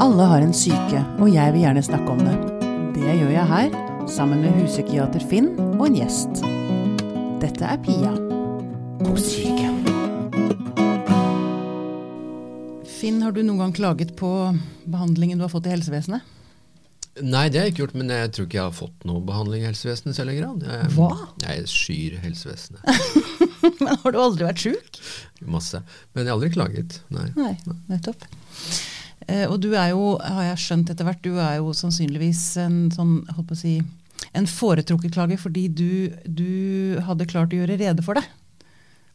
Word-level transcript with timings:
Alle 0.00 0.24
har 0.24 0.40
en 0.40 0.54
syke, 0.56 1.02
og 1.20 1.28
jeg 1.28 1.52
vil 1.52 1.60
gjerne 1.66 1.82
snakke 1.84 2.14
om 2.14 2.20
det. 2.24 2.32
Det 2.96 3.18
gjør 3.18 3.34
jeg 3.34 3.48
her, 3.50 3.74
sammen 4.08 4.40
med 4.40 4.54
huspsykiater 4.56 5.24
Finn 5.28 5.50
og 5.76 5.82
en 5.90 5.98
gjest. 5.98 6.40
Dette 7.42 7.68
er 7.68 7.80
Pia 7.84 8.14
God 9.04 9.20
syke. 9.20 9.68
Finn, 12.88 13.20
har 13.20 13.36
du 13.36 13.42
noen 13.44 13.60
gang 13.60 13.76
klaget 13.76 14.14
på 14.16 14.30
behandlingen 14.88 15.36
du 15.36 15.44
har 15.44 15.52
fått 15.52 15.68
i 15.68 15.74
helsevesenet? 15.74 16.24
Nei, 17.20 17.50
det 17.52 17.60
har 17.60 17.68
jeg 17.68 17.74
ikke 17.74 17.82
gjort, 17.82 17.96
men 18.00 18.12
jeg 18.14 18.30
tror 18.32 18.46
ikke 18.46 18.56
jeg 18.56 18.68
har 18.70 18.76
fått 18.76 19.04
noe 19.08 19.20
behandling 19.28 19.66
i 19.66 19.68
helsevesenet 19.68 20.14
i 20.14 20.16
særlig 20.22 20.38
grad. 20.38 20.64
Jeg, 20.64 20.92
Hva? 20.96 21.10
Jeg 21.44 21.66
skyr 21.68 22.20
helsevesenet. 22.22 22.86
Men 23.80 23.98
har 24.00 24.14
du 24.14 24.20
aldri 24.22 24.46
vært 24.46 24.62
sjuk? 24.62 25.00
Masse. 25.44 25.82
Men 26.14 26.24
jeg 26.24 26.30
har 26.30 26.38
aldri 26.38 26.50
klaget. 26.54 27.02
Nei. 27.12 27.26
Nei, 27.36 27.52
nettopp. 27.90 28.24
Eh, 29.30 29.46
og 29.46 29.60
du 29.62 29.70
er 29.78 29.92
jo, 29.92 30.16
har 30.18 30.50
jeg 30.50 30.62
skjønt 30.64 30.90
etter 30.92 31.06
hvert, 31.06 31.22
du 31.22 31.38
er 31.38 31.60
jo 31.60 31.72
sannsynligvis 31.76 32.42
en 32.64 32.78
sånn, 32.94 33.20
holdt 33.36 33.50
på 33.52 33.56
å 33.56 33.60
si, 33.60 33.76
en 34.36 34.46
foretrukket 34.50 35.14
klager 35.14 35.38
fordi 35.40 35.68
du, 35.72 36.10
du 36.26 36.98
hadde 37.06 37.28
klart 37.30 37.54
å 37.54 37.60
gjøre 37.62 37.78
rede 37.80 38.04
for 38.04 38.18
det 38.18 38.24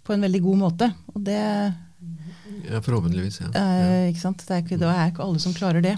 på 0.06 0.14
en 0.16 0.24
veldig 0.26 0.42
god 0.46 0.60
måte. 0.62 0.88
Og 1.16 1.24
det, 1.26 1.40
Ja, 2.70 2.80
forhåpentligvis, 2.86 3.40
ja. 3.42 3.52
eh, 3.58 4.08
ikke 4.12 4.22
sant? 4.22 4.44
Det 4.46 4.54
er 4.56 4.64
ikke, 4.64 4.80
det 4.82 4.90
er 4.90 5.12
ikke 5.12 5.26
alle 5.26 5.42
som 5.42 5.56
klarer 5.58 5.82
det. 5.86 5.96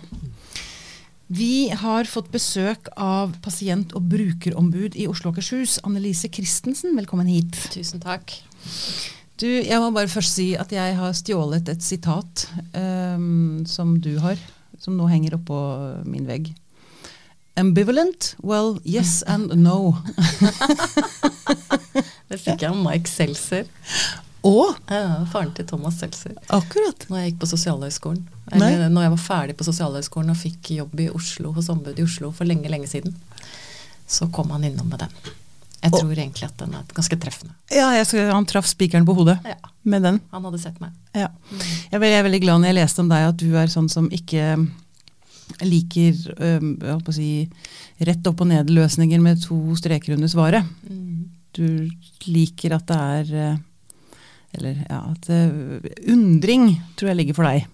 Vi 1.27 1.67
har 1.75 2.07
fått 2.07 2.29
besøk 2.31 2.87
av 2.95 3.33
pasient- 3.43 3.91
og 3.99 4.05
brukerombud 4.07 4.95
i 4.95 5.09
Oslo 5.11 5.33
og 5.33 5.35
Akershus. 5.35 5.75
Annelise 5.83 6.29
Christensen, 6.31 6.95
velkommen 6.95 7.27
hit. 7.27 7.59
Tusen 7.73 7.99
takk. 7.99 8.31
Du, 9.37 9.45
jeg 9.47 9.77
må 9.81 9.91
bare 9.93 10.09
først 10.09 10.33
si 10.33 10.47
at 10.57 10.71
jeg 10.73 10.95
har 10.97 11.13
stjålet 11.13 11.67
et 11.69 11.83
sitat 11.85 12.47
um, 12.73 13.65
som 13.69 13.91
du 14.01 14.15
har, 14.23 14.39
som 14.81 14.95
nå 14.97 15.05
henger 15.11 15.35
oppå 15.37 15.57
min 16.09 16.25
vegg. 16.29 16.49
Ambivalent? 17.57 18.31
Well, 18.41 18.79
yes 18.85 19.19
and 19.29 19.53
no. 19.61 19.93
Det 22.29 22.37
fikk 22.41 22.61
jeg 22.65 22.69
av 22.69 22.77
Mike 22.81 23.09
Seltzer. 23.09 23.69
Og 24.45 24.75
Ja, 24.91 25.23
faren 25.31 25.53
til 25.57 25.65
Thomas 25.69 25.97
Seltzer. 26.01 26.35
akkurat. 26.53 27.07
Når 27.09 27.17
jeg 27.21 27.31
gikk 27.31 27.39
på 27.41 27.49
Sosialhøgskolen. 27.53 28.21
Eller 28.53 28.89
når 28.93 29.07
jeg 29.07 29.13
var 29.15 29.23
ferdig 29.25 29.55
på 29.59 29.65
Sosialhøgskolen 29.67 30.31
og 30.33 30.37
fikk 30.39 30.69
jobb 30.77 30.93
i 31.03 31.09
Oslo 31.13 31.51
hos 31.55 31.69
ombudet 31.73 31.99
i 31.99 32.05
Oslo 32.05 32.29
for 32.31 32.45
lenge, 32.47 32.69
lenge 32.71 32.87
siden, 32.89 33.17
så 34.07 34.29
kom 34.31 34.53
han 34.53 34.63
innom 34.69 34.87
med 34.93 35.01
den. 35.05 35.13
Jeg 35.87 35.93
Og- 35.93 36.01
tror 36.03 36.17
egentlig 36.19 36.43
at 36.49 36.57
den 36.61 36.73
er 36.75 36.83
ganske 36.97 37.17
treffende. 37.21 37.53
Ja, 37.71 37.89
jeg 37.95 38.07
han 38.33 38.45
traff 38.49 38.67
spikeren 38.67 39.05
på 39.07 39.15
hodet 39.17 39.37
Ja, 39.47 39.55
med 39.87 40.03
den. 40.03 40.19
han 40.31 40.43
hadde 40.43 40.59
sett 40.59 40.79
meg. 40.83 40.91
Ja. 41.15 41.29
Jeg 41.91 41.99
veldig- 42.01 42.11
jeg 42.11 42.19
er 42.19 42.27
veldig 42.29 42.41
glad 42.43 42.61
når 42.61 42.67
jeg 42.73 42.75
leste 42.81 42.99
om 43.05 43.09
deg 43.09 43.27
at 43.29 43.37
du 43.37 43.55
er 43.55 43.67
sånn 43.71 43.89
som 43.89 44.09
ikke 44.09 44.67
liker 45.63 46.13
holdt 46.83 47.05
på 47.07 47.13
å 47.13 47.15
si, 47.15 47.49
rett 48.03 48.27
opp 48.27 48.41
og 48.43 48.47
ned-løsninger 48.51 49.21
med 49.23 49.41
to 49.41 49.55
streker 49.79 50.13
under 50.17 50.27
svaret. 50.27 50.65
Mm. 50.89 51.29
du 51.57 51.89
liker 52.27 52.75
at 52.75 52.85
det 52.85 52.97
er 52.97 53.35
eh, 53.51 53.57
Eller 54.57 54.75
ja, 54.89 54.99
at 55.11 55.29
eh, 55.29 55.79
undring 56.07 56.81
tror 56.95 57.09
jeg 57.09 57.17
ligger 57.17 57.35
for 57.35 57.43
deg. 57.49 57.65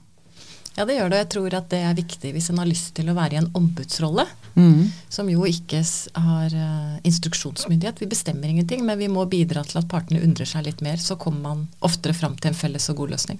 Ja, 0.78 0.86
det 0.90 0.96
gjør 0.98 1.10
det. 1.14 1.18
og 1.20 1.22
Jeg 1.24 1.30
tror 1.36 1.54
at 1.60 1.68
det 1.70 1.82
er 1.86 1.94
viktig 1.98 2.32
hvis 2.34 2.50
en 2.50 2.58
har 2.58 2.66
lyst 2.70 2.94
til 2.98 3.10
å 3.12 3.16
være 3.18 3.38
i 3.38 3.42
en 3.44 3.52
ombudsrolle. 3.54 4.26
Mm. 4.56 4.90
Som 5.10 5.30
jo 5.30 5.46
ikke 5.50 5.80
har 6.18 6.54
eh, 6.54 7.00
instruksjonsmyndighet. 7.10 8.02
Vi 8.02 8.10
bestemmer 8.10 8.50
ingenting, 8.50 8.84
men 8.86 8.98
vi 9.00 9.08
må 9.10 9.26
bidra 9.30 9.64
til 9.66 9.80
at 9.82 9.88
partene 9.90 10.22
undrer 10.26 10.46
seg 10.50 10.66
litt 10.68 10.82
mer. 10.86 10.98
Så 11.02 11.16
kommer 11.22 11.42
man 11.42 11.64
oftere 11.82 12.14
fram 12.18 12.36
til 12.38 12.52
en 12.52 12.58
felles 12.58 12.90
og 12.94 12.98
god 13.04 13.14
løsning. 13.16 13.40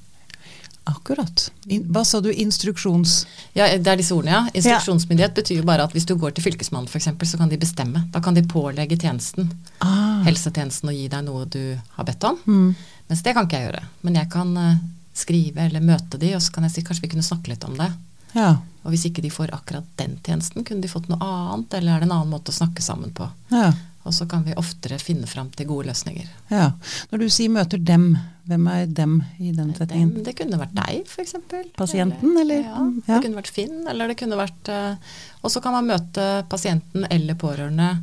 Akkurat. 0.86 1.46
In, 1.72 1.86
hva 1.96 2.02
sa 2.04 2.20
du? 2.20 2.28
Instruksjons... 2.34 3.22
Ja, 3.56 3.70
det 3.80 3.88
er 3.88 4.00
disse 4.02 4.12
ordene, 4.18 4.34
ja. 4.36 4.42
Instruksjonsmyndighet 4.60 5.36
betyr 5.38 5.62
jo 5.62 5.68
bare 5.70 5.86
at 5.88 5.94
hvis 5.96 6.06
du 6.10 6.16
går 6.20 6.34
til 6.36 6.44
Fylkesmannen 6.44 6.90
f.eks., 6.92 7.08
så 7.30 7.40
kan 7.40 7.52
de 7.54 7.60
bestemme. 7.62 8.02
Da 8.12 8.20
kan 8.26 8.36
de 8.36 8.44
pålegge 8.44 8.98
tjenesten, 9.00 9.48
Ah. 9.80 10.20
helsetjenesten, 10.28 10.92
å 10.92 10.96
gi 10.96 11.08
deg 11.12 11.24
noe 11.30 11.46
du 11.48 11.62
har 11.96 12.08
bedt 12.10 12.28
om. 12.28 12.36
Mm. 12.48 12.76
Mens 13.10 13.24
det 13.24 13.34
kan 13.38 13.48
ikke 13.48 13.62
jeg 13.62 13.70
gjøre. 13.70 13.86
Men 14.04 14.20
jeg 14.20 14.30
kan 14.36 14.52
eh, 14.60 14.84
skrive 15.14 15.62
eller 15.68 15.84
møte 15.86 16.18
de, 16.22 16.34
og 16.36 16.42
så 16.42 16.52
kan 16.56 16.64
jeg 16.68 16.72
si 16.78 16.84
kanskje 16.88 17.06
vi 17.08 17.12
kunne 17.14 17.24
snakke 17.26 17.54
litt 17.54 17.64
om 17.68 17.76
det. 17.78 17.92
Ja. 18.34 18.56
Og 18.84 18.92
hvis 18.92 19.06
ikke 19.08 19.22
de 19.24 19.30
får 19.32 19.54
akkurat 19.56 19.86
den 20.02 20.18
tjenesten, 20.26 20.66
kunne 20.66 20.82
de 20.84 20.90
fått 20.92 21.06
noe 21.12 21.22
annet, 21.24 21.74
eller 21.78 21.94
er 21.96 22.00
det 22.04 22.08
en 22.10 22.16
annen 22.18 22.34
måte 22.34 22.52
å 22.52 22.60
snakke 22.62 22.82
sammen 22.86 23.14
på? 23.16 23.30
ja. 23.54 23.72
Og 24.04 24.12
så 24.12 24.26
kan 24.28 24.42
vi 24.44 24.52
oftere 24.60 24.98
finne 25.00 25.24
fram 25.32 25.48
til 25.56 25.64
gode 25.70 25.86
løsninger. 25.88 26.26
Ja. 26.52 26.74
Når 27.08 27.22
du 27.22 27.30
sier 27.32 27.48
møter 27.56 27.80
dem, 27.80 28.18
hvem 28.52 28.66
er 28.68 28.90
dem 28.92 29.14
i 29.40 29.54
den 29.56 29.70
setningen? 29.78 30.10
Dem, 30.18 30.26
det 30.26 30.34
kunne 30.36 30.60
vært 30.60 30.74
deg, 30.76 31.06
f.eks. 31.08 31.38
Pasienten, 31.78 32.34
eller? 32.42 32.66
Ja, 32.66 32.82
Ja. 32.84 33.14
det 33.14 33.22
kunne 33.30 33.40
vært 33.40 33.54
Finn, 33.56 33.78
eller 33.88 34.12
det 34.12 34.18
kunne 34.20 34.36
vært 34.36 34.68
eh, 34.76 34.98
Og 35.40 35.54
så 35.56 35.62
kan 35.64 35.72
man 35.78 35.88
møte 35.88 36.26
pasienten 36.52 37.08
eller 37.10 37.40
pårørende 37.40 37.94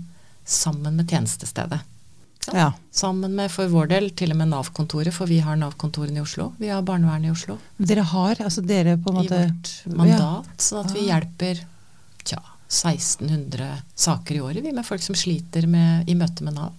sammen 0.48 0.96
med 0.96 1.12
tjenestestedet. 1.12 1.82
Ja. 2.52 2.72
Sammen 2.90 3.34
med, 3.36 3.50
for 3.52 3.68
vår 3.68 3.86
del, 3.92 4.10
til 4.16 4.32
og 4.32 4.36
med 4.40 4.48
Nav-kontoret, 4.50 5.12
for 5.14 5.26
vi 5.30 5.38
har 5.44 5.56
Nav-kontorene 5.60 6.16
i 6.18 6.24
Oslo. 6.24 6.52
Vi 6.58 6.68
har 6.72 6.82
barnevernet 6.82 7.28
i 7.28 7.30
Oslo 7.34 7.58
Dere 7.78 8.02
har, 8.02 8.34
altså 8.42 8.64
dere 8.66 8.96
på 8.98 9.12
en 9.12 9.18
måte 9.20 9.36
i 9.36 9.44
vårt 9.50 9.96
mandat, 10.00 10.48
sånn 10.58 10.84
at 10.86 10.94
vi 10.96 11.04
Ah. 11.04 11.20
hjelper 11.20 11.60
tja, 12.24 12.40
1600 12.68 13.82
saker 13.94 14.34
i 14.34 14.40
året, 14.40 14.62
vi 14.64 14.72
med 14.72 14.86
folk 14.86 15.02
som 15.02 15.14
sliter 15.14 15.66
med, 15.68 16.08
i 16.08 16.14
møte 16.14 16.42
med 16.42 16.54
Nav. 16.54 16.72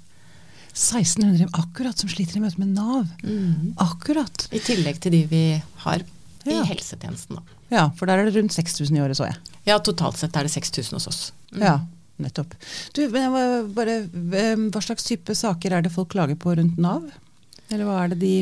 1600 0.73 1.49
akkurat 1.53 1.97
som 1.99 2.09
sliter 2.09 2.37
i 2.37 2.39
møte 2.43 2.57
med 2.59 2.69
Nav. 2.75 3.07
Akkurat. 3.77 4.47
I 4.51 4.59
tillegg 4.59 4.99
til 5.03 5.11
de 5.11 5.23
vi 5.27 5.43
har 5.85 5.99
i 6.45 6.49
Ja. 6.55 6.63
helsetjenesten. 6.63 7.35
Da. 7.35 7.41
Ja, 7.69 7.89
for 7.95 8.05
der 8.07 8.17
er 8.19 8.25
det 8.25 8.35
rundt 8.35 8.51
6000 8.51 8.97
i 8.97 9.01
året, 9.01 9.15
så 9.17 9.25
jeg. 9.27 9.35
Ja, 9.65 9.77
totalt 9.79 10.17
sett 10.17 10.35
er 10.35 10.43
det 10.43 10.51
6000 10.51 10.93
hos 10.93 11.07
oss. 11.07 11.31
Mm. 11.53 11.61
Ja, 11.61 11.79
nettopp. 12.23 12.53
Du, 12.95 13.01
bare, 13.11 13.97
eh, 14.37 14.55
Hva 14.71 14.81
slags 14.83 15.03
type 15.07 15.35
saker 15.35 15.73
er 15.77 15.81
det 15.85 15.91
folk 15.93 16.09
klager 16.13 16.35
på 16.39 16.55
rundt 16.57 16.77
Nav? 16.81 17.09
Eller 17.71 17.85
hva 17.87 18.01
er 18.03 18.13
det 18.13 18.19
de 18.19 18.33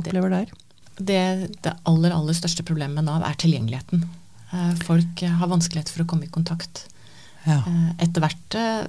opplever 0.00 0.30
der? 0.32 0.52
Det, 1.00 1.20
det 1.64 1.74
aller, 1.88 2.12
aller 2.12 2.36
største 2.36 2.64
problemet 2.66 2.96
med 3.00 3.04
Nav 3.08 3.22
er 3.24 3.36
tilgjengeligheten. 3.40 4.02
Eh, 4.52 4.72
Folk 4.84 5.22
eh, 5.22 5.34
har 5.40 5.48
vanskelighet 5.52 5.88
for 5.92 6.04
å 6.04 6.08
komme 6.10 6.26
i 6.28 6.32
kontakt. 6.32 6.86
Ja. 7.46 7.60
Eh, 7.66 7.90
Etter 8.06 8.20
hvert 8.24 8.56
eh, 8.60 8.88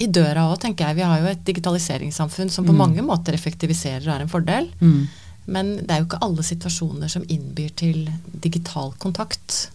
i 0.00 0.06
døra 0.08 0.46
òg, 0.52 0.60
tenker 0.62 0.86
jeg. 0.88 0.96
Vi 1.00 1.04
har 1.08 1.20
jo 1.20 1.28
et 1.32 1.42
digitaliseringssamfunn 1.44 2.48
som 2.52 2.64
på 2.64 2.72
Mm. 2.72 2.78
mange 2.80 3.02
måter 3.04 3.36
effektiviserer 3.36 4.06
og 4.08 4.14
er 4.14 4.22
en 4.24 4.32
fordel. 4.32 4.70
Mm. 4.80 5.02
Men 5.50 5.74
det 5.82 5.90
er 5.90 5.98
jo 6.00 6.06
ikke 6.08 6.22
alle 6.24 6.44
situasjoner 6.46 7.08
som 7.12 7.24
innbyr 7.28 7.72
til 7.76 8.08
digital 8.40 8.92
kontakt. 9.02 9.68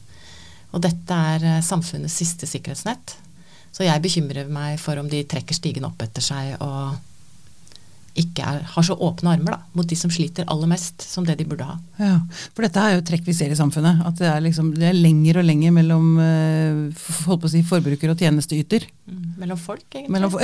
Og 0.74 0.82
dette 0.82 1.14
er 1.36 1.44
eh, 1.46 1.62
samfunnets 1.62 2.18
siste 2.22 2.48
sikkerhetsnett. 2.50 3.18
Så 3.76 3.84
jeg 3.84 4.02
bekymrer 4.06 4.48
meg 4.48 4.78
for 4.80 4.96
om 5.02 5.10
de 5.12 5.20
trekker 5.28 5.58
stigen 5.58 5.84
opp 5.90 6.00
etter 6.06 6.24
seg 6.24 6.54
og 6.64 6.96
ikke 8.16 8.46
er, 8.48 8.62
har 8.72 8.84
så 8.88 8.96
åpne 9.04 9.34
armer 9.34 9.52
da, 9.52 9.58
mot 9.76 9.88
de 9.92 9.96
som 10.00 10.08
sliter 10.14 10.46
aller 10.48 10.70
mest, 10.72 11.04
som 11.04 11.26
det 11.28 11.34
de 11.36 11.44
burde 11.52 11.66
ha. 11.68 11.74
Ja, 12.00 12.14
For 12.56 12.64
dette 12.64 12.80
er 12.80 12.94
jo 12.96 13.02
trekk 13.10 13.26
vi 13.28 13.34
ser 13.36 13.52
i 13.52 13.58
samfunnet. 13.60 14.00
At 14.08 14.22
det 14.22 14.30
er, 14.32 14.38
liksom, 14.46 14.70
det 14.78 14.86
er 14.88 14.96
lenger 14.96 15.42
og 15.42 15.44
lenger 15.50 15.74
mellom 15.76 16.06
eh, 16.24 17.02
holdt 17.26 17.42
på 17.44 17.50
å 17.50 17.52
si, 17.52 17.60
forbruker 17.68 18.14
og 18.14 18.24
tjenesteyter. 18.24 18.86
Mellom 19.42 19.60
folk, 19.60 19.84
egentlig. 19.92 20.14
Mellom 20.16 20.32
fo- 20.32 20.40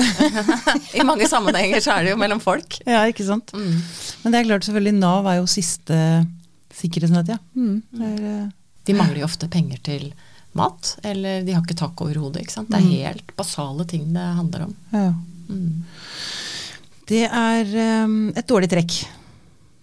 I 1.00 1.06
mange 1.08 1.30
sammenhenger 1.32 1.80
så 1.86 1.96
er 1.96 2.10
det 2.10 2.12
jo 2.12 2.20
mellom 2.20 2.44
folk. 2.44 2.82
ja, 2.84 3.06
ikke 3.08 3.24
sant? 3.30 3.56
Mm. 3.56 3.80
Men 4.26 4.36
det 4.36 4.42
er 4.42 4.50
klart, 4.52 4.68
selvfølgelig, 4.68 4.98
Nav 5.00 5.32
er 5.32 5.40
jo 5.40 5.48
siste 5.56 6.02
sikkerhetsnett, 6.82 7.32
ja. 7.38 7.40
Mm. 7.56 7.80
Er, 8.04 8.20
eh, 8.34 8.44
De 8.92 9.00
mangler 9.00 9.24
jo 9.24 9.30
ofte 9.32 9.48
penger 9.54 9.80
til 9.88 10.10
mat, 10.54 10.98
eller 11.04 11.44
de 11.48 11.54
har 11.56 11.62
ikke 11.64 11.78
tak 11.80 12.02
over 12.02 12.16
hodet. 12.20 12.42
ikke 12.44 12.52
sant? 12.58 12.70
Det 12.70 12.78
er 12.80 12.86
Mm. 12.88 12.92
helt 13.06 13.36
basale 13.38 13.86
ting 13.88 14.14
det 14.14 14.28
handler 14.36 14.62
om. 14.68 14.76
ja. 14.92 15.14
Mm. 15.50 15.84
Det 17.12 17.26
er 17.28 18.04
um, 18.06 18.30
et 18.36 18.48
dårlig 18.48 18.70
trekk 18.72 18.94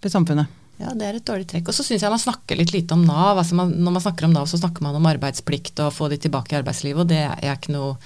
ved 0.01 0.13
samfunnet. 0.13 0.47
Ja, 0.81 0.93
det 0.95 1.03
er 1.09 1.17
et 1.19 1.25
dårlig 1.27 1.45
trekk. 1.51 1.69
Og 1.69 1.75
så 1.75 1.83
syns 1.85 2.01
jeg 2.01 2.11
man 2.15 2.19
snakker 2.23 2.57
litt 2.57 2.73
lite 2.73 2.93
om 2.95 3.03
Nav. 3.05 3.37
Altså 3.43 3.55
man, 3.59 3.73
når 3.73 3.93
man 3.99 4.03
snakker 4.05 4.25
om 4.29 4.33
Nav, 4.33 4.47
så 4.49 4.57
snakker 4.61 4.81
man 4.87 4.95
om 4.97 5.09
arbeidsplikt 5.11 5.81
og 5.85 5.93
få 5.93 6.09
de 6.09 6.17
tilbake 6.23 6.55
i 6.55 6.61
arbeidslivet, 6.63 7.01
og 7.03 7.09
det 7.11 7.19
er 7.27 7.57
ikke 7.57 7.75
noe 7.75 7.97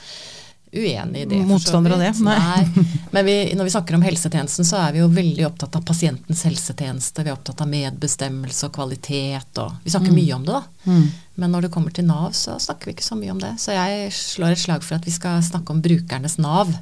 uenig 0.72 1.22
i 1.22 1.28
det. 1.28 1.42
Motstander 1.46 1.92
av 1.92 2.00
det? 2.00 2.14
det? 2.16 2.24
Nei. 2.24 2.86
Men 3.14 3.26
vi, 3.28 3.34
når 3.54 3.68
vi 3.68 3.74
snakker 3.76 3.94
om 3.98 4.02
helsetjenesten, 4.08 4.64
så 4.66 4.80
er 4.88 4.92
vi 4.96 5.02
jo 5.04 5.08
veldig 5.12 5.44
opptatt 5.50 5.76
av 5.76 5.84
pasientens 5.84 6.42
helsetjeneste. 6.48 7.22
Vi 7.22 7.28
er 7.30 7.36
opptatt 7.36 7.60
av 7.60 7.68
medbestemmelse 7.68 8.70
og 8.70 8.72
kvalitet, 8.78 9.52
og 9.60 9.76
vi 9.84 9.92
snakker 9.92 10.10
Mm. 10.10 10.16
mye 10.18 10.34
om 10.40 10.46
det, 10.48 10.56
da. 10.56 10.90
Mm. 10.90 11.04
Men 11.40 11.54
når 11.54 11.66
det 11.66 11.72
kommer 11.72 11.94
til 11.94 12.04
Nav, 12.04 12.34
så 12.36 12.58
snakker 12.60 12.90
vi 12.90 12.96
ikke 12.96 13.06
så 13.06 13.16
mye 13.16 13.32
om 13.32 13.40
det. 13.40 13.54
Så 13.62 13.72
jeg 13.72 14.10
slår 14.12 14.54
et 14.54 14.60
slag 14.60 14.84
for 14.84 14.98
at 14.98 15.06
vi 15.08 15.14
skal 15.14 15.40
snakke 15.44 15.72
om 15.72 15.80
brukernes 15.84 16.36
Nav. 16.42 16.74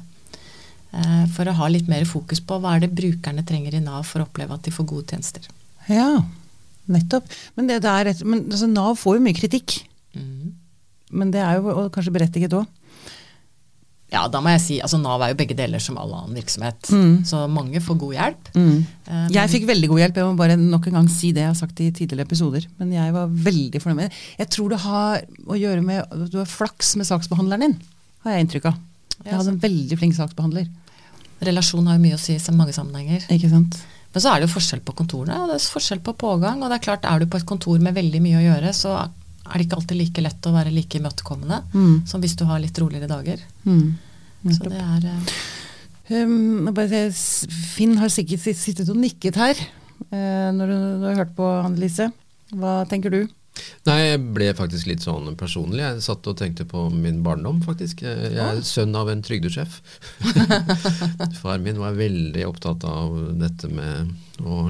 Eh, 0.91 1.23
For 1.31 1.47
å 1.47 1.55
ha 1.55 1.69
litt 1.71 1.87
mer 1.91 2.03
fokus 2.09 2.43
på 2.43 2.59
hva 2.59 2.75
er 2.75 2.83
det 2.83 2.91
brukerne 2.97 3.45
trenger 3.47 3.77
i 3.77 3.83
Nav 3.83 4.03
for 4.09 4.21
å 4.23 4.27
oppleve 4.27 4.57
at 4.57 4.67
de 4.67 4.73
får 4.75 4.89
gode 4.91 5.07
tjenester. 5.13 5.47
Ja, 5.87 6.19
nettopp. 6.91 7.31
Men, 7.55 7.71
er 7.71 8.11
et, 8.11 8.25
men 8.27 8.43
altså, 8.49 8.67
Nav 8.67 8.99
får 8.99 9.17
jo 9.17 9.25
mye 9.29 9.39
kritikk. 9.39 9.79
Mm. 10.17 10.51
Men 11.11 11.31
det 11.31 11.43
er 11.43 11.59
jo 11.59 11.87
kanskje 11.93 12.15
berettiget 12.15 12.55
òg. 12.59 12.67
Ja, 14.11 14.25
da 14.27 14.41
må 14.43 14.51
jeg 14.51 14.59
si, 14.59 14.77
altså 14.83 14.97
Nav 14.99 15.21
er 15.23 15.31
jo 15.31 15.37
begge 15.39 15.55
deler 15.55 15.79
som 15.79 15.95
all 16.01 16.11
annen 16.17 16.35
virksomhet. 16.35 16.89
Mm. 16.91 17.13
Så 17.27 17.45
mange 17.47 17.79
får 17.79 17.97
god 18.01 18.15
hjelp. 18.17 18.49
Mm. 18.57 18.81
Eh, 19.07 19.27
Jeg 19.37 19.51
fikk 19.53 19.67
veldig 19.69 19.87
god 19.93 20.01
hjelp. 20.03 20.19
Jeg 20.19 20.27
må 20.27 20.35
bare 20.41 20.57
nok 20.59 20.89
en 20.89 20.97
gang 20.99 21.07
si 21.11 21.31
det 21.31 21.45
jeg 21.45 21.51
har 21.53 21.55
sagt 21.61 21.79
i 21.79 21.87
tidligere 21.95 22.27
episoder. 22.27 22.67
Men 22.81 22.91
jeg 22.97 23.13
var 23.15 23.31
veldig 23.31 23.79
fornøyd 23.81 23.99
med 24.01 24.09
det. 24.09 24.19
Jeg 24.41 24.51
tror 24.57 24.73
det 24.73 24.81
har 24.83 25.23
å 25.47 25.59
gjøre 25.61 25.85
med 25.85 26.27
du 26.33 26.37
har 26.41 26.51
flaks 26.51 26.97
med 26.99 27.07
saksbehandleren 27.07 27.63
din, 27.69 27.77
har 28.25 28.35
jeg 28.35 28.47
inntrykk 28.47 28.67
av. 28.73 28.83
Jeg 29.21 29.37
hadde 29.37 29.53
en 29.55 29.63
veldig 29.63 29.99
flink 30.01 30.17
saksbehandler. 30.17 30.67
Relasjon 31.47 31.87
har 31.87 31.95
jo 31.97 32.03
mye 32.03 32.19
å 32.19 32.21
si 32.21 32.35
i 32.35 32.53
mange 32.57 32.75
sammenhenger. 32.75 33.23
Ikke 33.31 33.49
sant? 33.53 33.79
Men 34.11 34.23
så 34.25 34.33
er 34.33 34.41
det 34.41 34.49
jo 34.49 34.55
forskjell 34.57 34.83
på 34.83 34.93
kontorene, 34.97 35.39
og 35.39 35.47
det 35.49 35.55
er 35.55 35.71
forskjell 35.71 36.01
på 36.03 36.17
pågang. 36.19 36.59
Og 36.59 36.67
det 36.67 36.81
er 36.81 36.83
klart, 36.83 37.07
er 37.07 37.23
du 37.23 37.29
på 37.31 37.39
et 37.39 37.47
kontor 37.47 37.79
med 37.79 37.95
veldig 37.95 38.19
mye 38.27 38.41
å 38.41 38.43
gjøre, 38.43 38.73
så 38.75 38.97
er 39.51 39.57
det 39.59 39.67
ikke 39.67 39.77
alltid 39.81 39.97
like 39.99 40.23
lett 40.23 40.47
å 40.47 40.53
være 40.55 40.71
like 40.73 40.97
imøtekommende 40.99 41.61
Mm. 41.73 42.07
som 42.07 42.21
hvis 42.23 42.35
du 42.39 42.45
har 42.47 42.59
litt 42.63 42.77
roligere 42.79 43.07
dager. 43.11 43.39
Mm. 43.65 43.97
Så 44.55 44.69
det 44.69 44.79
er 44.81 45.05
eh, 45.11 45.35
Um, 46.11 46.65
bare 46.75 47.05
se, 47.15 47.47
Finn 47.47 47.93
har 48.01 48.09
sikkert 48.11 48.41
sittet 48.57 48.89
og 48.91 48.97
nikket 48.99 49.37
her 49.39 49.55
uh, 50.11 50.49
når 50.51 50.67
du, 50.67 50.73
du 50.99 51.05
har 51.07 51.21
hørt 51.21 51.35
på 51.37 51.45
Annelise. 51.61 52.09
Hva 52.51 52.81
tenker 52.89 53.13
du? 53.13 53.21
Nei, 53.87 53.95
jeg 54.09 54.19
ble 54.35 54.49
faktisk 54.57 54.89
litt 54.89 55.05
sånn 55.05 55.29
personlig. 55.39 55.79
Jeg 55.85 56.03
satt 56.03 56.27
og 56.27 56.35
tenkte 56.39 56.65
på 56.67 56.89
min 56.91 57.21
barndom, 57.23 57.61
faktisk. 57.63 58.01
Jeg 58.03 58.33
jeg 58.33 58.43
er 58.43 58.59
sønn 58.65 58.95
av 58.97 59.07
en 59.13 59.23
trygdesjef. 59.23 59.79
Far 61.41 61.61
min 61.63 61.79
var 61.79 61.95
veldig 61.95 62.43
opptatt 62.49 62.83
av 62.87 63.15
dette 63.39 63.69
med 63.71 64.11
å 64.43 64.65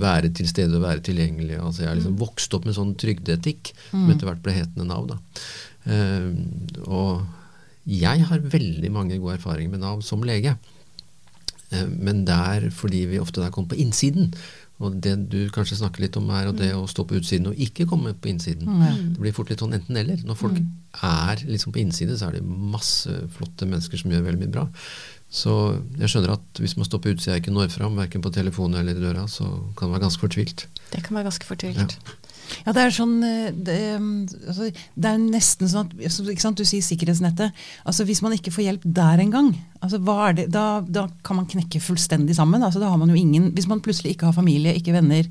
være 0.00 0.32
til 0.34 0.48
stede 0.50 0.78
og 0.78 0.84
være 0.84 1.04
tilgjengelig. 1.06 1.58
Altså 1.60 1.84
jeg 1.84 1.90
har 1.90 1.98
liksom 1.98 2.18
vokst 2.20 2.56
opp 2.56 2.68
med 2.68 2.76
sånn 2.76 2.94
trygdeetikk, 3.00 3.72
som 3.90 4.10
etter 4.12 4.30
hvert 4.30 4.42
ble 4.44 4.56
hetende 4.56 4.88
Nav. 4.88 5.08
Da. 5.10 5.18
Uh, 5.84 6.30
og 6.88 7.24
jeg 7.84 8.24
har 8.30 8.50
veldig 8.54 8.90
mange 8.92 9.20
gode 9.20 9.38
erfaringer 9.38 9.74
med 9.74 9.84
Nav 9.84 10.04
som 10.06 10.24
lege. 10.26 10.56
Uh, 11.72 11.88
men 11.88 12.24
det 12.28 12.36
er 12.56 12.68
fordi 12.74 13.04
vi 13.12 13.22
ofte 13.22 13.42
der 13.42 13.54
kommer 13.54 13.74
på 13.74 13.82
innsiden. 13.84 14.32
Og 14.82 14.96
det 14.98 15.14
du 15.30 15.38
kanskje 15.54 15.78
snakker 15.78 16.02
litt 16.02 16.16
om 16.18 16.26
er 16.34 16.48
og 16.50 16.56
det 16.58 16.72
å 16.74 16.86
stå 16.90 17.04
på 17.06 17.20
utsiden 17.20 17.52
og 17.52 17.60
ikke 17.62 17.86
komme 17.86 18.10
på 18.18 18.32
innsiden. 18.32 18.66
Det 19.14 19.22
blir 19.22 19.34
fort 19.36 19.52
litt 19.52 19.62
sånn 19.62 19.76
enten-eller. 19.76 20.24
Når 20.26 20.38
folk 20.40 20.58
er 20.58 21.44
liksom 21.46 21.74
på 21.74 21.80
innsiden, 21.84 22.18
så 22.18 22.28
er 22.28 22.38
det 22.38 22.42
masse 22.74 23.12
flotte 23.36 23.68
mennesker 23.70 24.00
som 24.00 24.10
gjør 24.10 24.26
veldig 24.26 24.42
mye 24.42 24.54
bra. 24.56 24.64
Så 25.34 25.52
jeg 25.98 26.12
skjønner 26.12 26.36
at 26.36 26.60
hvis 26.62 26.76
man 26.78 26.86
står 26.86 27.00
på 27.02 27.14
utsida 27.14 27.34
og 27.34 27.40
ikke 27.42 27.54
når 27.54 27.72
fram, 27.74 27.96
verken 27.98 28.22
på 28.22 28.30
telefonen 28.34 28.78
eller 28.78 28.94
i 28.94 29.02
døra, 29.02 29.24
så 29.30 29.48
kan 29.74 29.88
det 29.88 29.96
være 29.96 30.04
ganske 30.06 30.22
fortvilt. 30.22 30.68
Det 30.92 31.02
kan 31.02 31.18
være 31.18 31.26
ganske 31.26 31.48
fortvilt. 31.48 31.96
Ja, 32.64 32.74
det 32.76 32.82
er 32.82 32.92
sånn 32.92 33.14
eh, 33.24 33.48
det, 33.66 33.78
um, 33.98 34.10
altså, 34.46 34.68
det 34.70 35.10
er 35.10 35.22
nesten 35.22 35.70
sånn 35.70 35.88
at 35.88 35.94
altså, 36.10 36.26
ikke 36.28 36.44
sant, 36.44 36.60
Du 36.60 36.68
sier 36.68 36.84
sikkerhetsnettet. 36.84 37.56
altså 37.88 38.04
Hvis 38.06 38.20
man 38.22 38.36
ikke 38.36 38.52
får 38.54 38.66
hjelp 38.66 38.84
der 38.84 39.22
engang, 39.24 39.48
altså, 39.80 39.98
hva 40.04 40.18
er 40.28 40.36
det, 40.38 40.46
da, 40.54 40.66
da 40.84 41.06
kan 41.26 41.40
man 41.40 41.48
knekke 41.50 41.82
fullstendig 41.82 42.36
sammen. 42.36 42.62
altså 42.62 42.82
da 42.82 42.92
har 42.92 43.00
man 43.00 43.10
jo 43.10 43.18
ingen, 43.18 43.50
Hvis 43.56 43.68
man 43.70 43.82
plutselig 43.84 44.14
ikke 44.14 44.28
har 44.30 44.36
familie, 44.36 44.76
ikke 44.76 44.94
venner 44.94 45.26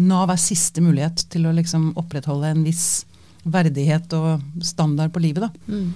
Nav 0.00 0.30
er 0.32 0.40
siste 0.40 0.80
mulighet 0.80 1.26
til 1.28 1.44
å 1.44 1.52
liksom 1.52 1.90
opprettholde 2.00 2.54
en 2.54 2.62
viss 2.64 3.04
verdighet 3.42 4.14
og 4.16 4.40
standard 4.64 5.12
på 5.12 5.20
livet. 5.20 5.44
da. 5.44 5.50
Mm. 5.68 5.92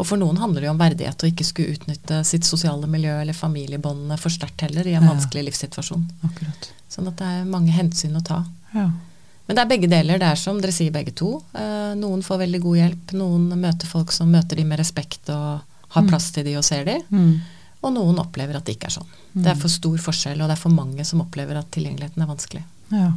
Og 0.00 0.06
for 0.08 0.16
noen 0.20 0.38
handler 0.40 0.62
det 0.64 0.68
jo 0.70 0.72
om 0.72 0.80
verdighet 0.80 1.22
å 1.24 1.28
ikke 1.28 1.44
skulle 1.44 1.74
utnytte 1.76 2.22
sitt 2.24 2.46
sosiale 2.48 2.88
miljø 2.88 3.12
eller 3.20 3.36
familiebåndene 3.36 4.16
for 4.20 4.32
sterkt 4.32 4.64
heller 4.64 4.86
i 4.88 4.94
en 4.96 5.04
Ja. 5.04 5.10
vanskelig 5.12 5.44
livssituasjon. 5.50 6.06
Akkurat. 6.24 6.70
Sånn 6.88 7.08
at 7.10 7.16
det 7.20 7.26
er 7.28 7.44
mange 7.44 7.70
hensyn 7.76 8.16
å 8.16 8.22
ta. 8.24 8.44
Ja. 8.74 8.86
Men 9.46 9.56
det 9.56 9.58
er 9.64 9.68
begge 9.68 9.88
deler. 9.90 10.18
Det 10.18 10.28
er 10.30 10.36
som 10.40 10.60
dere 10.62 10.72
sier 10.72 10.90
begge 10.94 11.12
to. 11.14 11.42
Eh, 11.54 11.92
noen 12.00 12.22
får 12.22 12.38
veldig 12.46 12.60
god 12.62 12.76
hjelp. 12.78 13.12
Noen 13.18 13.48
møter 13.60 13.86
folk 13.90 14.12
som 14.12 14.30
møter 14.32 14.56
de 14.56 14.64
med 14.64 14.78
respekt 14.78 15.28
og 15.28 15.60
har 15.90 16.02
plass 16.08 16.30
til 16.30 16.44
de 16.44 16.56
og 16.56 16.64
ser 16.64 16.84
de. 16.86 16.96
Mm. 17.10 17.40
Og 17.82 17.92
noen 17.92 18.18
opplever 18.22 18.56
at 18.56 18.64
det 18.64 18.76
ikke 18.78 18.86
er 18.86 18.96
sånn. 19.00 19.10
Det 19.34 19.46
er 19.52 19.58
for 19.58 19.68
stor 19.68 19.96
forskjell, 19.98 20.40
og 20.40 20.48
det 20.48 20.56
er 20.56 20.60
for 20.62 20.70
mange 20.70 21.04
som 21.04 21.20
opplever 21.20 21.56
at 21.58 21.70
tilgjengeligheten 21.72 22.22
er 22.22 22.26
vanskelig. 22.30 22.62
ja. 22.92 23.12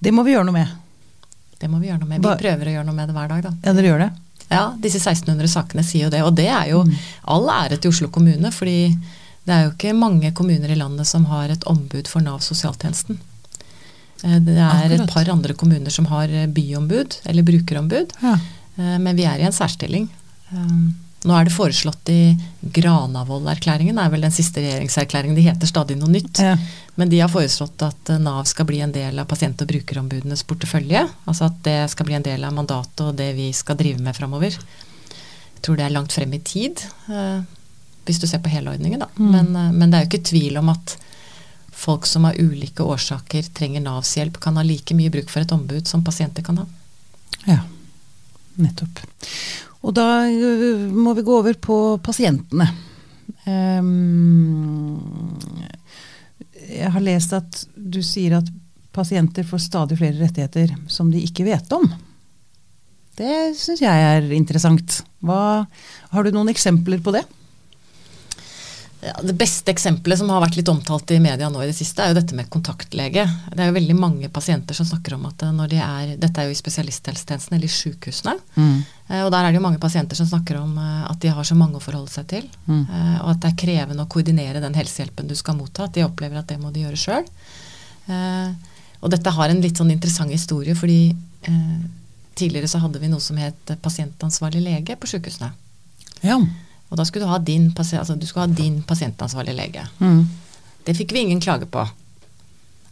Det 0.00 0.12
må 0.14 0.22
vi 0.22 0.30
gjøre 0.32 0.44
noe 0.46 0.52
med. 0.54 0.68
Det 1.58 1.68
må 1.68 1.80
vi 1.80 1.88
gjøre 1.88 1.98
noe 2.00 2.08
med. 2.08 2.22
Vi 2.22 2.36
prøver 2.38 2.68
å 2.68 2.74
gjøre 2.76 2.86
noe 2.86 2.94
med 2.94 3.08
det 3.08 3.14
hver 3.16 3.28
dag, 3.28 3.42
da. 3.42 3.50
Ja, 3.64 3.72
dere 3.72 3.88
gjør 3.90 3.98
det? 4.04 4.12
Ja, 4.50 4.74
disse 4.78 4.98
1600 5.02 5.48
sakene 5.50 5.82
sier 5.84 6.06
jo 6.06 6.10
det. 6.10 6.22
Og 6.22 6.34
det 6.38 6.46
er 6.48 6.68
jo 6.70 6.84
all 7.26 7.48
ære 7.50 7.78
til 7.80 7.90
Oslo 7.90 8.08
kommune, 8.14 8.52
fordi 8.54 8.96
det 9.46 9.54
er 9.54 9.64
jo 9.66 9.72
ikke 9.74 9.94
mange 9.94 10.32
kommuner 10.34 10.70
i 10.70 10.78
landet 10.78 11.06
som 11.06 11.24
har 11.30 11.50
et 11.54 11.64
ombud 11.70 12.06
for 12.10 12.20
Nav 12.22 12.40
sosialtjenesten. 12.40 13.18
Eh, 14.24 14.38
Det 14.40 14.56
er 14.58 14.92
et 14.96 15.08
par 15.12 15.28
andre 15.30 15.54
kommuner 15.54 15.90
som 15.90 16.06
har 16.06 16.28
eh, 16.28 16.46
byombud, 16.46 17.20
eller 17.26 17.42
brukerombud. 17.42 18.12
Ja. 18.22 18.38
Eh, 18.78 18.98
Men 18.98 19.16
vi 19.16 19.24
er 19.24 19.38
i 19.38 19.46
en 19.46 19.52
særstilling. 19.52 20.08
Nå 21.26 21.34
er 21.34 21.48
det 21.48 21.54
foreslått 21.54 22.10
i 22.12 22.36
Granavolden-erklæringen, 22.60 23.98
er 23.98 24.10
vel 24.12 24.22
den 24.26 24.34
siste 24.34 24.62
regjeringserklæringen. 24.62 25.36
De 25.38 25.46
heter 25.46 25.70
stadig 25.70 25.96
noe 25.98 26.12
nytt. 26.12 26.38
Ja. 26.42 26.54
Men 26.96 27.10
de 27.10 27.20
har 27.20 27.30
foreslått 27.32 27.82
at 27.82 28.12
eh, 28.12 28.20
Nav 28.22 28.46
skal 28.48 28.68
bli 28.68 28.80
en 28.84 28.94
del 28.94 29.18
av 29.18 29.26
pasient- 29.30 29.60
og 29.62 29.70
brukerombudenes 29.70 30.44
portefølje. 30.48 31.02
Altså 31.26 31.48
at 31.50 31.58
det 31.66 31.78
skal 31.92 32.08
bli 32.08 32.16
en 32.18 32.26
del 32.26 32.46
av 32.46 32.54
mandatet 32.56 33.02
og 33.08 33.18
det 33.18 33.32
vi 33.36 33.50
skal 33.56 33.78
drive 33.80 34.02
med 34.02 34.16
framover. 34.16 34.54
Jeg 34.54 35.64
tror 35.66 35.78
det 35.78 35.86
er 35.86 35.96
langt 35.96 36.14
frem 36.14 36.32
i 36.36 36.42
tid, 36.46 36.84
eh, 37.10 37.42
hvis 38.06 38.22
du 38.22 38.28
ser 38.30 38.44
på 38.44 38.52
hele 38.52 38.70
ordningen. 38.76 39.02
Da. 39.02 39.10
Mm. 39.18 39.30
Men, 39.34 39.50
eh, 39.56 39.74
men 39.74 39.90
det 39.90 39.98
er 39.98 40.06
jo 40.06 40.12
ikke 40.12 40.30
tvil 40.30 40.60
om 40.62 40.70
at 40.72 40.96
folk 41.76 42.06
som 42.08 42.24
av 42.24 42.38
ulike 42.38 42.86
årsaker 42.86 43.50
trenger 43.54 43.82
Navs 43.84 44.14
hjelp, 44.16 44.38
kan 44.40 44.56
ha 44.56 44.64
like 44.64 44.94
mye 44.96 45.12
bruk 45.12 45.28
for 45.28 45.44
et 45.44 45.52
ombud 45.52 45.90
som 45.90 46.04
pasienter 46.04 46.46
kan 46.46 46.62
ha. 46.62 46.68
Ja, 47.46 47.60
nettopp. 48.56 49.02
Og 49.86 49.94
da 49.94 50.26
må 50.90 51.14
vi 51.14 51.24
gå 51.26 51.38
over 51.38 51.56
på 51.62 51.78
pasientene. 52.02 52.66
Ehm, 53.46 54.98
jeg 56.66 56.90
har 56.90 57.04
lest 57.04 57.34
at 57.36 57.62
du 57.76 58.00
sier 58.02 58.40
at 58.40 58.50
pasienter 58.96 59.46
får 59.46 59.62
stadig 59.66 59.98
flere 60.00 60.18
rettigheter 60.24 60.74
som 60.90 61.12
de 61.12 61.22
ikke 61.22 61.46
vet 61.46 61.70
om. 61.76 61.86
Det 63.16 63.54
syns 63.56 63.80
jeg 63.84 64.06
er 64.10 64.26
interessant. 64.36 65.00
Hva, 65.24 65.64
har 66.12 66.26
du 66.26 66.34
noen 66.34 66.50
eksempler 66.52 67.00
på 67.04 67.14
det? 67.14 67.22
Det 69.22 69.34
beste 69.38 69.70
eksempelet 69.70 70.18
som 70.18 70.30
har 70.32 70.42
vært 70.42 70.56
litt 70.58 70.68
omtalt 70.72 71.10
i 71.14 71.20
media 71.22 71.48
nå 71.52 71.60
i 71.62 71.68
det 71.68 71.76
siste, 71.76 72.02
er 72.02 72.12
jo 72.12 72.18
dette 72.18 72.36
med 72.36 72.48
kontaktlege. 72.52 73.26
Det 73.52 73.62
er 73.62 73.70
jo 73.70 73.76
veldig 73.76 73.96
mange 73.98 74.30
pasienter 74.32 74.76
som 74.76 74.88
snakker 74.88 75.16
om 75.16 75.26
at 75.28 75.44
når 75.54 75.72
de 75.72 75.80
er 75.82 76.14
Dette 76.20 76.42
er 76.42 76.48
jo 76.48 76.54
i 76.56 76.58
spesialisthelsetjenesten 76.58 77.56
eller 77.56 77.68
i 77.68 77.74
sykehusene. 77.76 78.36
Mm. 78.56 78.78
Og 79.24 79.30
der 79.30 79.40
er 79.40 79.52
det 79.52 79.60
jo 79.60 79.66
mange 79.66 79.82
pasienter 79.82 80.18
som 80.18 80.26
snakker 80.26 80.58
om 80.58 80.78
eh, 80.82 81.02
at 81.10 81.20
de 81.22 81.30
har 81.30 81.46
så 81.46 81.54
mange 81.58 81.78
å 81.78 81.84
forholde 81.84 82.10
seg 82.10 82.26
til. 82.32 82.48
Mm. 82.66 82.82
eh, 82.82 83.18
Og 83.20 83.34
at 83.34 83.44
det 83.44 83.52
er 83.52 83.60
krevende 83.62 84.06
å 84.06 84.10
koordinere 84.10 84.62
den 84.64 84.74
helsehjelpen 84.74 85.30
du 85.30 85.36
skal 85.38 85.58
motta. 85.60 85.86
At 85.86 85.94
de 85.94 86.06
opplever 86.06 86.40
at 86.40 86.50
det 86.50 86.58
må 86.62 86.72
de 86.74 86.82
gjøre 86.86 86.98
sjøl. 86.98 87.28
Og 89.04 89.12
dette 89.12 89.32
har 89.34 89.52
en 89.52 89.62
litt 89.62 89.78
sånn 89.78 89.92
interessant 89.94 90.32
historie, 90.32 90.74
fordi 90.78 91.00
eh, 91.46 91.80
tidligere 92.38 92.70
så 92.70 92.80
hadde 92.82 93.00
vi 93.02 93.10
noe 93.12 93.22
som 93.22 93.38
het 93.40 93.76
pasientansvarlig 93.82 94.62
lege 94.64 94.96
på 94.98 95.10
sykehusene. 95.10 95.52
Ja. 96.24 96.40
Og 96.88 96.98
da 96.98 97.04
skulle 97.06 97.26
du 97.26 97.32
ha 97.32 97.38
din, 97.42 97.70
altså, 97.74 98.14
du 98.14 98.26
skulle 98.26 98.46
ha 98.46 98.58
din 98.58 98.80
pasientansvarlige 98.86 99.58
lege. 99.58 99.86
Mm. 99.98 100.26
Det 100.86 100.94
fikk 100.94 101.12
vi 101.12 101.24
ingen 101.26 101.40
klage 101.42 101.66
på. 101.66 101.82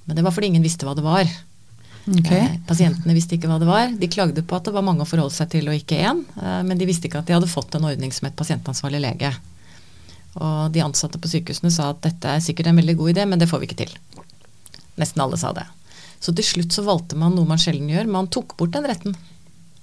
Men 0.04 0.16
det 0.16 0.24
var 0.26 0.34
fordi 0.34 0.50
ingen 0.50 0.64
visste 0.64 0.86
hva 0.86 0.96
det 0.98 1.04
var. 1.04 1.28
Okay. 2.04 2.38
Eh, 2.38 2.56
pasientene 2.68 3.14
visste 3.16 3.38
ikke 3.38 3.48
hva 3.48 3.60
det 3.62 3.68
var. 3.68 3.92
De 3.96 4.10
klagde 4.12 4.42
på 4.44 4.58
at 4.58 4.66
det 4.66 4.74
var 4.74 4.84
mange 4.84 5.06
å 5.06 5.08
forholde 5.08 5.32
seg 5.32 5.52
til 5.54 5.70
og 5.70 5.78
ikke 5.78 6.02
én. 6.04 6.24
Eh, 6.36 6.60
men 6.66 6.80
de 6.80 6.88
visste 6.88 7.08
ikke 7.08 7.22
at 7.22 7.30
de 7.30 7.36
hadde 7.36 7.50
fått 7.50 7.76
en 7.78 7.86
ordning 7.88 8.12
som 8.12 8.28
het 8.28 8.36
pasientansvarlig 8.36 9.00
lege. 9.06 9.30
Og 10.34 10.74
de 10.74 10.82
ansatte 10.82 11.20
på 11.22 11.30
sykehusene 11.30 11.70
sa 11.72 11.92
at 11.92 12.02
dette 12.04 12.28
er 12.28 12.42
sikkert 12.44 12.72
en 12.72 12.80
veldig 12.82 12.96
god 12.98 13.14
idé, 13.14 13.24
men 13.30 13.40
det 13.40 13.48
får 13.48 13.62
vi 13.62 13.70
ikke 13.70 13.84
til. 13.84 13.94
Nesten 15.00 15.22
alle 15.22 15.38
sa 15.40 15.54
det. 15.54 15.64
Så 16.20 16.34
til 16.34 16.46
slutt 16.46 16.74
så 16.74 16.84
valgte 16.84 17.18
man 17.20 17.34
noe 17.36 17.48
man 17.48 17.60
sjelden 17.60 17.90
gjør. 17.92 18.10
Man 18.10 18.30
tok 18.32 18.56
bort 18.58 18.74
den 18.74 18.88
retten. 18.88 19.16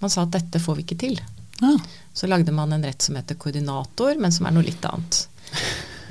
Man 0.01 0.11
sa 0.11 0.25
at 0.25 0.35
dette 0.35 0.61
får 0.61 0.79
vi 0.79 0.85
ikke 0.85 0.99
til. 1.03 1.17
Ah. 1.61 1.77
Så 2.13 2.27
lagde 2.27 2.51
man 2.51 2.73
en 2.73 2.83
rett 2.83 3.01
som 3.01 3.15
heter 3.15 3.37
koordinator, 3.39 4.17
men 4.19 4.33
som 4.35 4.45
er 4.45 4.55
noe 4.55 4.65
litt 4.67 4.83
annet. 4.85 5.27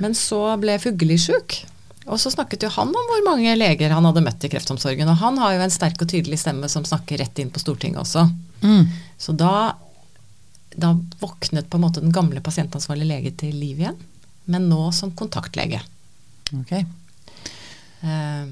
Men 0.01 0.15
så 0.17 0.39
ble 0.61 0.79
Fugelli 0.81 1.17
sjuk, 1.21 1.59
og 2.07 2.17
så 2.19 2.31
snakket 2.33 2.65
jo 2.65 2.71
han 2.73 2.89
om 2.89 3.09
hvor 3.11 3.21
mange 3.27 3.53
leger 3.55 3.93
han 3.93 4.07
hadde 4.09 4.23
møtt 4.25 4.47
i 4.47 4.49
kreftomsorgen. 4.49 5.09
Og 5.11 5.19
han 5.21 5.37
har 5.37 5.53
jo 5.53 5.61
en 5.61 5.73
sterk 5.73 6.01
og 6.01 6.09
tydelig 6.09 6.41
stemme 6.41 6.69
som 6.71 6.87
snakker 6.87 7.21
rett 7.21 7.41
inn 7.43 7.51
på 7.53 7.61
Stortinget 7.61 8.01
også. 8.01 8.25
Mm. 8.65 8.89
Så 9.21 9.35
da, 9.37 9.75
da 10.73 10.95
våknet 11.21 11.69
på 11.69 11.77
en 11.77 11.85
måte 11.85 12.01
den 12.01 12.15
gamle 12.15 12.41
pasientansvarlige 12.41 13.11
lege 13.13 13.35
til 13.43 13.53
liv 13.53 13.85
igjen, 13.85 14.01
men 14.49 14.67
nå 14.71 14.89
som 14.97 15.13
kontaktlege. 15.13 15.83
Ok. 16.57 16.73
Uh, 18.01 18.49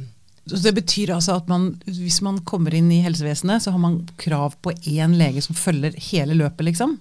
Så 0.50 0.62
det 0.64 0.76
betyr 0.78 1.12
altså 1.14 1.36
at 1.38 1.50
man, 1.50 1.72
hvis 1.86 2.22
man 2.26 2.40
kommer 2.48 2.74
inn 2.74 2.90
i 2.94 3.02
helsevesenet, 3.06 3.66
så 3.66 3.74
har 3.74 3.82
man 3.82 4.00
krav 4.22 4.56
på 4.62 4.74
én 4.86 5.18
lege 5.18 5.42
som 5.46 5.58
følger 5.58 5.98
hele 6.12 6.38
løpet, 6.38 6.66
liksom? 6.70 6.98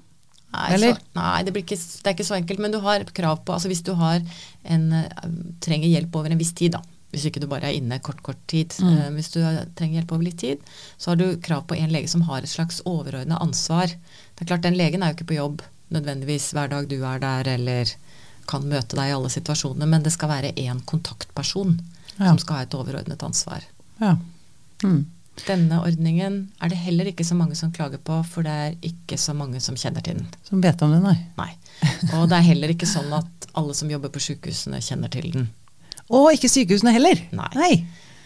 Nei? 0.53 0.79
Så, 0.81 0.93
nei 1.19 1.43
det, 1.45 1.53
blir 1.53 1.65
ikke, 1.67 1.77
det 1.77 2.09
er 2.09 2.15
ikke 2.17 2.29
så 2.29 2.37
enkelt. 2.39 2.63
Men 2.65 2.73
du 2.73 2.79
har 2.85 3.05
krav 3.17 3.43
på 3.45 3.53
altså 3.57 3.69
Hvis 3.69 3.85
du 3.85 3.93
har 3.99 4.23
en, 4.65 4.87
eh, 4.93 5.27
trenger 5.65 5.89
hjelp 5.93 6.17
over 6.17 6.33
en 6.33 6.41
viss 6.41 6.55
tid, 6.57 6.73
da. 6.77 6.83
Hvis 7.13 7.25
ikke 7.29 7.41
du 7.41 7.47
bare 7.49 7.71
er 7.71 7.77
inne 7.79 8.01
kort, 8.05 8.23
kort 8.23 8.41
tid. 8.49 8.75
Mm. 8.81 8.93
eh, 8.95 9.11
hvis 9.17 9.33
du 9.35 9.41
trenger 9.77 10.01
hjelp 10.01 10.13
over 10.17 10.25
litt 10.25 10.39
tid, 10.41 10.65
så 10.97 11.13
har 11.13 11.21
du 11.21 11.27
krav 11.45 11.67
på 11.69 11.77
en 11.77 11.93
lege 11.93 12.09
som 12.09 12.25
har 12.29 12.43
et 12.45 12.53
slags 12.53 12.81
overordna 12.89 13.41
ansvar. 13.45 13.93
Det 13.93 14.45
er 14.45 14.51
klart, 14.53 14.65
Den 14.65 14.77
legen 14.77 15.03
er 15.03 15.13
jo 15.13 15.19
ikke 15.19 15.33
på 15.35 15.41
jobb 15.41 15.63
nødvendigvis 15.93 16.51
hver 16.53 16.69
dag 16.69 16.89
du 16.89 16.99
er 17.05 17.21
der, 17.23 17.49
eller 17.57 17.93
kan 18.49 18.65
møte 18.69 18.97
deg 18.97 19.11
i 19.11 19.15
alle 19.17 19.29
situasjoner, 19.33 19.89
men 19.89 20.03
det 20.05 20.13
skal 20.13 20.29
være 20.33 20.55
én 20.57 20.81
kontaktperson 20.89 21.79
Ja. 22.19 22.31
som 22.33 22.39
skal 22.39 22.57
ha 22.57 22.63
et 22.63 22.75
overordnet 22.75 23.23
ansvar. 23.23 23.65
Ja. 24.01 24.17
Mm. 24.83 25.07
Denne 25.47 25.79
ordningen 25.85 26.41
er 26.61 26.69
det 26.73 26.79
heller 26.83 27.09
ikke 27.11 27.25
så 27.25 27.37
mange 27.39 27.55
som 27.57 27.71
klager 27.73 28.01
på, 28.05 28.19
for 28.27 28.43
det 28.47 28.51
er 28.65 28.75
ikke 28.83 29.17
så 29.21 29.35
mange 29.37 29.61
som 29.65 29.77
kjenner 29.79 30.03
til 30.05 30.19
den. 30.21 30.27
Som 30.49 30.61
vet 30.65 30.83
om 30.83 30.93
den, 30.93 31.03
nei. 31.07 31.17
Nei. 31.39 31.53
Og 32.19 32.29
det 32.29 32.39
er 32.41 32.47
heller 32.51 32.73
ikke 32.75 32.89
sånn 32.91 33.13
at 33.17 33.49
alle 33.59 33.75
som 33.75 33.91
jobber 33.91 34.11
på 34.15 34.21
sykehusene 34.23 34.81
kjenner 34.85 35.13
til 35.13 35.31
den. 35.35 35.49
Og 36.11 36.31
ikke 36.35 36.49
sykehusene 36.51 36.93
heller. 36.95 37.21
Nei. 37.37 37.73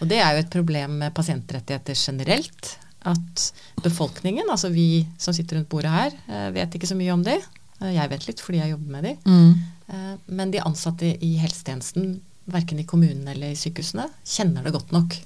Og 0.01 0.07
det 0.09 0.19
er 0.23 0.35
jo 0.37 0.43
et 0.43 0.51
problem 0.53 0.97
med 1.03 1.13
pasientrettigheter 1.15 1.95
generelt. 1.99 2.77
At 3.03 3.49
befolkningen, 3.83 4.47
altså 4.51 4.69
vi 4.71 5.03
som 5.19 5.35
sitter 5.35 5.57
rundt 5.59 5.69
bordet 5.71 5.91
her, 5.91 6.13
eh, 6.31 6.49
vet 6.55 6.75
ikke 6.77 6.87
så 6.87 6.95
mye 6.95 7.11
om 7.13 7.23
de. 7.23 7.35
Eh, 7.81 7.91
Jeg 7.93 8.09
vet 8.09 8.27
litt 8.27 8.39
fordi 8.43 8.61
jeg 8.61 8.71
jobber 8.71 8.91
med 8.95 9.03
de. 9.03 9.15
Mm. 9.27 9.53
Eh, 9.89 10.13
Men 10.27 10.51
de 10.51 10.59
ansatte 10.63 11.09
i 11.21 11.33
helsetjenesten, 11.37 12.21
verken 12.47 12.79
i 12.79 12.83
kommunene 12.87 13.31
eller 13.31 13.51
i 13.51 13.59
sykehusene, 13.59 14.09
kjenner 14.25 14.63
det 14.63 14.71
godt 14.73 14.91
nok. 14.95 15.17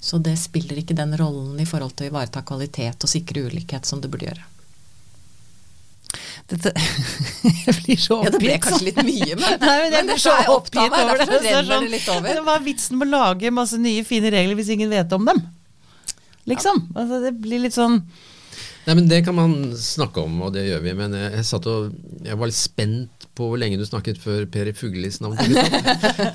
Så 0.00 0.16
det 0.24 0.36
spiller 0.40 0.78
ikke 0.80 0.96
den 0.96 1.12
rollen 1.20 1.58
i 1.60 1.66
forhold 1.68 1.92
til 1.98 2.08
å 2.08 2.10
ivareta 2.14 2.40
kvalitet 2.48 3.04
og 3.04 3.10
sikre 3.12 3.42
ulikhet 3.50 3.84
som 3.88 4.00
det 4.00 4.08
burde 4.12 4.30
gjøre. 4.30 4.46
Dette 6.50 6.72
Jeg 7.66 7.74
blir 7.84 8.00
så 8.00 8.16
Ja, 8.24 8.32
det 8.34 8.40
ble 8.42 8.56
kanskje 8.62 8.88
litt 8.88 8.98
mye, 9.06 9.36
men, 9.38 9.60
Nei, 9.62 9.74
men 9.84 9.92
jeg 9.92 9.92
men 10.00 10.08
blir 10.10 10.22
så 10.24 10.32
oppgitt 10.56 10.96
over 10.96 11.20
det. 11.20 11.28
det 11.44 11.52
er 11.52 11.68
sånn- 11.68 11.84
det 11.86 11.92
litt 11.92 12.08
over. 12.10 12.40
Hva 12.48 12.56
er 12.58 12.64
vitsen 12.64 12.98
med 12.98 13.06
å 13.12 13.20
lage 13.20 13.52
masse 13.54 13.78
nye, 13.78 14.02
fine 14.08 14.32
regler 14.34 14.58
hvis 14.58 14.72
ingen 14.74 14.90
vet 14.90 15.12
om 15.14 15.28
dem? 15.28 15.44
Liksom. 16.50 16.80
Altså, 16.96 17.20
det 17.22 17.34
blir 17.44 17.62
litt 17.66 17.76
sånn 17.76 18.00
Nei, 18.86 18.94
men 18.96 19.06
Det 19.12 19.20
kan 19.26 19.36
man 19.36 19.52
snakke 19.76 20.22
om, 20.24 20.38
og 20.46 20.54
det 20.56 20.62
gjør 20.64 20.80
vi. 20.82 20.92
Men 20.96 21.12
jeg, 21.14 21.28
jeg, 21.36 21.44
satt 21.46 21.66
og, 21.68 21.90
jeg 22.24 22.38
var 22.40 22.48
litt 22.48 22.56
spent 22.58 23.19
på 23.38 23.46
hvor 23.48 23.60
lenge 23.60 23.78
du 23.80 23.84
snakket 23.86 24.18
før 24.20 24.44
Per 24.50 24.72
Fuglis 24.76 25.20
navn 25.22 25.38
kom 25.38 25.54
ut. 25.54 25.76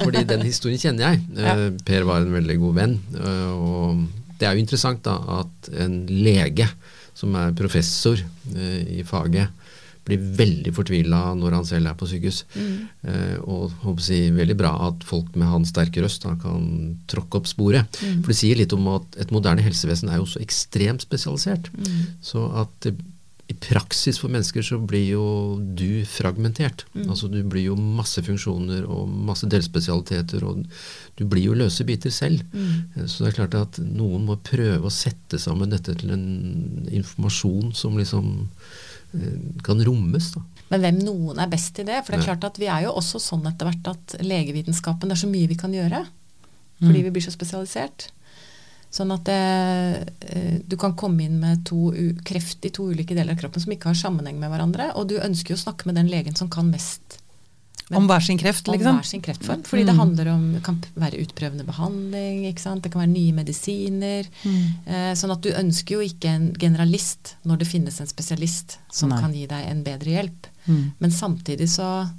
Fordi 0.06 0.24
den 0.30 0.46
historien 0.48 0.80
kjenner 0.82 1.12
jeg. 1.12 1.24
Ja. 1.38 1.56
Per 1.86 2.08
var 2.08 2.24
en 2.24 2.34
veldig 2.36 2.58
god 2.62 2.80
venn. 2.80 2.96
eh, 3.20 3.52
og 3.56 4.06
det 4.40 4.48
er 4.48 4.56
jo 4.58 4.64
interessant 4.66 5.04
da 5.06 5.20
at 5.42 5.70
en 5.80 6.02
lege 6.12 6.68
som 7.16 7.36
er 7.40 7.54
professor 7.56 8.20
eh, 8.20 8.82
i 9.00 9.06
faget, 9.08 9.62
blir 10.06 10.22
veldig 10.38 10.70
fortvila 10.76 11.32
når 11.34 11.56
han 11.56 11.64
selv 11.66 11.90
er 11.90 11.96
på 11.98 12.06
sykehus. 12.12 12.44
Eh, 12.60 13.38
og 13.42 13.72
håper 13.86 14.04
å 14.04 14.06
si, 14.06 14.20
veldig 14.36 14.58
bra 14.60 14.74
at 14.90 15.06
folk 15.08 15.32
med 15.40 15.50
hans 15.50 15.72
sterke 15.74 16.04
røst 16.04 16.28
da, 16.28 16.36
kan 16.42 16.68
tråkke 17.10 17.40
opp 17.40 17.50
sporet. 17.50 17.98
For 18.20 18.30
det 18.30 18.38
sier 18.38 18.60
litt 18.60 18.76
om 18.76 18.86
at 18.94 19.18
et 19.24 19.34
moderne 19.34 19.66
helsevesen 19.66 20.12
er 20.12 20.20
jo 20.22 20.28
så 20.30 20.44
ekstremt 20.44 21.08
spesialisert. 21.08 21.72
Så 22.22 22.44
at 22.62 22.76
det, 22.86 22.94
i 23.48 23.54
praksis 23.62 24.18
for 24.18 24.34
mennesker 24.34 24.64
så 24.66 24.80
blir 24.82 25.04
jo 25.12 25.26
du 25.78 26.02
fragmentert. 26.10 26.86
Altså 27.06 27.30
du 27.30 27.38
blir 27.46 27.68
jo 27.68 27.76
masse 27.78 28.24
funksjoner 28.26 28.88
og 28.90 29.12
masse 29.28 29.46
delspesialiteter, 29.52 30.42
og 30.48 30.64
du 31.20 31.24
blir 31.30 31.52
jo 31.52 31.58
løse 31.58 31.86
biter 31.86 32.14
selv. 32.14 32.42
Mm. 32.56 33.06
Så 33.06 33.22
det 33.22 33.32
er 33.32 33.38
klart 33.44 33.60
at 33.60 33.80
noen 33.86 34.26
må 34.26 34.40
prøve 34.42 34.90
å 34.90 34.94
sette 34.94 35.38
sammen 35.42 35.74
dette 35.74 35.94
til 36.00 36.16
en 36.16 36.26
informasjon 36.90 37.76
som 37.78 38.00
liksom 38.02 38.34
eh, 39.14 39.38
kan 39.66 39.86
rommes. 39.86 40.34
da. 40.34 40.42
Men 40.74 40.82
hvem 40.82 41.00
noen 41.06 41.42
er 41.42 41.52
best 41.52 41.78
i 41.78 41.86
det? 41.86 42.02
For 42.02 42.16
det 42.16 42.24
er 42.24 42.32
klart 42.32 42.50
at 42.50 42.58
vi 42.62 42.72
er 42.72 42.88
jo 42.88 42.96
også 42.98 43.22
sånn 43.22 43.46
etter 43.46 43.70
hvert 43.70 43.94
at 43.94 44.18
legevitenskapen, 44.26 45.12
det 45.12 45.20
er 45.20 45.26
så 45.28 45.30
mye 45.30 45.52
vi 45.52 45.60
kan 45.60 45.76
gjøre. 45.76 46.02
Fordi 46.82 47.06
vi 47.06 47.14
blir 47.14 47.24
så 47.24 47.32
spesialisert. 47.32 48.10
Sånn 48.96 49.12
at 49.12 49.26
det, 49.28 50.14
eh, 50.30 50.60
du 50.64 50.78
kan 50.80 50.96
komme 50.96 51.26
inn 51.26 51.36
med 51.42 51.66
to, 51.68 51.90
kreft 52.24 52.64
i 52.64 52.72
to 52.72 52.88
ulike 52.94 53.16
deler 53.18 53.36
av 53.36 53.42
kroppen 53.42 53.64
som 53.64 53.74
ikke 53.76 53.92
har 53.92 54.00
sammenheng 54.00 54.40
med 54.40 54.54
hverandre, 54.54 54.94
og 54.96 55.10
du 55.12 55.18
ønsker 55.20 55.52
jo 55.52 55.60
å 55.60 55.66
snakke 55.66 55.90
med 55.90 56.00
den 56.00 56.08
legen 56.12 56.36
som 56.38 56.48
kan 56.50 56.72
mest 56.72 57.20
Men- 57.90 57.98
om 58.00 58.08
hver 58.08 58.24
sin 58.24 58.38
kreft, 58.38 58.66
liksom? 58.66 58.88
om 58.88 58.98
hver 58.98 59.06
sin 59.06 59.22
kreftform. 59.22 59.64
Fordi 59.64 59.86
det 59.86 59.96
handler 59.96 60.28
om, 60.32 60.54
det 60.54 60.64
kan 60.64 60.82
være 60.98 61.20
utprøvende 61.22 61.66
behandling, 61.66 62.42
det 62.82 62.92
kan 62.92 63.02
være 63.02 63.12
nye 63.12 63.34
medisiner. 63.34 64.26
Eh, 64.88 65.14
sånn 65.14 65.32
at 65.32 65.42
du 65.42 65.52
ønsker 65.52 66.00
jo 66.00 66.00
ikke 66.00 66.26
en 66.30 66.54
generalist 66.54 67.36
når 67.46 67.60
det 67.60 67.68
finnes 67.68 68.00
en 68.02 68.08
spesialist 68.08 68.78
som 68.92 69.10
Nei. 69.10 69.20
kan 69.20 69.34
gi 69.34 69.46
deg 69.46 69.68
en 69.70 69.84
bedre 69.84 70.06
hjelp. 70.06 70.48
Mm. 70.68 70.94
Men 71.00 71.12
samtidig 71.12 71.70
så, 71.70 72.10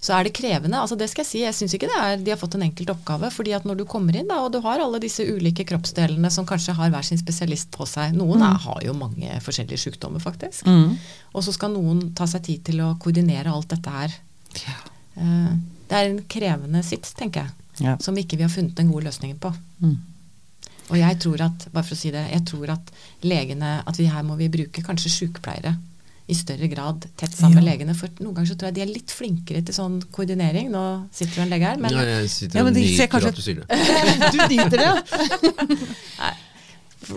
så 0.00 0.14
er 0.16 0.24
det 0.24 0.32
krevende. 0.32 0.78
altså 0.80 0.96
det 0.96 1.10
skal 1.10 1.24
Jeg 1.24 1.28
si, 1.28 1.38
jeg 1.44 1.54
syns 1.54 1.74
ikke 1.76 1.88
det 1.90 1.96
er, 2.00 2.16
de 2.24 2.30
har 2.32 2.38
fått 2.40 2.54
en 2.56 2.62
enkelt 2.64 2.88
oppgave. 2.94 3.28
fordi 3.30 3.52
at 3.52 3.64
når 3.68 3.76
du 3.76 3.84
kommer 3.84 4.16
inn 4.16 4.28
da, 4.28 4.38
og 4.40 4.52
du 4.52 4.60
har 4.64 4.80
alle 4.80 4.98
disse 4.98 5.20
ulike 5.28 5.64
kroppsdelene 5.68 6.30
som 6.32 6.46
kanskje 6.46 6.72
har 6.78 6.88
hver 6.90 7.04
sin 7.04 7.18
spesialist 7.20 7.70
på 7.70 7.84
seg 7.86 8.14
Noen 8.16 8.40
er, 8.42 8.56
har 8.64 8.80
jo 8.86 8.94
mange 8.96 9.28
forskjellige 9.44 9.78
sykdommer, 9.84 10.20
faktisk. 10.20 10.64
Mm. 10.66 10.96
Og 11.34 11.44
så 11.44 11.52
skal 11.52 11.74
noen 11.74 12.14
ta 12.16 12.24
seg 12.26 12.42
tid 12.48 12.64
til 12.64 12.80
å 12.80 12.94
koordinere 12.98 13.52
alt 13.52 13.68
dette 13.68 13.90
her. 13.90 14.16
Ja. 14.64 14.78
Det 15.90 15.98
er 15.98 16.08
en 16.14 16.22
krevende 16.32 16.82
sitt, 16.86 17.04
tenker 17.18 17.44
jeg, 17.44 17.50
Ja. 17.80 17.96
som 18.00 18.16
ikke 18.16 18.36
vi 18.36 18.42
har 18.42 18.50
funnet 18.52 18.74
den 18.76 18.90
gode 18.92 19.04
løsningen 19.08 19.38
på. 19.38 19.52
Mm. 19.82 19.98
Og 20.90 20.96
jeg 20.98 21.18
tror 21.22 21.40
at 21.44 21.68
bare 21.72 21.84
for 21.84 21.94
å 21.94 21.98
si 21.98 22.10
det, 22.10 22.24
jeg 22.32 22.44
tror 22.48 22.70
at 22.74 22.90
legene, 23.22 23.82
at 23.86 23.96
vi 23.96 24.06
her 24.10 24.22
må 24.26 24.36
vi 24.36 24.48
bruke 24.48 24.82
kanskje 24.82 25.10
sykepleiere 25.14 25.76
i 26.30 26.36
større 26.38 26.68
grad 26.72 27.06
tett 27.18 27.34
sammen 27.36 27.58
med 27.60 27.66
legene. 27.66 27.94
For 27.98 28.08
noen 28.22 28.34
ganger 28.38 28.52
så 28.52 28.56
tror 28.60 28.70
jeg 28.70 28.78
de 28.78 28.84
er 28.86 28.92
litt 28.94 29.14
flinkere 29.14 29.62
til 29.66 29.76
sånn 29.76 29.98
koordinering. 30.14 30.70
Nå 30.72 30.84
sitter 31.12 31.40
det 31.40 31.46
en 31.46 31.52
lege 31.56 31.70
her, 31.72 31.80
men 31.82 31.96
ja, 31.96 32.04
jeg 32.14 32.30
sitter 32.36 32.60
Ja, 32.60 32.66
men 32.68 32.76
og 32.76 32.80
de 32.80 32.86
ser 32.96 33.10
kanskje- 33.12 33.32
at 33.34 33.40
du 33.40 33.42
sier 33.42 33.62
det. 33.62 33.66
Du 34.34 34.38
nyter 34.46 34.76
det, 34.76 34.86
ja. 34.86 36.30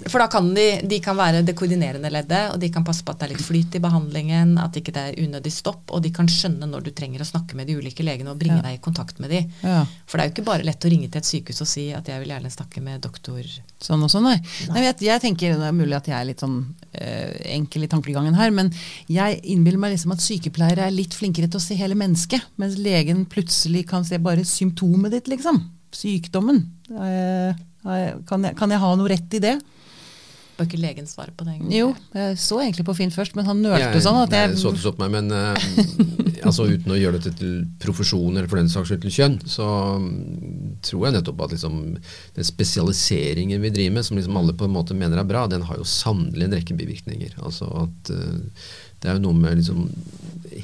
For 0.09 0.19
da 0.21 0.27
kan 0.31 0.47
de, 0.55 0.65
de 0.89 0.97
kan 1.03 1.17
være 1.17 1.43
det 1.45 1.53
koordinerende 1.59 2.09
leddet, 2.13 2.53
og 2.53 2.59
de 2.61 2.69
kan 2.73 2.83
passe 2.87 3.03
på 3.05 3.13
at 3.13 3.19
det 3.21 3.27
er 3.27 3.33
litt 3.35 3.45
flyt 3.45 3.75
i 3.77 3.81
behandlingen, 3.83 4.55
at 4.61 4.75
ikke 4.79 4.93
det 4.95 5.03
er 5.11 5.19
unødig 5.23 5.51
stopp, 5.53 5.91
og 5.93 6.01
de 6.05 6.11
kan 6.15 6.27
skjønne 6.31 6.67
når 6.69 6.85
du 6.87 6.91
trenger 6.95 7.21
å 7.23 7.27
snakke 7.29 7.55
med 7.59 7.67
de 7.69 7.75
ulike 7.77 8.03
legene 8.05 8.31
og 8.33 8.39
bringe 8.41 8.57
Ja. 8.59 8.65
deg 8.67 8.79
i 8.79 8.81
kontakt 8.83 9.19
med 9.23 9.29
de. 9.33 9.43
ja. 9.63 9.85
For 10.07 10.17
det 10.17 10.23
er 10.25 10.29
jo 10.29 10.33
ikke 10.35 10.45
bare 10.49 10.65
lett 10.67 10.85
å 10.85 10.89
ringe 10.91 11.09
til 11.09 11.19
et 11.21 11.25
sykehus 11.29 11.61
og 11.61 11.67
si 11.67 11.85
at 11.93 12.07
jeg 12.07 12.19
vil 12.23 12.33
gjerne 12.33 12.51
snakke 12.53 12.81
med 12.83 13.01
doktor 13.01 13.41
Sånn 13.83 14.01
og 14.05 14.09
sånn, 14.09 14.23
nei. 14.23 14.37
nei 14.69 14.83
jeg, 14.85 14.95
jeg 15.03 15.19
tenker, 15.21 15.57
Det 15.59 15.67
er 15.67 15.75
mulig 15.75 15.95
at 15.97 16.07
jeg 16.07 16.15
er 16.15 16.25
litt 16.29 16.39
sånn 16.39 16.57
øh, 17.01 17.33
enkel 17.57 17.83
i 17.83 17.89
tankegangen 17.91 18.35
her, 18.37 18.51
men 18.55 18.71
jeg 19.11 19.41
innbiller 19.43 19.79
meg 19.81 19.91
liksom 19.97 20.13
at 20.15 20.23
sykepleiere 20.23 20.87
er 20.87 20.91
litt 20.95 21.13
flinkere 21.13 21.49
til 21.51 21.59
å 21.59 21.63
se 21.63 21.75
hele 21.75 21.95
mennesket, 21.99 22.41
mens 22.57 22.77
legen 22.79 23.25
plutselig 23.25 23.85
kan 23.89 24.05
se 24.07 24.17
bare 24.23 24.45
symptomet 24.47 25.11
ditt, 25.11 25.27
liksom. 25.27 25.59
Sykdommen. 25.93 26.63
Eh, 26.89 27.53
kan, 28.25 28.43
jeg, 28.47 28.55
kan 28.57 28.71
jeg 28.71 28.79
ha 28.81 28.95
noe 28.95 29.09
rett 29.11 29.35
i 29.37 29.41
det? 29.43 29.57
Bør 30.53 30.67
ikke 30.67 30.81
legen 30.81 31.07
svare 31.09 31.33
på 31.33 31.45
det? 31.47 31.55
Egentlig? 31.55 31.79
Jo, 31.79 31.87
jeg 32.13 32.37
så 32.41 32.59
egentlig 32.61 32.85
på 32.85 32.93
Finn 32.97 33.13
først, 33.13 33.33
men 33.37 33.47
han 33.47 33.61
nølte 33.63 34.01
sånn 34.05 34.19
at 34.21 34.33
nei, 34.35 34.41
jeg 34.43 34.59
så 34.61 34.73
det 34.75 34.83
så 34.83 34.91
på 34.93 35.01
meg, 35.01 35.15
men 35.15 35.33
uh, 35.33 35.57
altså, 36.47 36.67
uten 36.69 36.93
å 36.93 36.97
gjøre 36.99 37.17
dette 37.17 37.33
til 37.39 37.55
profesjon 37.81 38.37
eller 38.37 38.49
for 38.51 38.61
den 38.61 38.69
saks 38.69 38.91
skyld 38.91 39.01
til 39.07 39.15
kjønn, 39.17 39.39
så 39.49 39.67
mm, 40.03 40.77
tror 40.85 41.07
jeg 41.07 41.17
nettopp 41.17 41.41
at 41.47 41.55
liksom, 41.55 41.79
den 42.37 42.49
spesialiseringen 42.49 43.65
vi 43.65 43.73
driver 43.73 43.97
med, 43.97 44.07
som 44.07 44.19
liksom 44.19 44.37
alle 44.43 44.53
på 44.59 44.69
en 44.69 44.75
måte 44.77 44.97
mener 44.97 45.21
er 45.21 45.29
bra, 45.29 45.47
den 45.49 45.65
har 45.65 45.81
jo 45.81 45.89
sannelig 45.89 46.45
en 46.45 46.57
rekke 46.59 46.77
bivirkninger. 46.77 47.33
Altså 47.41 47.71
at 47.87 48.13
uh, 48.13 48.67
det 49.03 49.09
er 49.09 49.17
jo 49.17 49.25
noe 49.25 49.35
med 49.35 49.57
liksom 49.59 49.89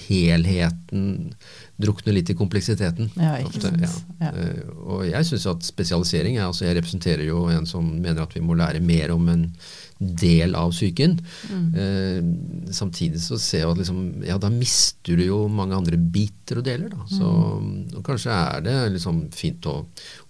helheten 0.06 1.34
drukner 1.80 2.16
litt 2.16 2.30
i 2.32 2.36
kompleksiteten. 2.38 3.12
Ja, 3.16 3.38
ikke 3.40 3.54
ofte, 3.54 3.70
sant. 3.70 3.84
ja. 4.20 4.30
Ja. 4.30 4.32
Eh, 4.36 4.72
og 4.84 5.06
jeg 5.08 5.28
syns 5.30 5.46
at 5.48 5.64
spesialisering 5.64 6.38
er 6.38 6.50
altså 6.50 6.66
Jeg 6.68 6.76
representerer 6.80 7.24
jo 7.28 7.46
en 7.54 7.68
som 7.70 7.86
mener 7.88 8.26
at 8.26 8.36
vi 8.36 8.44
må 8.44 8.58
lære 8.60 8.82
mer 8.84 9.14
om 9.16 9.30
en 9.32 9.46
del 10.00 10.56
av 10.56 10.72
psyken. 10.72 11.18
Eh, 11.76 12.20
samtidig 12.76 13.20
så 13.24 13.40
ser 13.40 13.66
jeg 13.66 13.72
at 13.72 13.82
liksom, 13.82 14.00
ja, 14.28 14.38
da 14.40 14.52
mister 14.52 15.20
du 15.20 15.26
jo 15.26 15.42
mange 15.52 15.76
andre 15.76 16.00
biter 16.00 16.62
og 16.62 16.68
deler. 16.68 16.92
Da. 16.94 17.08
Så, 17.12 17.32
og 17.98 18.04
kanskje 18.08 18.36
er 18.36 18.64
det 18.68 18.78
liksom 18.96 19.26
fint 19.36 19.68
å 19.68 19.82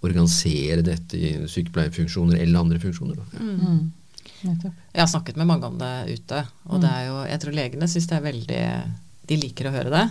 organisere 0.06 0.82
dette 0.86 1.18
i 1.18 1.36
sykepleierfunksjoner 1.50 2.42
eller 2.42 2.64
andre 2.64 2.82
funksjoner. 2.82 3.22
Da. 3.22 3.46
Mm. 3.46 3.92
Jeg 4.40 5.02
har 5.02 5.10
snakket 5.12 5.38
med 5.38 5.50
mange 5.50 5.68
om 5.68 5.78
det 5.82 6.16
ute, 6.16 6.46
og 6.70 6.82
det 6.82 6.90
er 6.90 7.08
jo, 7.10 7.16
jeg 7.28 7.42
tror 7.44 7.56
legene 7.58 7.90
syns 7.92 8.08
det 8.08 8.16
er 8.16 8.24
veldig 8.24 8.62
De 9.30 9.38
liker 9.38 9.68
å 9.68 9.74
høre 9.76 9.92
det. 9.94 10.06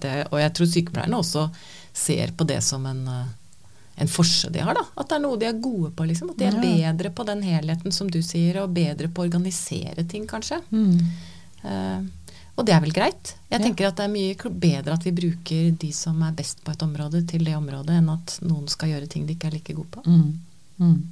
Det 0.00 0.26
og 0.32 0.38
jeg 0.40 0.54
tror 0.54 0.66
sykepleierne 0.66 1.16
også 1.18 1.50
ser 1.92 2.28
på 2.32 2.46
det 2.46 2.62
som 2.62 2.86
en, 2.86 3.06
eh, 3.08 3.26
en 3.96 4.08
forse 4.08 4.50
de 4.50 4.58
har. 4.60 4.74
da, 4.74 4.80
At 4.96 5.08
det 5.08 5.16
er 5.16 5.20
noe 5.20 5.36
de 5.36 5.46
er 5.46 5.52
gode 5.60 5.90
på. 5.90 6.06
liksom, 6.08 6.30
At 6.30 6.36
de 6.38 6.44
er 6.46 6.60
bedre 6.60 7.10
på 7.10 7.24
den 7.26 7.42
helheten 7.42 7.92
som 7.92 8.08
du 8.10 8.22
sier, 8.22 8.62
og 8.62 8.72
bedre 8.74 9.08
på 9.08 9.22
å 9.22 9.26
organisere 9.28 10.04
ting, 10.08 10.26
kanskje. 10.26 10.60
Mm. 10.72 10.98
Uh, 11.64 12.02
og 12.56 12.66
det 12.66 12.74
er 12.74 12.80
vel 12.80 12.92
greit. 12.92 13.34
Jeg 13.50 13.60
Ja. 13.60 13.66
tenker 13.66 13.86
at 13.88 13.96
det 13.96 14.04
er 14.04 14.08
mye 14.08 14.34
bedre 14.60 14.92
at 14.92 15.02
vi 15.04 15.10
bruker 15.12 15.70
de 15.78 15.92
som 15.92 16.22
er 16.22 16.32
best 16.32 16.62
på 16.64 16.70
et 16.72 16.78
område, 16.82 17.26
til 17.26 17.44
det 17.44 17.54
området, 17.56 17.90
enn 17.90 18.08
at 18.10 18.38
noen 18.42 18.68
skal 18.68 18.88
gjøre 18.90 19.08
ting 19.08 19.26
de 19.26 19.34
ikke 19.34 19.46
er 19.46 19.50
like 19.52 19.74
gode 19.74 19.88
på. 19.90 20.02
Mm. 20.06 20.38
Mm. 20.80 21.02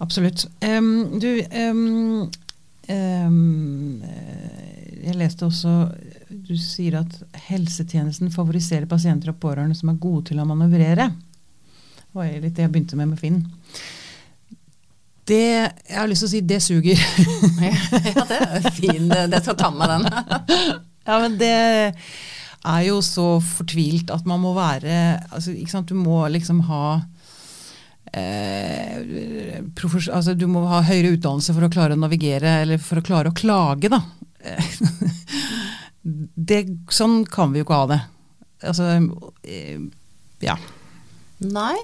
Absolutt. 0.00 0.46
Um, 0.62 1.18
du, 1.20 1.42
um, 1.54 2.30
eh, 2.88 3.30
jeg 5.04 5.14
leste 5.16 5.46
også 5.46 5.92
Du 6.28 6.54
sier 6.58 7.00
at 7.02 7.18
helsetjenesten 7.48 8.32
favoriserer 8.32 8.88
pasienter 8.88 9.32
og 9.32 9.40
pårørende 9.42 9.76
som 9.76 9.90
er 9.92 10.00
gode 10.00 10.30
til 10.30 10.40
å 10.40 10.46
manøvrere. 10.48 11.10
Det 12.00 12.16
var 12.16 12.30
litt 12.30 12.54
det 12.56 12.64
jeg 12.64 12.72
begynte 12.72 12.98
med 12.98 13.12
med 13.12 13.20
Finn. 13.20 13.42
Det, 15.24 15.40
jeg 15.88 15.96
har 15.96 16.08
lyst 16.08 16.24
til 16.24 16.28
å 16.28 16.32
si 16.34 16.40
det 16.44 16.60
suger. 16.62 17.00
ja, 17.64 18.24
det 18.28 18.40
er 18.44 18.68
fin. 18.76 19.08
Det 19.08 19.40
skal 19.42 19.58
ta 19.60 19.70
med 19.74 19.94
den. 19.94 20.10
Ja, 21.04 21.18
men 21.20 21.34
det 21.36 21.52
er 22.64 22.84
jo 22.86 23.00
så 23.04 23.26
fortvilt 23.44 24.08
at 24.08 24.24
man 24.24 24.40
må 24.40 24.54
være 24.56 24.94
altså, 25.28 25.52
ikke 25.52 25.74
sant? 25.74 25.90
Du 25.92 25.98
må 26.00 26.22
liksom 26.32 26.62
ha 26.64 26.84
eh, 28.08 29.02
altså, 30.08 30.32
Du 30.32 30.46
må 30.48 30.62
ha 30.70 30.80
høyere 30.80 31.12
utdannelse 31.18 31.52
for 31.52 31.66
å 31.66 31.72
klare 31.74 31.92
å 31.92 32.00
navigere, 32.00 32.62
eller 32.62 32.80
for 32.80 33.02
å 33.02 33.04
klare 33.04 33.28
å 33.28 33.36
klage, 33.36 33.92
da. 33.92 34.00
det, 36.04 36.64
sånn 36.92 37.22
kan 37.26 37.52
vi 37.52 37.60
jo 37.60 37.66
ikke 37.66 37.80
ha 37.80 37.90
det. 37.94 38.00
Altså, 38.64 38.88
eh, 39.42 39.80
ja. 40.44 40.56
Nei. 41.44 41.76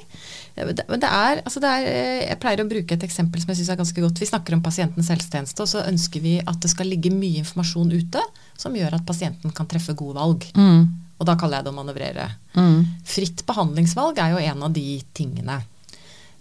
Men 0.57 0.77
det, 0.77 1.09
er, 1.09 1.41
altså 1.41 1.61
det 1.63 1.69
er 1.69 1.87
eh, 1.89 2.23
Jeg 2.29 2.39
pleier 2.43 2.63
å 2.63 2.69
bruke 2.69 2.97
et 2.97 3.05
eksempel 3.07 3.43
som 3.43 3.51
jeg 3.53 3.61
syns 3.61 3.73
er 3.73 3.81
ganske 3.81 4.05
godt. 4.05 4.21
Vi 4.21 4.29
snakker 4.29 4.57
om 4.57 4.63
pasientens 4.65 5.11
helsetjeneste, 5.13 5.65
og 5.65 5.71
så 5.73 5.85
ønsker 5.89 6.25
vi 6.25 6.37
at 6.41 6.61
det 6.63 6.73
skal 6.73 6.91
ligge 6.91 7.13
mye 7.15 7.43
informasjon 7.43 7.93
ute 7.97 8.25
som 8.61 8.77
gjør 8.77 8.99
at 8.99 9.07
pasienten 9.09 9.55
kan 9.57 9.69
treffe 9.71 9.97
gode 9.99 10.19
valg. 10.21 10.47
Mm. 10.57 10.89
Og 11.21 11.29
da 11.29 11.37
kaller 11.41 11.61
jeg 11.61 11.69
det 11.69 11.73
å 11.73 11.77
manøvrere. 11.77 12.29
Mm. 12.57 12.79
Fritt 13.09 13.45
behandlingsvalg 13.49 14.21
er 14.21 14.35
jo 14.35 14.45
en 14.53 14.67
av 14.69 14.77
de 14.77 14.87
tingene. 15.17 15.61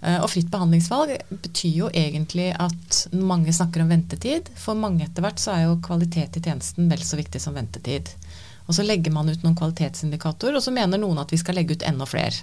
Eh, 0.01 0.22
Og 0.24 0.29
fritt 0.32 0.50
behandlingsvalg 0.51 1.18
betyr 1.29 1.74
jo 1.75 1.89
egentlig 1.91 2.53
at 2.56 3.08
mange 3.13 3.51
snakker 3.53 3.82
om 3.84 3.89
ventetid. 3.91 4.48
For 4.56 4.74
mange 4.79 5.03
etter 5.03 5.22
hvert 5.25 5.39
så 5.44 5.51
er 5.58 5.65
jo 5.68 5.79
kvalitet 5.84 6.38
i 6.39 6.44
tjenesten 6.46 6.88
vel 6.89 7.03
så 7.03 7.20
viktig 7.20 7.41
som 7.44 7.53
ventetid. 7.58 8.10
Og 8.70 8.75
så 8.77 8.86
legger 8.86 9.12
man 9.12 9.27
ut 9.29 9.44
noen 9.44 9.58
kvalitetsindikatorer, 9.58 10.56
og 10.56 10.63
så 10.63 10.72
mener 10.72 10.98
noen 11.01 11.18
at 11.20 11.32
vi 11.34 11.38
skal 11.41 11.56
legge 11.58 11.74
ut 11.75 11.84
enda 11.84 12.06
flere. 12.06 12.38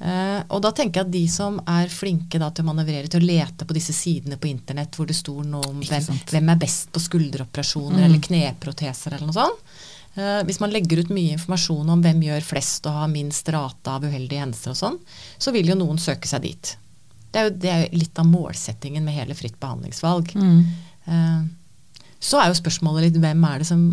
Eh, 0.00 0.40
og 0.54 0.62
da 0.62 0.70
tenker 0.70 1.00
jeg 1.00 1.06
at 1.08 1.12
de 1.12 1.24
som 1.28 1.56
er 1.66 1.90
flinke 1.90 2.38
da 2.38 2.52
til 2.54 2.62
å 2.62 2.68
manøvrere, 2.70 3.10
til 3.10 3.18
å 3.24 3.26
lete 3.26 3.66
på 3.66 3.74
disse 3.74 3.92
sidene 3.96 4.38
på 4.38 4.46
internett 4.46 4.94
hvor 4.94 5.08
det 5.10 5.16
står 5.18 5.42
noe 5.50 5.66
om 5.72 5.80
hvem, 5.82 6.06
hvem 6.30 6.52
er 6.54 6.60
best 6.62 6.92
på 6.94 7.02
skulderoperasjoner 7.02 7.98
Mm. 7.98 8.04
eller 8.06 8.22
kneproteser 8.28 9.16
eller 9.16 9.26
noe 9.26 9.34
sånt. 9.34 9.58
Eh, 10.18 10.40
hvis 10.48 10.58
man 10.58 10.72
legger 10.74 11.04
ut 11.04 11.12
mye 11.14 11.36
informasjon 11.36 11.92
om 11.92 12.02
hvem 12.02 12.24
gjør 12.26 12.46
flest 12.46 12.86
og 12.90 12.96
har 12.96 13.10
minst 13.12 13.48
rate 13.54 13.92
av 13.92 14.02
uheldige 14.02 14.42
hendelser 14.42 14.74
og 14.74 14.80
sånn, 14.80 14.98
så 15.38 15.54
vil 15.54 15.70
jo 15.70 15.78
noen 15.78 16.00
søke 16.02 16.26
seg 16.30 16.42
dit. 16.46 16.72
Det 17.30 17.38
er 17.38 17.46
jo, 17.46 17.54
det 17.54 17.70
er 17.70 17.84
jo 17.84 18.00
litt 18.00 18.18
av 18.18 18.26
målsettingen 18.26 19.04
med 19.06 19.14
hele 19.14 19.36
fritt 19.38 19.58
behandlingsvalg. 19.62 20.32
Mm. 20.34 20.64
Eh, 21.06 22.00
så 22.18 22.40
er 22.42 22.50
jo 22.50 22.58
spørsmålet 22.58 23.06
litt 23.06 23.20
hvem 23.22 23.44
er 23.46 23.62
det 23.62 23.68
som 23.68 23.84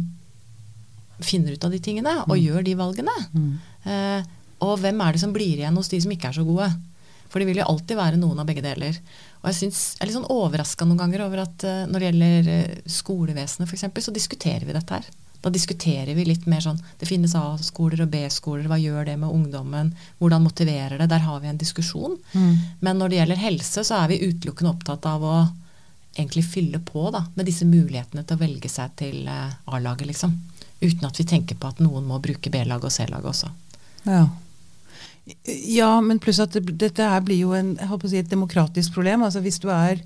finner 1.22 1.54
ut 1.54 1.68
av 1.68 1.72
de 1.72 1.80
tingene 1.84 2.16
og 2.26 2.40
gjør 2.42 2.66
de 2.66 2.74
valgene? 2.80 3.14
Mm. 3.36 3.52
Eh, 3.86 4.34
og 4.66 4.80
hvem 4.82 5.04
er 5.06 5.14
det 5.14 5.22
som 5.22 5.36
blir 5.36 5.60
igjen 5.60 5.78
hos 5.78 5.92
de 5.92 6.00
som 6.02 6.16
ikke 6.16 6.32
er 6.32 6.40
så 6.40 6.46
gode? 6.48 6.72
For 7.30 7.42
det 7.42 7.50
vil 7.50 7.60
jo 7.60 7.68
alltid 7.68 8.00
være 8.00 8.18
noen 8.18 8.40
av 8.42 8.48
begge 8.50 8.64
deler. 8.66 8.98
Og 9.44 9.52
jeg, 9.52 9.60
synes, 9.60 9.84
jeg 9.94 10.02
er 10.02 10.10
litt 10.10 10.18
sånn 10.18 10.32
overraska 10.32 10.88
noen 10.88 11.04
ganger 11.04 11.26
over 11.28 11.44
at 11.44 11.68
når 11.92 12.02
det 12.02 12.10
gjelder 12.10 12.50
skolevesenet 12.96 13.70
f.eks., 13.70 14.08
så 14.08 14.14
diskuterer 14.16 14.66
vi 14.66 14.74
dette 14.74 14.98
her. 14.98 15.10
Da 15.46 15.52
diskuterer 15.54 16.16
vi 16.18 16.24
litt 16.26 16.48
mer 16.50 16.64
sånn 16.64 16.80
Det 16.98 17.06
finnes 17.06 17.36
A-skoler 17.38 18.02
og 18.02 18.10
B-skoler, 18.10 18.66
hva 18.66 18.80
gjør 18.82 19.06
det 19.12 19.14
med 19.22 19.30
ungdommen? 19.30 19.92
Hvordan 20.18 20.42
motiverer 20.42 20.98
det? 20.98 21.06
Der 21.12 21.22
har 21.22 21.44
vi 21.44 21.52
en 21.52 21.60
diskusjon. 21.62 22.16
Mm. 22.34 22.56
Men 22.82 22.98
når 22.98 23.12
det 23.12 23.20
gjelder 23.20 23.44
helse, 23.44 23.84
så 23.86 24.00
er 24.00 24.10
vi 24.10 24.24
utelukkende 24.24 24.74
opptatt 24.74 25.06
av 25.06 25.22
å 25.22 25.36
egentlig 26.16 26.48
fylle 26.50 26.82
på 26.82 27.12
da, 27.14 27.22
med 27.36 27.46
disse 27.46 27.68
mulighetene 27.70 28.24
til 28.26 28.40
å 28.40 28.42
velge 28.42 28.72
seg 28.72 28.98
til 28.98 29.30
eh, 29.30 29.54
A-laget, 29.70 30.10
liksom. 30.10 30.34
Uten 30.82 31.06
at 31.12 31.22
vi 31.22 31.28
tenker 31.30 31.62
på 31.62 31.70
at 31.70 31.84
noen 31.84 32.10
må 32.10 32.18
bruke 32.24 32.50
B-laget 32.50 32.90
og 32.90 32.98
C-laget 32.98 33.30
også. 33.36 33.54
Ja. 34.10 34.26
ja, 35.76 35.94
men 36.02 36.24
pluss 36.24 36.42
at 36.42 36.58
det, 36.58 36.66
dette 36.74 37.14
her 37.14 37.22
blir 37.26 37.44
jo 37.44 37.54
en, 37.54 37.76
si, 38.02 38.18
et 38.18 38.34
demokratisk 38.34 38.98
problem. 38.98 39.30
Altså 39.30 39.46
Hvis 39.46 39.62
du 39.62 39.70
er 39.70 40.02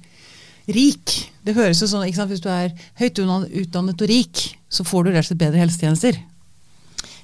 rik 0.69 1.15
Det 1.43 1.55
høres 1.55 1.79
jo 1.81 1.88
sånn 1.89 2.05
ikke 2.08 2.19
sant? 2.19 2.31
Hvis 2.31 2.43
du 2.43 2.51
er 2.51 2.75
høyt 3.00 3.19
utdannet 3.19 4.03
og 4.03 4.10
rik, 4.12 4.50
så 4.69 4.85
får 4.85 5.03
du 5.03 5.11
rett 5.11 5.23
og 5.25 5.29
slett 5.31 5.41
bedre 5.41 5.59
helsetjenester. 5.63 6.19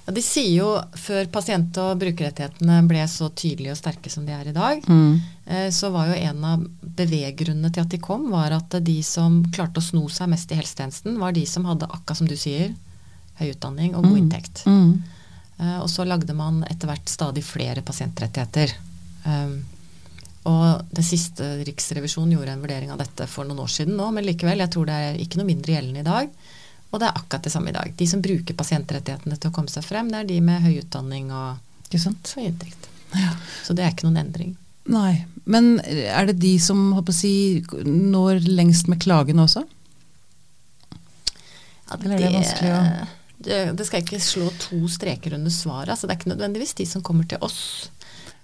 Ja, 0.06 0.14
De 0.14 0.22
sier 0.22 0.52
jo, 0.60 0.68
før 1.02 1.26
pasient- 1.34 1.78
og 1.82 1.98
brukerrettighetene 2.02 2.80
ble 2.88 3.06
så 3.10 3.30
tydelige 3.34 3.72
og 3.74 3.80
sterke 3.80 4.12
som 4.14 4.26
de 4.26 4.34
er 4.34 4.48
i 4.50 4.54
dag, 4.54 4.84
Mm. 4.86 5.22
eh, 5.48 5.70
så 5.74 5.92
var 5.92 6.08
jo 6.08 6.14
en 6.14 6.44
av 6.46 6.66
beveggrunnene 6.96 7.72
til 7.74 7.82
at 7.82 7.90
de 7.90 7.98
kom, 7.98 8.30
var 8.30 8.52
at 8.52 8.70
de 8.84 9.02
som 9.04 9.44
klarte 9.52 9.82
å 9.82 9.84
sno 9.84 10.08
seg 10.10 10.30
mest 10.30 10.52
i 10.52 10.56
helsetjenesten, 10.56 11.18
var 11.20 11.32
de 11.34 11.46
som 11.46 11.66
hadde, 11.66 11.88
akkurat 11.90 12.18
som 12.18 12.28
du 12.28 12.36
sier, 12.36 12.76
høy 13.40 13.50
utdanning 13.52 13.96
og 13.96 14.04
god 14.04 14.12
Mm. 14.18 14.22
inntekt. 14.30 14.64
Mm. 14.66 15.02
Eh, 15.60 15.80
Og 15.82 15.88
så 15.90 16.06
lagde 16.06 16.34
man 16.36 16.64
etter 16.70 16.88
hvert 16.88 17.06
stadig 17.06 17.44
flere 17.44 17.82
pasientrettigheter. 17.82 18.72
Um, 19.26 19.64
og 20.46 20.86
det 20.94 21.04
siste 21.04 21.64
Riksrevisjonen 21.66 22.32
gjorde 22.34 22.50
en 22.50 22.62
vurdering 22.62 22.92
av 22.92 23.00
dette 23.00 23.26
for 23.28 23.44
noen 23.46 23.60
år 23.60 23.68
siden 23.72 23.96
nå, 23.98 24.12
men 24.14 24.24
likevel, 24.26 24.58
jeg 24.60 24.70
tror 24.70 24.86
det 24.86 24.94
er 24.94 25.18
ikke 25.18 25.38
noe 25.38 25.46
mindre 25.48 25.74
gjeldende 25.74 26.00
i 26.00 26.04
dag. 26.04 26.30
Og 26.96 27.02
det 27.02 27.10
er 27.10 27.18
akkurat 27.20 27.44
det 27.44 27.52
samme 27.52 27.72
i 27.74 27.76
dag. 27.76 27.92
De 28.00 28.06
som 28.08 28.22
bruker 28.24 28.56
pasientrettighetene 28.56 29.36
til 29.36 29.52
å 29.52 29.56
komme 29.56 29.72
seg 29.74 29.84
frem, 29.84 30.08
det 30.14 30.22
er 30.24 30.30
de 30.30 30.38
med 30.48 30.64
høy 30.64 30.78
utdanning 30.80 31.28
og 31.36 31.58
høy 31.92 32.46
inntekt. 32.48 32.88
Ja. 33.16 33.34
Så 33.68 33.76
det 33.76 33.84
er 33.86 33.92
ikke 33.94 34.08
noen 34.08 34.22
endring. 34.24 34.54
Nei. 34.92 35.26
Men 35.46 35.80
er 35.86 36.26
det 36.30 36.38
de 36.42 36.54
som 36.62 36.94
si, 37.14 37.62
når 37.86 38.42
lengst 38.48 38.88
med 38.92 39.02
klagen 39.04 39.42
også? 39.44 39.66
Ja, 41.86 41.98
Eller 42.00 42.16
er 42.16 42.24
det 42.24 42.32
vanskelig 42.34 42.72
å- 42.74 43.08
det, 43.46 43.58
det 43.78 43.86
skal 43.86 44.02
ikke 44.02 44.20
slå 44.24 44.48
to 44.58 44.88
streker 44.90 45.36
under 45.38 45.52
svaret. 45.54 45.90
Altså, 45.94 46.08
det 46.08 46.16
er 46.16 46.20
ikke 46.22 46.32
nødvendigvis 46.34 46.74
de 46.80 46.86
som 46.90 47.02
kommer 47.06 47.28
til 47.30 47.38
oss. 47.46 47.90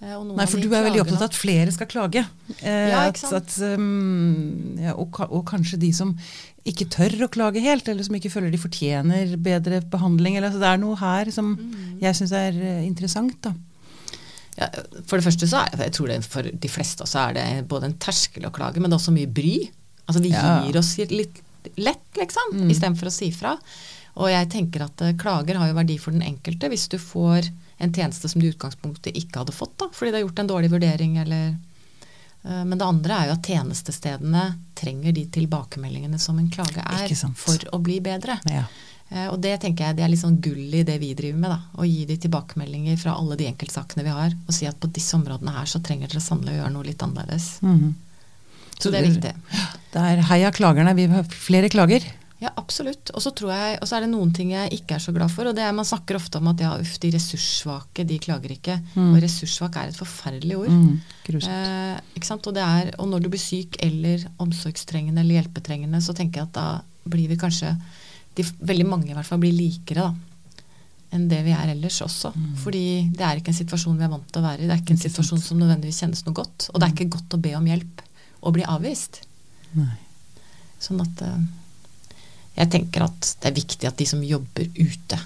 Eh, 0.02 0.14
Nei, 0.36 0.46
for 0.50 0.58
du 0.62 0.68
er 0.74 0.84
veldig 0.84 1.02
opptatt 1.04 1.22
av 1.22 1.30
at 1.30 1.38
flere 1.38 1.72
skal 1.74 1.88
klage. 1.90 2.24
Eh, 2.62 2.90
Ja, 2.92 3.08
ikke 3.10 3.22
sant? 3.22 3.34
at, 3.34 3.80
um, 3.80 4.78
ja, 4.82 4.94
og, 4.94 5.20
og 5.30 5.46
kanskje 5.46 5.78
de 5.80 5.92
som 5.94 6.16
ikke 6.66 6.86
tør 6.94 7.16
å 7.26 7.30
klage 7.34 7.62
helt, 7.64 7.88
eller 7.90 8.04
som 8.06 8.16
ikke 8.16 8.30
føler 8.32 8.52
de 8.54 8.58
fortjener 8.62 9.36
bedre 9.42 9.82
behandling. 9.90 10.36
Eller, 10.38 10.50
altså, 10.52 10.60
det 10.62 10.70
er 10.70 10.78
noe 10.78 10.96
her 10.96 11.32
som 11.32 11.56
Mm. 11.58 12.00
jeg 12.02 12.14
syns 12.16 12.32
er 12.38 12.54
eh, 12.62 12.84
interessant. 12.88 13.38
Da. 13.42 13.54
Ja, 14.60 14.68
for 15.08 15.18
det 15.18 15.26
første 15.26 15.48
så 15.48 15.64
er 15.66 15.78
jeg 15.88 15.94
tror 15.96 16.08
det 16.12 16.24
for 16.28 16.44
de 16.44 16.68
fleste 16.70 17.02
også 17.06 17.30
er 17.30 17.34
det 17.34 17.68
både 17.72 17.86
en 17.90 17.94
terskel 17.98 18.46
å 18.46 18.52
klage, 18.54 18.78
men 18.82 18.90
det 18.92 18.98
er 18.98 19.02
også 19.02 19.14
mye 19.16 19.32
bry. 19.32 19.70
Altså 20.08 20.22
vi 20.22 20.30
Ja. 20.30 20.62
gir 20.66 20.78
oss 20.78 20.98
litt 20.98 21.42
lett, 21.78 22.04
liksom, 22.18 22.54
Mm. 22.54 22.70
istedenfor 22.70 23.08
å 23.08 23.12
si 23.12 23.32
fra. 23.32 23.58
Og 24.18 24.28
jeg 24.28 24.50
tenker 24.50 24.82
at 24.84 25.02
eh, 25.02 25.14
klager 25.14 25.56
har 25.58 25.68
jo 25.70 25.74
verdi 25.74 25.98
for 25.98 26.12
den 26.12 26.22
enkelte 26.22 26.68
hvis 26.70 26.90
du 26.90 26.98
får 26.98 27.50
en 27.80 27.92
tjeneste 27.94 28.30
som 28.30 28.42
du 28.42 28.48
i 28.48 28.52
utgangspunktet 28.54 29.16
ikke 29.16 29.40
hadde 29.40 29.54
fått, 29.56 29.78
da, 29.78 29.88
fordi 29.88 30.12
det 30.12 30.22
har 30.22 30.28
gjort 30.30 30.40
en 30.40 30.48
dårlig 30.48 30.70
vurdering 30.70 31.18
eller 31.18 31.56
Men 32.44 32.78
det 32.78 32.86
andre 32.88 33.18
er 33.22 33.28
jo 33.30 33.34
at 33.38 33.46
tjenestestedene 33.46 34.44
trenger 34.76 35.14
de 35.14 35.26
tilbakemeldingene 35.30 36.18
som 36.20 36.40
en 36.42 36.48
klage 36.50 36.82
er, 36.82 37.12
for 37.38 37.68
å 37.72 37.80
bli 37.84 38.00
bedre. 38.02 38.40
Ja. 38.50 38.64
Eh, 39.12 39.28
Og 39.30 39.42
det 39.44 39.60
tenker 39.62 39.86
jeg 39.90 39.98
det 40.00 40.04
er 40.06 40.10
litt 40.14 40.24
sånn 40.24 40.40
gull 40.42 40.74
i 40.74 40.84
det 40.88 40.98
vi 41.02 41.14
driver 41.14 41.38
med. 41.40 41.52
da, 41.52 41.60
Å 41.78 41.86
gi 41.86 42.06
de 42.10 42.18
tilbakemeldinger 42.18 42.98
fra 42.98 43.14
alle 43.20 43.36
de 43.38 43.46
enkeltsakene 43.52 44.04
vi 44.08 44.10
har. 44.16 44.32
Og 44.48 44.54
si 44.56 44.66
at 44.66 44.80
på 44.80 44.90
disse 44.92 45.14
områdene 45.20 45.54
her 45.54 45.66
så 45.70 45.82
trenger 45.84 46.08
dere 46.10 46.24
sannelig 46.24 46.56
å 46.56 46.62
gjøre 46.64 46.74
noe 46.74 46.88
litt 46.88 47.04
annerledes. 47.06 47.60
Mhm. 47.62 47.94
Så 48.82 48.90
det 48.90 49.04
er 49.04 49.10
viktig. 49.12 49.34
Det 49.94 50.02
er 50.02 50.22
heia 50.32 50.50
klagerne. 50.52 50.96
Vi 50.96 51.06
har 51.06 51.24
flere 51.30 51.70
klager. 51.70 52.02
Ja, 52.42 52.50
absolutt. 52.58 53.12
Og 53.14 53.22
så 53.22 53.30
tror 53.38 53.52
jeg, 53.54 53.76
og 53.78 53.86
så 53.86 54.00
er 54.00 54.06
det 54.06 54.10
noen 54.10 54.32
ting 54.34 54.50
jeg 54.56 54.74
ikke 54.80 54.96
er 54.98 55.04
så 55.04 55.14
glad 55.14 55.30
for. 55.30 55.46
og 55.46 55.54
det 55.58 55.62
er 55.62 55.76
Man 55.78 55.86
snakker 55.86 56.18
ofte 56.18 56.40
om 56.40 56.50
at 56.50 56.64
ja, 56.64 56.72
uff, 56.82 56.96
de 57.04 57.12
ressurssvake, 57.14 58.06
de 58.10 58.18
klager 58.24 58.56
ikke. 58.56 58.80
Mm. 58.96 59.12
Og 59.12 59.20
ressurssvak 59.22 59.78
er 59.78 59.92
et 59.92 60.00
forferdelig 60.00 60.58
ord. 60.58 60.74
Mm. 60.74 60.96
Eh, 61.38 62.00
ikke 62.18 62.30
sant? 62.32 62.50
Og, 62.50 62.58
det 62.58 62.64
er, 62.66 62.90
og 62.98 63.12
når 63.12 63.22
du 63.22 63.30
blir 63.30 63.44
syk 63.44 63.78
eller 63.86 64.26
omsorgstrengende 64.42 65.22
eller 65.22 65.38
hjelpetrengende, 65.38 66.02
så 66.02 66.18
tenker 66.18 66.42
jeg 66.42 66.50
at 66.50 66.58
da 66.58 66.66
blir 67.14 67.30
vi 67.30 67.38
kanskje 67.38 67.76
de, 68.38 68.46
Veldig 68.64 68.86
mange 68.88 69.12
i 69.12 69.16
hvert 69.16 69.28
fall 69.28 69.42
blir 69.42 69.52
likere 69.52 70.06
da, 70.06 70.68
enn 71.12 71.26
det 71.30 71.42
vi 71.46 71.54
er 71.54 71.74
ellers 71.76 72.00
også. 72.02 72.32
Fordi 72.64 72.84
det 73.12 73.26
er 73.28 73.38
ikke 73.38 73.52
en 73.52 73.62
situasjon 73.62 73.98
vi 74.00 74.08
er 74.08 74.14
vant 74.14 74.30
til 74.32 74.42
å 74.42 74.48
være 74.48 74.64
i. 74.64 74.70
Det 74.70 74.78
er 74.78 74.82
ikke 74.82 74.96
en 74.96 75.06
situasjon 75.06 75.42
som 75.44 75.60
nødvendigvis 75.60 76.00
kjennes 76.06 76.26
noe 76.26 76.38
godt. 76.42 76.72
Og 76.72 76.80
det 76.80 76.88
er 76.88 76.96
ikke 76.96 77.18
godt 77.20 77.36
å 77.38 77.44
be 77.44 77.54
om 77.60 77.68
hjelp 77.68 78.06
og 78.42 78.56
bli 78.56 78.66
avvist. 78.66 79.22
Nei. 79.76 80.00
Sånn 80.82 81.04
at 81.04 81.22
eh, 81.28 81.42
jeg 82.62 82.72
tenker 82.76 83.08
at 83.08 83.32
det 83.42 83.50
er 83.50 83.58
viktig 83.58 83.90
at 83.90 83.98
de 83.98 84.08
som 84.10 84.22
jobber 84.26 84.68
ute, 84.78 85.22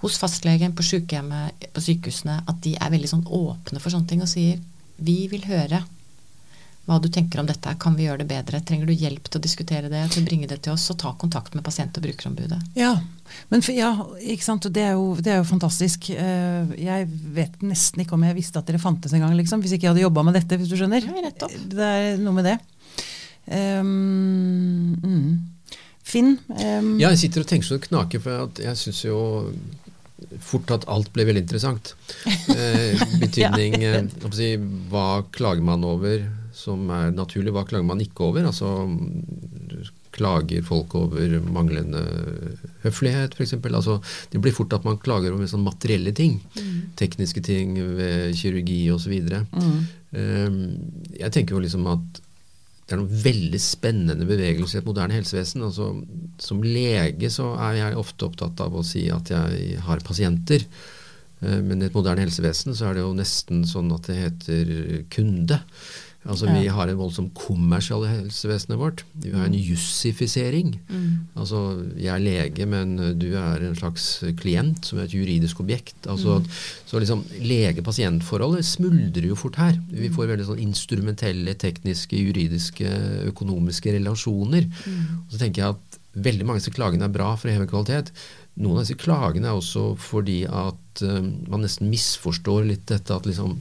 hos 0.00 0.16
fastlegen, 0.20 0.72
på 0.76 0.84
sykehjemmet, 0.86 1.70
på 1.76 1.82
sykehusene, 1.84 2.40
at 2.48 2.60
de 2.64 2.74
er 2.76 2.92
veldig 2.92 3.08
sånn 3.10 3.26
åpne 3.26 3.80
for 3.80 3.92
sånne 3.92 4.08
ting 4.08 4.22
og 4.24 4.30
sier 4.30 4.60
vi 5.00 5.24
vil 5.32 5.44
høre 5.48 5.82
hva 6.88 6.96
du 6.98 7.06
tenker 7.12 7.38
om 7.38 7.46
dette, 7.46 7.70
kan 7.78 7.94
vi 7.94 8.06
gjøre 8.06 8.24
det 8.24 8.30
bedre? 8.32 8.58
Trenger 8.66 8.88
du 8.88 8.94
hjelp 8.96 9.28
til 9.28 9.38
å 9.38 9.42
diskutere 9.44 9.90
det, 9.92 10.00
til 10.10 10.24
å 10.24 10.26
bringe 10.26 10.48
det 10.50 10.56
til 10.64 10.72
oss, 10.72 10.88
så 10.88 10.96
ta 10.98 11.12
kontakt 11.20 11.54
med 11.54 11.62
pasient- 11.62 11.94
og 12.00 12.02
brukerombudet. 12.02 12.58
Ja, 12.74 12.94
men 13.52 13.62
for, 13.62 13.76
ja, 13.76 13.92
ikke 14.18 14.46
sant? 14.48 14.66
det 14.74 14.82
er, 14.88 14.96
jo, 14.98 15.12
det 15.20 15.34
er 15.34 15.38
jo 15.38 15.46
fantastisk. 15.46 16.08
Eh, 16.10 16.72
Jeg 16.80 17.06
vet 17.36 17.62
nesten 17.62 18.02
ikke 18.02 18.16
om 18.16 18.24
jeg 18.26 18.38
visste 18.40 18.58
at 18.58 18.66
dere 18.66 18.82
fantes 18.82 19.14
engang, 19.14 19.36
liksom, 19.38 19.62
hvis 19.62 19.76
ikke 19.76 19.86
jeg 19.86 19.92
hadde 19.92 20.06
jobba 20.08 20.24
med 20.26 20.40
dette. 20.40 20.58
hvis 20.58 20.72
du 20.72 20.74
skjønner. 20.80 21.06
Ja. 21.06 21.52
Det 21.76 21.92
er 22.00 22.18
noe 22.24 22.34
med 22.40 22.48
det. 22.48 22.58
Um, 23.50 24.96
mm. 25.04 25.30
Finn? 26.10 26.34
um, 26.50 26.96
Ja, 27.00 27.12
jeg 27.12 27.22
sitter 27.24 27.44
og 27.44 27.50
tenker 27.50 27.68
så 27.68 27.78
det 27.78 27.88
knaker, 27.88 28.22
for 28.24 28.48
at 28.48 28.60
jeg 28.64 28.80
syns 28.80 29.04
jo 29.06 29.20
fort 30.44 30.70
at 30.74 30.84
alt 30.90 31.12
ble 31.14 31.26
veldig 31.28 31.46
interessant. 31.46 31.94
Eh, 32.50 32.98
betydning 33.20 33.76
Ja, 33.78 33.92
eh, 34.00 34.32
si, 34.34 34.48
Hva 34.90 35.22
klager 35.32 35.62
man 35.64 35.84
over 35.86 36.24
som 36.56 36.82
er 36.92 37.12
naturlig, 37.14 37.52
hva 37.54 37.62
klager 37.68 37.86
man 37.86 38.02
ikke 38.02 38.26
over? 38.26 38.48
Altså 38.48 38.72
klager 40.10 40.64
folk 40.66 40.94
over 40.98 41.36
manglende 41.54 42.02
høflighet, 42.82 43.36
f.eks. 43.38 43.54
Altså, 43.70 44.00
det 44.32 44.40
blir 44.42 44.54
fort 44.54 44.74
at 44.76 44.84
man 44.84 44.98
klager 45.00 45.32
over 45.32 45.48
sånn 45.48 45.64
materielle 45.64 46.12
ting. 46.16 46.40
Tekniske 47.00 47.42
ting 47.46 47.78
ved 47.96 48.34
kirurgi 48.36 48.82
osv. 48.92 49.14
Mm. 49.54 49.78
Eh, 50.10 50.58
jeg 51.22 51.36
tenker 51.36 51.56
jo 51.56 51.62
liksom 51.64 51.86
at 51.94 52.20
det 52.90 52.96
er 52.96 53.02
noen 53.04 53.20
veldig 53.22 53.58
spennende 53.62 54.26
bevegelser 54.26 54.80
i 54.80 54.82
et 54.82 54.88
moderne 54.88 55.14
helsevesen. 55.14 55.62
Altså, 55.62 55.92
som 56.42 56.64
lege 56.66 57.28
så 57.30 57.52
er 57.68 57.76
jeg 57.78 58.00
ofte 58.00 58.26
opptatt 58.26 58.62
av 58.64 58.74
å 58.74 58.82
si 58.82 59.04
at 59.14 59.30
jeg 59.30 59.76
har 59.86 60.02
pasienter. 60.02 60.64
Eh, 61.38 61.60
Men 61.62 61.84
i 61.84 61.86
et 61.86 61.94
moderne 61.94 62.24
helsevesen 62.26 62.74
så 62.74 62.88
er 62.88 62.98
det 62.98 63.04
jo 63.04 63.14
nesten 63.14 63.62
sånn 63.62 63.92
at 63.94 64.10
det 64.10 64.18
heter 64.18 64.72
kunde. 65.14 65.60
Altså 66.28 66.50
Vi 66.52 66.68
har 66.68 66.90
en 66.90 66.98
voldsom 66.98 67.30
kommersial 67.32 68.04
i 68.04 68.10
helsevesenet 68.10 68.76
vårt. 68.78 69.04
Vi 69.22 69.32
har 69.32 69.46
en 69.46 69.56
jussifisering. 69.56 70.74
Altså 71.34 71.62
jeg 71.96 72.12
er 72.12 72.24
lege, 72.24 72.66
men 72.68 72.96
du 73.18 73.30
er 73.40 73.64
en 73.64 73.78
slags 73.78 74.20
klient 74.36 74.84
som 74.84 74.98
er 74.98 75.08
et 75.08 75.14
juridisk 75.16 75.62
objekt. 75.64 75.96
Altså, 76.06 76.42
Så 76.86 77.00
liksom 77.00 77.24
lege-pasient-forholdet 77.40 78.64
smuldrer 78.68 79.30
jo 79.30 79.38
fort 79.38 79.56
her. 79.56 79.78
Vi 79.88 80.10
får 80.12 80.28
veldig 80.34 80.48
sånn 80.50 80.60
instrumentelle, 80.60 81.54
tekniske, 81.54 82.16
juridiske, 82.16 82.90
økonomiske 83.32 83.96
relasjoner. 83.96 84.68
Og 85.24 85.32
så 85.32 85.40
tenker 85.40 85.62
jeg 85.62 85.78
at 85.78 85.98
veldig 86.20 86.44
mange 86.44 86.58
av 86.58 86.64
disse 86.64 86.74
klagene 86.74 87.06
er 87.06 87.14
bra 87.14 87.32
for 87.38 87.48
å 87.48 87.54
heve 87.54 87.70
kvalitet. 87.70 88.12
Noen 88.60 88.80
av 88.80 88.84
disse 88.84 88.98
klagene 88.98 89.48
er 89.48 89.56
også 89.56 89.94
fordi 89.96 90.42
at 90.44 91.02
uh, 91.06 91.20
man 91.48 91.62
nesten 91.64 91.88
misforstår 91.90 92.66
litt 92.66 92.88
dette 92.90 93.14
at 93.14 93.28
liksom 93.28 93.56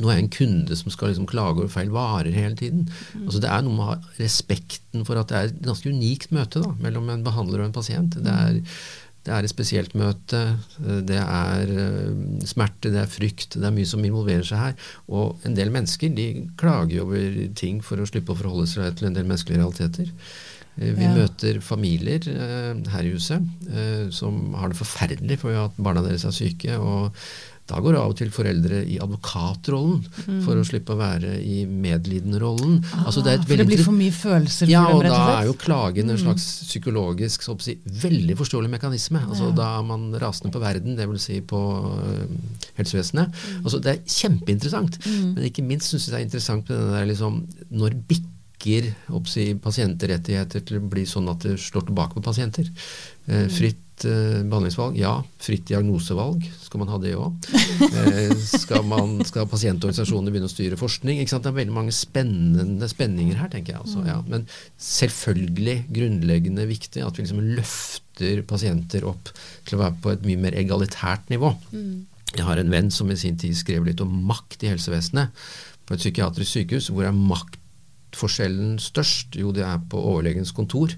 nå 0.00 0.08
er 0.08 0.16
jeg 0.16 0.24
en 0.24 0.32
kunde 0.38 0.76
som 0.78 0.90
skal 0.94 1.10
liksom 1.12 1.26
klage 1.28 1.60
over 1.60 1.68
feil 1.68 1.90
varer 1.92 2.32
hele 2.32 2.56
tiden. 2.56 2.86
Altså 3.26 3.40
Det 3.44 3.50
er 3.52 3.62
noe 3.66 3.74
med 3.76 3.84
å 3.84 3.90
ha 3.92 3.96
respekten 4.18 5.04
for 5.04 5.20
at 5.20 5.28
det 5.28 5.36
er 5.38 5.50
et 5.50 5.62
ganske 5.66 5.90
unikt 5.92 6.30
møte 6.32 6.62
da, 6.64 6.72
mellom 6.80 7.10
en 7.12 7.24
behandler 7.26 7.60
og 7.60 7.66
en 7.68 7.74
pasient. 7.76 8.16
Det 8.24 8.32
er, 8.32 8.60
det 9.26 9.34
er 9.36 9.44
et 9.46 9.52
spesielt 9.52 9.92
møte. 9.94 10.40
Det 10.80 11.18
er 11.20 11.74
eh, 11.76 12.46
smerte, 12.48 12.90
det 12.94 13.02
er 13.04 13.12
frykt. 13.12 13.58
Det 13.58 13.68
er 13.68 13.76
mye 13.76 13.86
som 13.86 14.02
involverer 14.08 14.48
seg 14.48 14.58
her. 14.64 14.74
Og 15.12 15.44
en 15.46 15.54
del 15.54 15.70
mennesker 15.74 16.10
de 16.16 16.30
klager 16.58 17.04
over 17.04 17.36
ting 17.54 17.82
for 17.84 18.00
å 18.02 18.08
slippe 18.08 18.32
å 18.34 18.40
forholde 18.40 18.66
seg 18.72 18.96
til 18.98 19.10
en 19.10 19.14
del 19.20 19.28
menneskelige 19.28 19.60
realiteter. 19.60 20.08
Eh, 20.80 20.94
Vi 20.96 21.04
Ja. 21.04 21.12
møter 21.14 21.60
familier 21.60 22.24
eh, 22.32 22.74
her 22.96 23.04
i 23.04 23.12
huset 23.12 23.44
som 24.10 24.54
har 24.54 24.68
det 24.72 24.80
forferdelig 24.80 25.38
for 25.44 25.52
at 25.66 25.76
barna 25.76 26.00
deres 26.02 26.24
er 26.24 26.32
syke. 26.32 26.78
og 26.80 27.12
da 27.72 27.80
går 27.80 27.96
av 27.98 28.12
og 28.12 28.16
til 28.20 28.30
foreldre 28.34 28.82
i 28.84 28.98
advokatrollen 29.02 30.02
for 30.44 30.58
å 30.60 30.64
slippe 30.66 30.92
å 30.94 31.00
være 31.00 31.34
i 31.40 31.62
medlidenrollen. 31.66 32.80
altså 33.06 33.22
det 33.24 33.32
et 33.32 33.42
Mm. 33.42 33.44
Ah, 33.44 33.48
for 33.48 33.56
det 33.56 33.66
blir 33.66 33.84
for 33.84 33.96
mye 33.96 34.12
følelser 34.12 34.68
ja, 34.70 34.82
for 34.84 35.02
dem, 35.02 35.12
og 35.12 35.16
slett. 35.16 35.26
da 35.26 35.32
og 35.32 35.42
er 35.42 35.46
jo 35.48 35.54
klagen 35.60 36.10
en 36.12 36.18
slags 36.20 36.44
psykologisk 36.68 37.42
si, 37.62 37.76
veldig 37.86 38.36
forståelig 38.38 38.70
mekanisme. 38.70 39.22
Altså, 39.28 39.54
Da 39.54 39.78
er 39.78 39.82
man 39.86 40.12
rasende 40.20 40.52
på 40.52 40.60
verden, 40.62 40.96
dvs. 40.96 41.22
Si 41.22 41.40
på 41.40 41.60
øh, 42.02 42.26
helsevesenet. 42.78 43.32
Altså, 43.64 43.80
det 43.82 43.92
er 43.92 44.02
kjempeinteressant. 44.06 44.98
Men 45.06 45.44
ikke 45.48 45.64
minst 45.66 45.90
syns 45.92 46.08
jeg 46.08 46.12
det 46.12 46.20
er 46.20 46.26
interessant 46.28 46.68
med 46.68 46.78
den 46.78 46.92
der 46.96 47.06
liksom 47.06 47.46
Når 47.70 47.96
bikker 48.08 48.92
oppsi, 49.10 49.54
pasientrettigheter 49.58 50.60
til 50.66 50.78
å 50.78 50.88
bli 50.88 51.04
sånn 51.08 51.28
at 51.32 51.42
det 51.46 51.58
slår 51.60 51.88
tilbake 51.88 52.14
på 52.18 52.22
pasienter? 52.22 52.68
Eh, 53.28 53.48
fritt 53.48 53.78
eh, 54.08 54.42
behandlingsvalg, 54.42 54.96
ja. 55.00 55.14
Fritt 55.42 55.66
diagnosevalg, 55.70 56.44
skal 56.64 56.82
man 56.82 56.92
ha 56.92 57.00
det 57.02 57.16
òg? 57.18 57.36
Eh, 57.82 58.30
skal, 58.46 58.84
skal 59.26 59.48
pasientorganisasjonene 59.50 60.30
begynne 60.32 60.48
å 60.48 60.52
styre 60.52 60.78
forskning? 60.78 61.18
Det 61.26 61.48
er 61.48 61.56
veldig 61.56 61.74
mange 61.74 61.94
spennende 61.94 62.86
spenninger 62.90 63.40
her, 63.40 63.50
tenker 63.52 63.74
jeg. 63.74 63.82
Altså, 63.82 64.04
ja. 64.06 64.18
Men 64.28 64.46
selvfølgelig 64.82 65.76
grunnleggende 65.92 66.66
viktig 66.70 67.02
at 67.04 67.18
vi 67.18 67.24
liksom 67.24 67.42
løfter 67.58 68.44
pasienter 68.48 69.06
opp 69.08 69.32
til 69.66 69.78
å 69.78 69.82
være 69.82 69.98
på 70.04 70.14
et 70.14 70.26
mye 70.28 70.40
mer 70.44 70.56
egalitært 70.58 71.32
nivå. 71.32 71.52
Jeg 72.32 72.46
har 72.48 72.60
en 72.60 72.72
venn 72.72 72.90
som 72.94 73.10
i 73.12 73.18
sin 73.18 73.36
tid 73.40 73.56
skrev 73.58 73.88
litt 73.88 74.00
om 74.04 74.12
makt 74.28 74.64
i 74.64 74.70
helsevesenet. 74.72 75.42
På 75.86 75.96
et 75.96 76.02
psykiatrisk 76.02 76.56
sykehus, 76.56 76.88
hvor 76.92 77.08
er 77.08 77.16
maktforskjellen 77.16 78.78
størst? 78.80 79.36
Jo, 79.40 79.52
det 79.52 79.66
er 79.66 79.82
på 79.90 80.00
overlegens 80.00 80.54
kontor. 80.56 80.94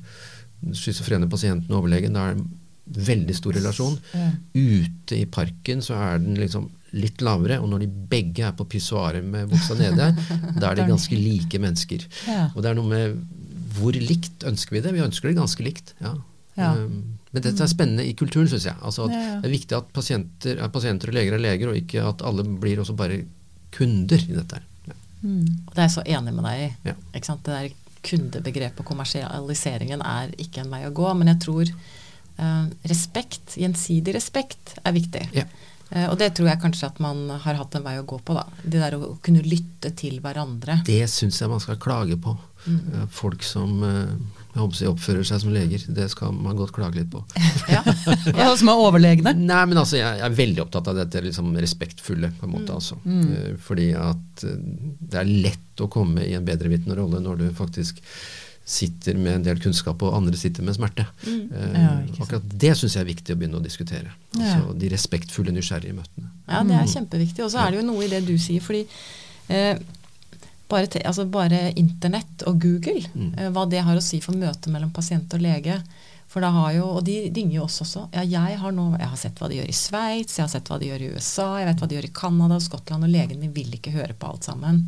Schizofrene 0.75 1.29
pasienten 1.31 1.73
og 1.75 1.83
overlegen, 1.83 2.15
da 2.15 2.31
er 2.31 2.45
veldig 2.85 3.37
stor 3.37 3.57
relasjon. 3.57 3.95
Ja. 4.13 4.31
Ute 4.55 5.19
i 5.19 5.27
parken 5.31 5.81
så 5.85 5.97
er 5.99 6.19
den 6.23 6.37
liksom 6.41 6.69
litt 6.95 7.25
lavere, 7.27 7.59
og 7.63 7.71
når 7.73 7.85
de 7.85 7.89
begge 8.11 8.45
er 8.47 8.53
på 8.55 8.67
pissoaret 8.71 9.25
med 9.27 9.51
buksa 9.51 9.75
nede, 9.79 10.13
da 10.61 10.71
er 10.71 10.79
de 10.79 10.91
ganske 10.93 11.17
like 11.19 11.59
mennesker. 11.59 12.05
Ja. 12.29 12.51
Og 12.53 12.63
det 12.63 12.71
er 12.71 12.79
noe 12.79 12.91
med 12.91 13.17
hvor 13.75 13.97
likt 13.97 14.45
ønsker 14.47 14.77
vi 14.77 14.85
det? 14.85 14.93
Vi 14.95 15.03
ønsker 15.03 15.31
det 15.31 15.41
ganske 15.41 15.67
likt. 15.67 15.97
ja. 16.05 16.15
Ja. 16.55 16.69
Um, 16.79 17.19
Men 17.35 17.43
dette 17.43 17.65
er 17.65 17.67
spennende 17.67 18.05
i 18.07 18.13
kulturen, 18.15 18.47
syns 18.47 18.69
jeg. 18.69 18.77
Altså 18.79 19.09
at 19.09 19.11
Ja, 19.11 19.23
ja. 19.27 19.39
Det 19.43 19.49
er 19.49 19.55
viktig 19.57 19.75
at 19.75 19.89
pasienter, 19.91 20.61
at 20.63 20.71
pasienter 20.71 21.11
og 21.11 21.17
leger 21.17 21.35
er 21.35 21.43
leger, 21.43 21.73
og 21.73 21.79
ikke 21.81 22.05
at 22.07 22.23
alle 22.23 22.45
blir 22.47 22.79
også 22.79 22.95
bare 22.95 23.25
kunder 23.75 24.23
i 24.23 24.37
dette. 24.37 24.61
Ja. 24.87 24.95
Mm. 25.25 25.49
Det 25.73 25.81
er 25.81 25.89
jeg 25.89 25.95
så 25.97 26.05
enig 26.07 26.35
med 26.37 26.47
deg 26.47 26.61
i. 26.63 26.69
Ja. 26.87 26.95
Det 27.11 27.41
der 27.49 27.73
kundebegrepet 28.05 28.85
og 28.85 28.87
kommersialiseringen 28.87 30.05
er 30.07 30.31
ikke 30.39 30.63
en 30.63 30.71
vei 30.71 30.85
å 30.87 30.93
gå. 30.95 31.09
Men 31.19 31.33
jeg 31.33 31.41
tror 31.43 31.75
respekt, 32.91 33.55
gjensidig 33.61 34.15
respekt, 34.17 34.75
er 34.85 34.97
viktig. 34.97 35.29
Ja. 35.37 35.45
Eh, 35.95 36.09
og 36.11 36.17
det 36.19 36.33
tror 36.35 36.49
jeg 36.51 36.63
kanskje 36.63 36.89
at 36.89 37.01
man 37.03 37.27
har 37.45 37.59
hatt 37.61 37.77
en 37.79 37.85
vei 37.87 37.97
å 38.01 38.07
gå 38.09 38.19
på. 38.25 38.35
da. 38.37 38.47
Det 38.65 38.81
der 38.81 38.97
å 38.99 39.15
kunne 39.25 39.45
lytte 39.47 39.93
til 39.97 40.19
hverandre. 40.25 40.81
Det 40.87 41.03
syns 41.13 41.41
jeg 41.41 41.51
man 41.53 41.63
skal 41.63 41.79
klage 41.83 42.17
på. 42.21 42.35
Mm. 42.65 42.79
Eh, 42.95 43.05
Folk 43.13 43.45
som 43.47 43.83
eh, 43.85 44.15
jeg 44.55 44.89
oppfører 44.91 45.27
seg 45.27 45.43
som 45.43 45.53
leger, 45.55 45.83
det 45.95 46.07
skal 46.13 46.33
man 46.35 46.57
godt 46.59 46.75
klage 46.77 47.03
litt 47.03 47.13
på. 47.13 47.25
Ja. 47.75 47.83
Ja, 48.41 48.51
som 48.57 48.71
er 48.73 48.81
overlegne. 48.81 49.35
Nei, 49.37 49.63
men 49.71 49.79
altså, 49.81 49.99
jeg 50.01 50.23
er 50.25 50.35
veldig 50.37 50.65
opptatt 50.67 50.89
av 50.91 50.99
dette 50.99 51.23
liksom 51.25 51.53
respektfulle, 51.61 52.33
på 52.41 52.49
en 52.49 52.55
måte. 52.57 52.75
altså. 52.75 52.99
Eh, 53.05 53.53
Fordi 53.63 53.93
at 53.99 54.47
eh, 54.49 54.57
det 55.05 55.21
er 55.21 55.35
lett 55.47 55.85
å 55.85 55.91
komme 55.93 56.25
i 56.25 56.35
en 56.39 56.47
bedrevitende 56.47 56.97
rolle 56.99 57.21
når 57.23 57.45
du 57.45 57.47
faktisk 57.57 58.01
sitter 58.65 59.15
med 59.21 59.35
en 59.35 59.43
del 59.45 59.59
kunnskap, 59.61 60.01
og 60.03 60.15
andre 60.17 60.37
sitter 60.41 60.65
med 60.65 60.75
smerte. 60.77 61.05
Eh, 61.27 61.75
Ja, 61.75 61.91
akkurat 62.25 62.47
det 62.49 62.71
syns 62.79 62.95
jeg 62.97 63.03
er 63.05 63.11
viktig 63.11 63.35
å 63.35 63.39
begynne 63.41 63.59
å 63.61 63.65
diskutere. 63.65 64.13
Ja. 64.39 64.55
Altså 64.57 64.79
De 64.81 64.89
respektfulle, 64.89 65.53
nysgjerrige 65.53 65.93
møtene. 65.99 66.31
Ja, 66.49 66.63
det 66.65 66.79
er 66.79 66.89
kjempeviktig. 66.89 67.45
Og 67.45 67.51
så 67.53 67.61
er 67.67 67.71
det 67.75 67.83
jo 67.83 67.87
noe 67.91 68.05
i 68.07 68.09
det 68.09 68.23
du 68.27 68.33
sier, 68.41 68.61
fordi 68.65 68.87
eh, 69.53 69.77
bare, 70.69 70.87
te, 70.89 71.03
altså 71.05 71.27
bare 71.29 71.73
internett 71.77 72.43
og 72.49 72.59
Google, 72.65 73.05
eh, 73.37 73.51
hva 73.53 73.67
det 73.69 73.85
har 73.85 73.97
å 74.01 74.03
si 74.03 74.21
for 74.25 74.33
møtet 74.37 74.73
mellom 74.73 74.91
pasient 74.97 75.33
og 75.37 75.45
lege. 75.45 75.77
For 76.27 76.41
da 76.41 76.49
har 76.51 76.73
jo, 76.73 76.87
Og 76.97 77.05
de 77.05 77.31
ringer 77.31 77.59
jo 77.61 77.65
oss 77.69 77.81
også. 77.85 78.09
Ja, 78.17 78.23
jeg 78.25 78.57
har 78.59 78.73
nå, 78.73 78.97
jeg 78.99 79.07
har 79.13 79.17
sett 79.21 79.37
hva 79.39 79.49
de 79.53 79.61
gjør 79.61 79.69
i 79.69 79.77
Sveits, 79.77 80.39
jeg 80.39 80.43
har 80.47 80.49
sett 80.51 80.67
hva 80.73 80.81
de 80.81 80.89
gjør 80.89 81.05
i 81.05 81.13
USA, 81.15 81.59
jeg 81.61 81.69
vet 81.69 81.79
hva 81.85 81.89
de 81.89 81.95
gjør 82.01 82.09
i 82.09 82.15
Canada 82.17 82.57
og 82.57 82.63
Skottland, 82.65 83.05
og 83.05 83.11
legen 83.13 83.39
min 83.45 83.53
vil 83.53 83.77
ikke 83.77 83.93
høre 83.93 84.17
på 84.19 84.27
alt 84.33 84.49
sammen. 84.49 84.87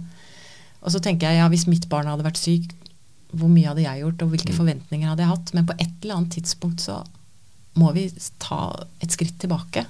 Og 0.82 0.90
så 0.90 0.98
tenker 1.04 1.28
jeg, 1.28 1.38
ja, 1.42 1.46
hvis 1.52 1.66
mitt 1.68 1.86
barn 1.92 2.06
hadde 2.08 2.24
vært 2.24 2.40
syk, 2.40 2.72
hvor 3.40 3.50
mye 3.52 3.68
hadde 3.70 3.84
jeg 3.84 4.02
gjort, 4.02 4.22
og 4.24 4.32
hvilke 4.34 4.54
forventninger 4.56 5.08
hadde 5.10 5.24
jeg 5.24 5.32
hatt? 5.32 5.52
Men 5.56 5.66
på 5.68 5.76
et 5.78 5.92
eller 6.02 6.16
annet 6.18 6.36
tidspunkt 6.38 6.80
så 6.84 7.00
må 7.76 7.92
vi 7.92 8.06
ta 8.42 8.60
et 9.04 9.12
skritt 9.12 9.36
tilbake 9.42 9.84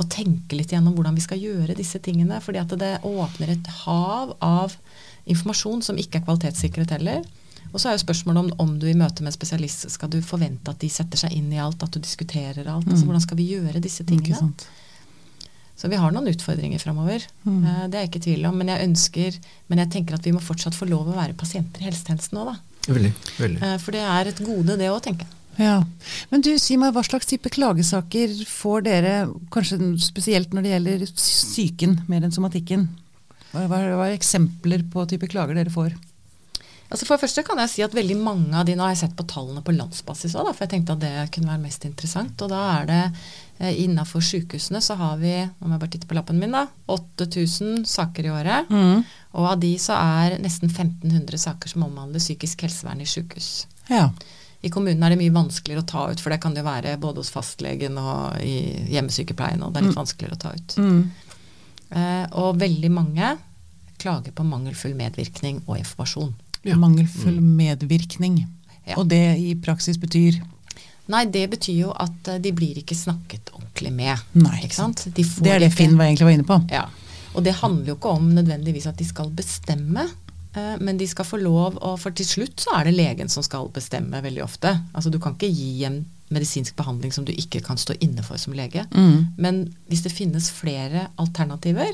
og 0.00 0.08
tenke 0.12 0.56
litt 0.56 0.72
gjennom 0.72 0.94
hvordan 0.96 1.16
vi 1.16 1.24
skal 1.24 1.40
gjøre 1.40 1.76
disse 1.76 1.98
tingene. 2.04 2.40
fordi 2.40 2.58
at 2.62 2.72
det 2.80 2.98
åpner 3.04 3.52
et 3.52 3.66
hav 3.84 4.36
av 4.40 4.76
informasjon 5.28 5.82
som 5.84 5.98
ikke 6.00 6.18
er 6.20 6.24
kvalitetssikret 6.26 6.90
heller. 6.96 7.22
Og 7.72 7.80
så 7.80 7.88
er 7.88 7.96
jo 7.96 8.02
spørsmålet 8.04 8.40
om, 8.42 8.52
om 8.60 8.78
du 8.80 8.86
i 8.88 8.96
møte 8.96 9.22
med 9.22 9.32
en 9.32 9.36
spesialist 9.36 9.86
skal 9.92 10.10
du 10.12 10.20
forvente 10.24 10.72
at 10.72 10.80
de 10.82 10.88
setter 10.92 11.20
seg 11.20 11.32
inn 11.36 11.52
i 11.52 11.60
alt, 11.62 11.82
at 11.82 11.92
du 11.94 12.00
diskuterer 12.00 12.66
alt. 12.68 12.88
altså 12.88 13.04
Hvordan 13.06 13.24
skal 13.24 13.38
vi 13.38 13.48
gjøre 13.54 13.80
disse 13.84 14.04
tingene? 14.04 14.52
Så 15.76 15.88
vi 15.88 15.96
har 15.98 16.12
noen 16.12 16.28
utfordringer 16.30 16.78
framover. 16.78 17.24
Mm. 17.44 17.64
Eh, 17.64 17.86
Det 17.88 17.96
er 17.96 18.04
jeg 18.04 18.10
ikke 18.10 18.20
i 18.20 18.26
tvil 18.28 18.44
om. 18.46 18.58
Men 18.60 18.68
jeg 18.68 18.88
ønsker, 18.88 19.38
men 19.68 19.78
jeg 19.82 19.90
tenker 19.90 20.14
at 20.14 20.26
vi 20.26 20.34
må 20.36 20.42
fortsatt 20.44 20.76
få 20.76 20.86
lov 20.90 21.08
å 21.08 21.16
være 21.16 21.34
pasienter 21.38 21.80
i 21.82 21.88
helsetjenesten 21.88 22.38
òg, 22.38 22.52
da. 22.52 22.56
Veldig. 22.88 23.12
veldig. 23.38 23.62
Eh, 23.62 23.76
For 23.82 23.94
det 23.94 24.02
er 24.02 24.32
et 24.32 24.42
gode, 24.42 24.76
det 24.80 24.90
òg, 24.90 25.00
tenker 25.04 25.28
jeg. 25.28 25.38
Ja. 25.60 25.82
Men 26.30 26.40
du, 26.40 26.54
si 26.58 26.78
meg, 26.80 26.94
hva 26.96 27.02
slags 27.04 27.28
type 27.28 27.50
klagesaker 27.52 28.32
får 28.48 28.86
dere, 28.86 29.16
kanskje 29.52 29.78
spesielt 30.00 30.54
når 30.56 30.64
det 30.64 30.72
gjelder 30.72 31.04
psyken 31.12 31.98
mer 32.08 32.24
enn 32.24 32.32
somatikken? 32.32 32.88
Hva, 33.52 33.66
hva, 33.68 33.82
hva 33.98 34.08
er 34.08 34.16
eksempler 34.16 34.86
på 34.92 35.04
type 35.10 35.28
klager 35.28 35.58
dere 35.58 35.72
får? 35.72 35.92
Altså 36.92 37.06
For 37.06 37.16
det 37.16 37.22
første 37.24 37.42
kan 37.46 37.60
jeg 37.62 37.70
si 37.72 37.82
at 37.84 37.94
veldig 37.96 38.18
mange 38.20 38.52
av 38.58 38.66
de 38.68 38.74
Nå 38.76 38.84
har 38.84 38.90
jeg 38.92 39.00
sett 39.06 39.14
på 39.16 39.24
tallene 39.28 39.62
på 39.64 39.72
landsbasis 39.72 40.34
òg, 40.36 40.50
for 40.52 40.66
jeg 40.66 40.74
tenkte 40.74 40.96
at 40.96 41.00
det 41.00 41.12
kunne 41.32 41.48
være 41.48 41.62
mest 41.62 41.86
interessant. 41.88 42.44
Og 42.44 42.50
da 42.52 42.60
er 42.74 42.88
det 42.90 43.00
eh, 43.60 43.78
innafor 43.86 44.24
sykehusene 44.24 44.82
så 44.84 44.98
har 45.00 45.16
vi 45.22 45.32
nå 45.40 45.68
må 45.70 45.76
jeg 45.76 45.82
bare 45.84 45.92
titte 45.94 46.10
på 46.10 46.18
lappen 46.18 46.40
min 46.40 46.52
da, 46.52 46.66
8000 46.92 47.86
saker 47.88 48.28
i 48.28 48.34
året. 48.34 48.72
Mm. 48.72 49.04
Og 49.32 49.48
av 49.48 49.60
de 49.62 49.72
så 49.80 49.96
er 49.96 50.38
nesten 50.42 50.68
1500 50.70 51.40
saker 51.40 51.72
som 51.72 51.86
omhandler 51.86 52.20
psykisk 52.20 52.66
helsevern 52.66 53.00
i 53.00 53.08
sykehus. 53.08 53.66
Ja. 53.88 54.10
I 54.62 54.70
kommunen 54.70 55.02
er 55.02 55.14
det 55.14 55.18
mye 55.18 55.34
vanskeligere 55.34 55.82
å 55.82 55.88
ta 55.88 56.04
ut, 56.12 56.20
for 56.22 56.30
det 56.30 56.38
kan 56.42 56.54
det 56.54 56.62
jo 56.62 56.68
være 56.68 56.94
både 57.02 57.22
hos 57.24 57.32
fastlegen 57.34 57.96
og 57.98 58.38
i 58.44 58.54
hjemmesykepleien. 58.92 59.62
og 59.64 59.72
det 59.72 59.80
er 59.80 59.88
litt 59.88 59.98
vanskeligere 59.98 60.38
å 60.38 60.42
ta 60.44 60.52
ut. 60.54 60.76
Mm. 60.78 61.00
Eh, 61.92 62.26
og 62.38 62.60
veldig 62.60 62.92
mange 62.92 63.34
klager 64.02 64.34
på 64.36 64.46
mangelfull 64.46 64.94
medvirkning 64.98 65.62
og 65.66 65.80
informasjon. 65.80 66.32
Ja. 66.62 66.76
Mangelfull 66.78 67.40
medvirkning. 67.42 68.44
Ja. 68.86 68.96
Og 68.98 69.08
det 69.10 69.24
i 69.38 69.54
praksis 69.62 69.98
betyr 70.02 70.40
Nei, 71.10 71.24
det 71.30 71.48
betyr 71.50 71.74
jo 71.80 71.90
at 71.98 72.28
eh, 72.30 72.38
de 72.42 72.52
blir 72.54 72.78
ikke 72.78 72.94
snakket 72.96 73.50
ordentlig 73.52 73.90
med. 73.94 74.20
Nei, 74.38 74.60
ikke 74.62 74.78
sant? 74.78 75.02
De 75.10 75.24
får 75.26 75.44
Det 75.44 75.50
er 75.56 75.64
det 75.64 75.72
Finn 75.74 75.96
var 75.98 76.06
egentlig 76.06 76.28
var 76.28 76.36
inne 76.36 76.46
på. 76.46 76.58
Ja. 76.70 76.84
Og 77.32 77.44
det 77.46 77.56
handler 77.62 77.92
jo 77.92 77.96
ikke 77.98 78.12
om 78.12 78.30
nødvendigvis 78.36 78.88
at 78.90 78.98
de 79.00 79.06
skal 79.08 79.30
bestemme, 79.34 80.06
eh, 80.54 80.74
men 80.80 80.98
de 81.00 81.08
skal 81.08 81.26
få 81.28 81.40
lov, 81.40 81.78
å 81.80 81.94
for 82.00 82.14
til 82.16 82.28
slutt 82.28 82.64
så 82.64 82.78
er 82.78 82.88
det 82.88 82.96
legen 82.98 83.32
som 83.32 83.44
skal 83.44 83.70
bestemme 83.72 84.22
veldig 84.24 84.44
ofte. 84.44 84.74
Altså 84.92 85.12
du 85.12 85.18
kan 85.22 85.36
ikke 85.36 85.52
gi 85.52 85.84
en 85.88 86.02
medisinsk 86.32 86.76
behandling 86.76 87.12
som 87.12 87.26
du 87.28 87.32
ikke 87.32 87.60
kan 87.64 87.80
stå 87.80 87.96
inne 88.00 88.24
for 88.24 88.40
som 88.40 88.54
lege. 88.56 88.86
Mm. 88.92 89.34
Men 89.36 89.66
hvis 89.90 90.04
det 90.04 90.14
finnes 90.14 90.48
flere 90.54 91.10
alternativer, 91.20 91.92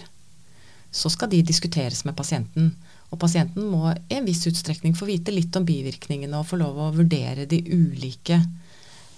så 0.90 1.11
skal 1.12 1.31
de 1.31 1.42
diskuteres 1.44 2.05
med 2.07 2.16
pasienten. 2.16 2.72
Og 3.11 3.18
pasienten 3.20 3.66
må 3.66 3.90
i 3.92 4.18
en 4.18 4.27
viss 4.29 4.44
utstrekning 4.48 4.94
få 4.96 5.09
vite 5.09 5.35
litt 5.35 5.55
om 5.59 5.66
bivirkningene 5.68 6.38
og 6.38 6.48
få 6.48 6.59
lov 6.61 6.79
å 6.79 6.92
vurdere 6.96 7.48
de 7.51 7.61
ulike 7.72 8.40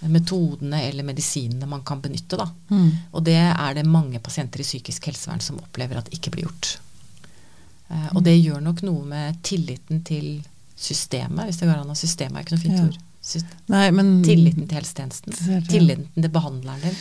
metodene 0.09 0.79
eller 0.87 1.03
medisinene 1.05 1.67
man 1.69 1.83
kan 1.85 2.01
benytte. 2.01 2.37
Da. 2.39 2.47
Mm. 2.69 2.87
Og 3.13 3.23
det 3.27 3.35
er 3.37 3.73
det 3.77 3.85
mange 3.85 4.19
pasienter 4.19 4.63
i 4.63 4.65
psykisk 4.65 5.05
helsevern 5.11 5.41
som 5.45 5.59
opplever 5.61 5.99
at 6.01 6.09
ikke 6.15 6.31
blir 6.33 6.47
gjort. 6.47 6.77
Eh, 7.91 8.07
og 8.15 8.23
det 8.25 8.37
gjør 8.39 8.61
nok 8.65 8.81
noe 8.87 9.05
med 9.05 9.41
tilliten 9.45 10.01
til 10.07 10.41
systemet, 10.81 11.45
hvis 11.49 11.59
det 11.61 11.67
går 11.69 11.83
an 11.83 11.91
å 11.93 11.97
Systemet 11.97 12.39
er 12.39 12.45
ikke 12.47 12.55
noe 12.57 12.63
fint 12.65 12.79
Ja. 12.79 12.85
ord. 12.89 12.97
Nei, 13.69 13.91
men 13.93 14.23
Tilliten 14.25 14.65
til 14.67 14.79
helsetjenesten. 14.79 15.35
Det 15.37 15.51
ja. 15.53 15.59
Tilliten 15.69 16.23
til 16.23 16.31
behandleren 16.33 16.81
din. 16.81 16.95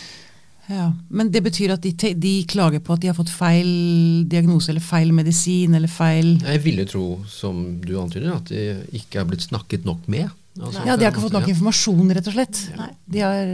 Ja, 0.71 0.93
Men 1.09 1.31
det 1.33 1.41
betyr 1.43 1.73
at 1.73 1.81
de, 1.83 1.91
te- 1.99 2.13
de 2.15 2.45
klager 2.47 2.79
på 2.79 2.93
at 2.95 3.01
de 3.01 3.09
har 3.09 3.17
fått 3.17 3.31
feil 3.33 4.29
diagnose 4.31 4.69
eller 4.71 4.85
feil 4.85 5.11
medisin 5.17 5.75
eller 5.75 5.89
feil 5.91 6.37
Jeg 6.45 6.61
ville 6.63 6.85
tro, 6.87 7.25
som 7.27 7.81
du 7.81 7.97
antyder, 7.99 8.37
at 8.37 8.45
de 8.53 8.85
ikke 9.01 9.19
er 9.19 9.25
blitt 9.25 9.49
snakket 9.49 9.85
nok 9.89 10.07
med. 10.13 10.29
Altså, 10.59 10.83
Ja, 10.87 10.97
de 10.97 11.05
har 11.07 11.13
ikke 11.13 11.23
fått 11.29 11.37
nok 11.37 11.49
informasjon, 11.53 12.11
rett 12.17 12.27
og 12.27 12.35
slett. 12.35 12.61
Nei. 12.77 12.91
De 13.07 13.21
har 13.23 13.51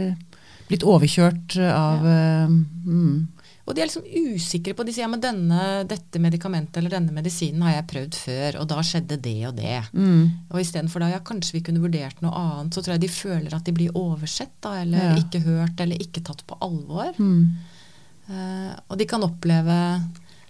blitt 0.67 0.83
overkjørt 0.83 1.57
av 1.71 2.05
eh, 2.09 2.47
mm, 2.49 3.27
Og 3.67 3.75
de 3.75 3.81
er 3.83 3.87
liksom 3.87 4.03
usikre 4.35 4.73
på 4.75 4.83
De 4.87 4.91
sier 4.95 5.05
ja, 5.05 5.09
men 5.11 5.21
denne, 5.23 5.61
dette 5.87 6.19
medikamentet 6.19 6.77
eller 6.81 6.91
denne 6.97 7.11
medisinen 7.15 7.61
har 7.63 7.77
jeg 7.77 7.87
prøvd 7.93 8.17
før, 8.19 8.57
og 8.61 8.67
da 8.71 8.81
skjedde 8.83 9.17
det 9.23 9.35
og 9.47 9.55
det. 9.59 9.77
mm, 9.93 10.25
Og 10.51 10.59
istedenfor 10.63 11.03
da 11.05 11.09
ja, 11.13 11.19
kanskje 11.23 11.53
vi 11.59 11.63
kunne 11.69 11.83
vurdert 11.83 12.19
noe 12.25 12.33
annet, 12.35 12.73
så 12.75 12.81
tror 12.83 12.95
jeg 12.97 13.05
de 13.05 13.13
føler 13.13 13.55
at 13.55 13.63
de 13.67 13.75
blir 13.77 13.95
oversett 13.95 14.55
da, 14.63 14.75
eller 14.81 15.11
Ja. 15.11 15.15
ikke 15.21 15.43
hørt 15.45 15.79
eller 15.79 15.97
ikke 16.03 16.23
tatt 16.23 16.43
på 16.47 16.57
alvor. 16.59 17.13
mm, 17.17 17.73
Uh, 18.27 18.73
og 18.91 18.97
de 18.99 19.05
kan 19.07 19.23
oppleve 19.23 19.75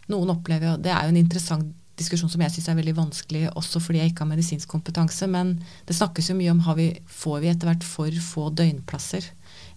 Noen 0.10 0.32
opplever 0.34 0.66
jo 0.72 0.78
Det 0.82 0.90
er 0.90 1.04
jo 1.06 1.12
en 1.12 1.20
interessant 1.20 1.68
diskusjon 1.98 2.30
som 2.30 2.42
jeg 2.46 2.52
syns 2.54 2.68
er 2.70 2.78
veldig 2.78 2.94
vanskelig, 2.98 3.44
også 3.58 3.80
fordi 3.82 4.00
jeg 4.04 4.12
ikke 4.14 4.24
har 4.26 4.30
medisinsk 4.32 4.70
kompetanse. 4.70 5.28
Men 5.28 5.56
det 5.88 5.96
snakkes 5.98 6.30
jo 6.32 6.36
mye 6.38 6.52
om 6.54 6.60
har 6.68 6.76
vi, 6.78 6.90
får 7.10 7.40
vi 7.44 7.50
etter 7.52 7.72
hvert 7.72 7.84
for 7.88 8.12
få 8.22 8.50
døgnplasser. 8.54 9.26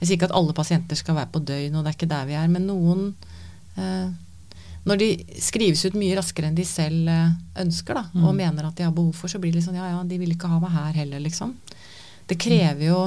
Jeg 0.01 0.07
sier 0.09 0.17
ikke 0.19 0.29
at 0.31 0.37
alle 0.37 0.53
pasienter 0.57 0.97
skal 1.01 1.17
være 1.17 1.33
på 1.33 1.41
døgn, 1.45 1.77
og 1.77 1.85
det 1.85 1.93
er 1.93 1.97
ikke 1.99 2.11
der 2.11 2.27
vi 2.29 2.37
er. 2.41 2.49
Men 2.53 2.67
noen 2.69 3.07
eh, 3.77 4.11
Når 4.89 4.97
de 4.97 5.07
skrives 5.45 5.83
ut 5.85 5.97
mye 6.01 6.15
raskere 6.17 6.49
enn 6.49 6.55
de 6.57 6.65
selv 6.65 7.09
eh, 7.13 7.33
ønsker, 7.61 7.95
da, 7.99 8.05
og 8.17 8.31
Mm. 8.33 8.37
mener 8.39 8.65
at 8.69 8.77
de 8.79 8.85
har 8.87 8.93
behov 8.97 9.13
for, 9.15 9.29
så 9.29 9.39
blir 9.39 9.53
det 9.53 9.61
sånn 9.65 9.77
ja 9.77 9.91
ja, 9.91 9.99
de 10.05 10.17
vil 10.19 10.31
ikke 10.33 10.49
ha 10.49 10.59
meg 10.63 10.71
her 10.73 10.93
heller, 11.03 11.21
liksom. 11.21 11.53
Det 12.27 12.39
krever 12.41 12.87
jo 12.87 13.01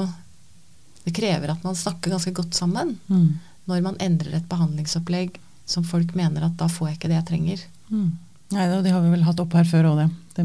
Det 1.04 1.12
krever 1.14 1.50
at 1.50 1.64
man 1.64 1.74
snakker 1.74 2.10
ganske 2.14 2.32
godt 2.32 2.54
sammen 2.54 2.94
mm, 3.08 3.26
når 3.66 3.82
man 3.82 3.96
endrer 4.00 4.36
et 4.38 4.46
behandlingsopplegg 4.48 5.34
som 5.66 5.84
folk 5.84 6.14
mener 6.14 6.44
at 6.46 6.54
da 6.56 6.64
får 6.68 6.88
jeg 6.88 6.96
ikke 6.98 7.08
det 7.10 7.18
jeg 7.18 7.26
trenger. 7.32 7.64
mm. 7.90 8.12
Nei, 8.54 8.68
det, 8.70 8.80
det 8.86 8.94
har 8.94 9.02
vi 9.04 9.12
vel 9.14 9.26
hatt 9.26 9.42
opp 9.42 9.54
her 9.58 9.68
før 9.68 9.90
òg, 9.92 10.00
det. 10.04 10.08
De 10.38 10.44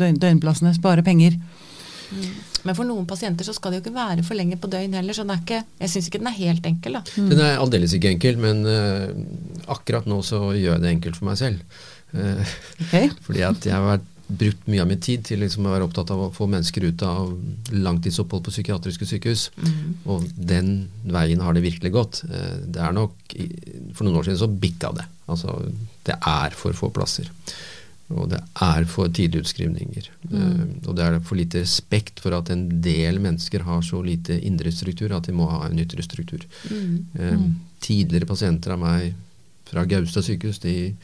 døgn, 0.00 0.18
døgnplassene 0.22 0.74
sparer 0.76 1.04
penger. 1.06 1.36
Men 2.64 2.76
for 2.76 2.86
noen 2.88 3.06
pasienter 3.08 3.46
så 3.46 3.52
skal 3.56 3.72
det 3.72 3.80
jo 3.80 3.84
ikke 3.84 3.96
være 3.96 4.24
for 4.24 4.38
lenge 4.38 4.56
på 4.60 4.70
døgn 4.72 4.96
heller, 4.96 5.16
så 5.16 5.24
den 5.24 5.34
er 5.34 5.42
ikke, 5.42 5.60
jeg 5.82 5.92
syns 5.92 6.08
ikke 6.08 6.20
den 6.22 6.30
er 6.30 6.38
helt 6.38 6.68
enkel. 6.68 6.96
da. 6.98 7.02
Den 7.32 7.42
er 7.44 7.60
aldeles 7.60 7.96
ikke 7.96 8.12
enkel, 8.14 8.38
men 8.40 8.62
uh, 8.64 9.10
akkurat 9.74 10.08
nå 10.08 10.20
så 10.24 10.40
gjør 10.54 10.78
jeg 10.78 10.84
det 10.84 10.94
enkelt 10.94 11.20
for 11.20 11.28
meg 11.30 11.40
selv. 11.40 11.80
Uh, 12.14 12.56
Ok? 12.86 12.94
fordi 13.26 13.44
at 13.44 13.68
jeg 13.68 13.74
har 13.74 13.84
vært, 13.88 14.08
brukt 14.26 14.68
mye 14.70 14.80
av 14.82 14.88
min 14.88 15.02
tid 15.04 15.24
til 15.28 15.42
liksom 15.42 15.66
å 15.68 15.74
være 15.74 15.86
opptatt 15.88 16.10
av 16.14 16.22
å 16.24 16.30
få 16.32 16.46
mennesker 16.48 16.86
ut 16.88 17.02
av 17.04 17.34
langtidsopphold 17.74 18.46
på 18.46 18.54
psykiatriske 18.54 19.08
sykehus. 19.08 19.50
Og 20.10 20.24
den 20.34 20.88
veien 21.04 21.42
har 21.44 21.56
det 21.56 21.64
virkelig 21.66 21.92
gått. 21.92 22.22
Eh, 22.30 22.56
det 22.64 22.80
er 22.80 22.96
nok, 22.96 23.14
For 23.94 24.06
noen 24.06 24.18
år 24.20 24.28
siden 24.28 24.40
så 24.40 24.48
bikka 24.48 24.92
det. 24.96 25.06
Altså, 25.28 25.58
det 26.06 26.16
er 26.16 26.56
for 26.56 26.76
få 26.76 26.90
plasser. 26.94 27.30
Og 28.12 28.28
det 28.30 28.40
er 28.62 28.84
for 28.84 29.08
tidlige 29.08 29.44
utskrivninger. 29.44 30.08
Mm. 30.28 30.80
og 30.86 30.96
det 30.96 31.04
er 31.04 31.20
for 31.24 31.36
lite 31.36 31.62
respekt 31.62 32.20
for 32.20 32.36
at 32.36 32.50
en 32.52 32.66
del 32.84 33.18
mennesker 33.18 33.64
har 33.64 33.80
så 33.82 34.02
lite 34.04 34.36
indre 34.44 34.72
struktur 34.72 35.12
at 35.16 35.28
de 35.28 35.32
må 35.32 35.48
ha 35.48 35.64
en 35.66 35.78
ytre 35.78 36.02
struktur. 36.04 36.44
Mm. 36.70 37.60
tidligere 37.80 38.26
pasienter 38.28 38.72
av 38.72 38.80
meg 38.80 39.14
fra 39.68 39.84
Gaustad 39.88 40.24
sykehus 40.24 40.60
de 40.62 40.94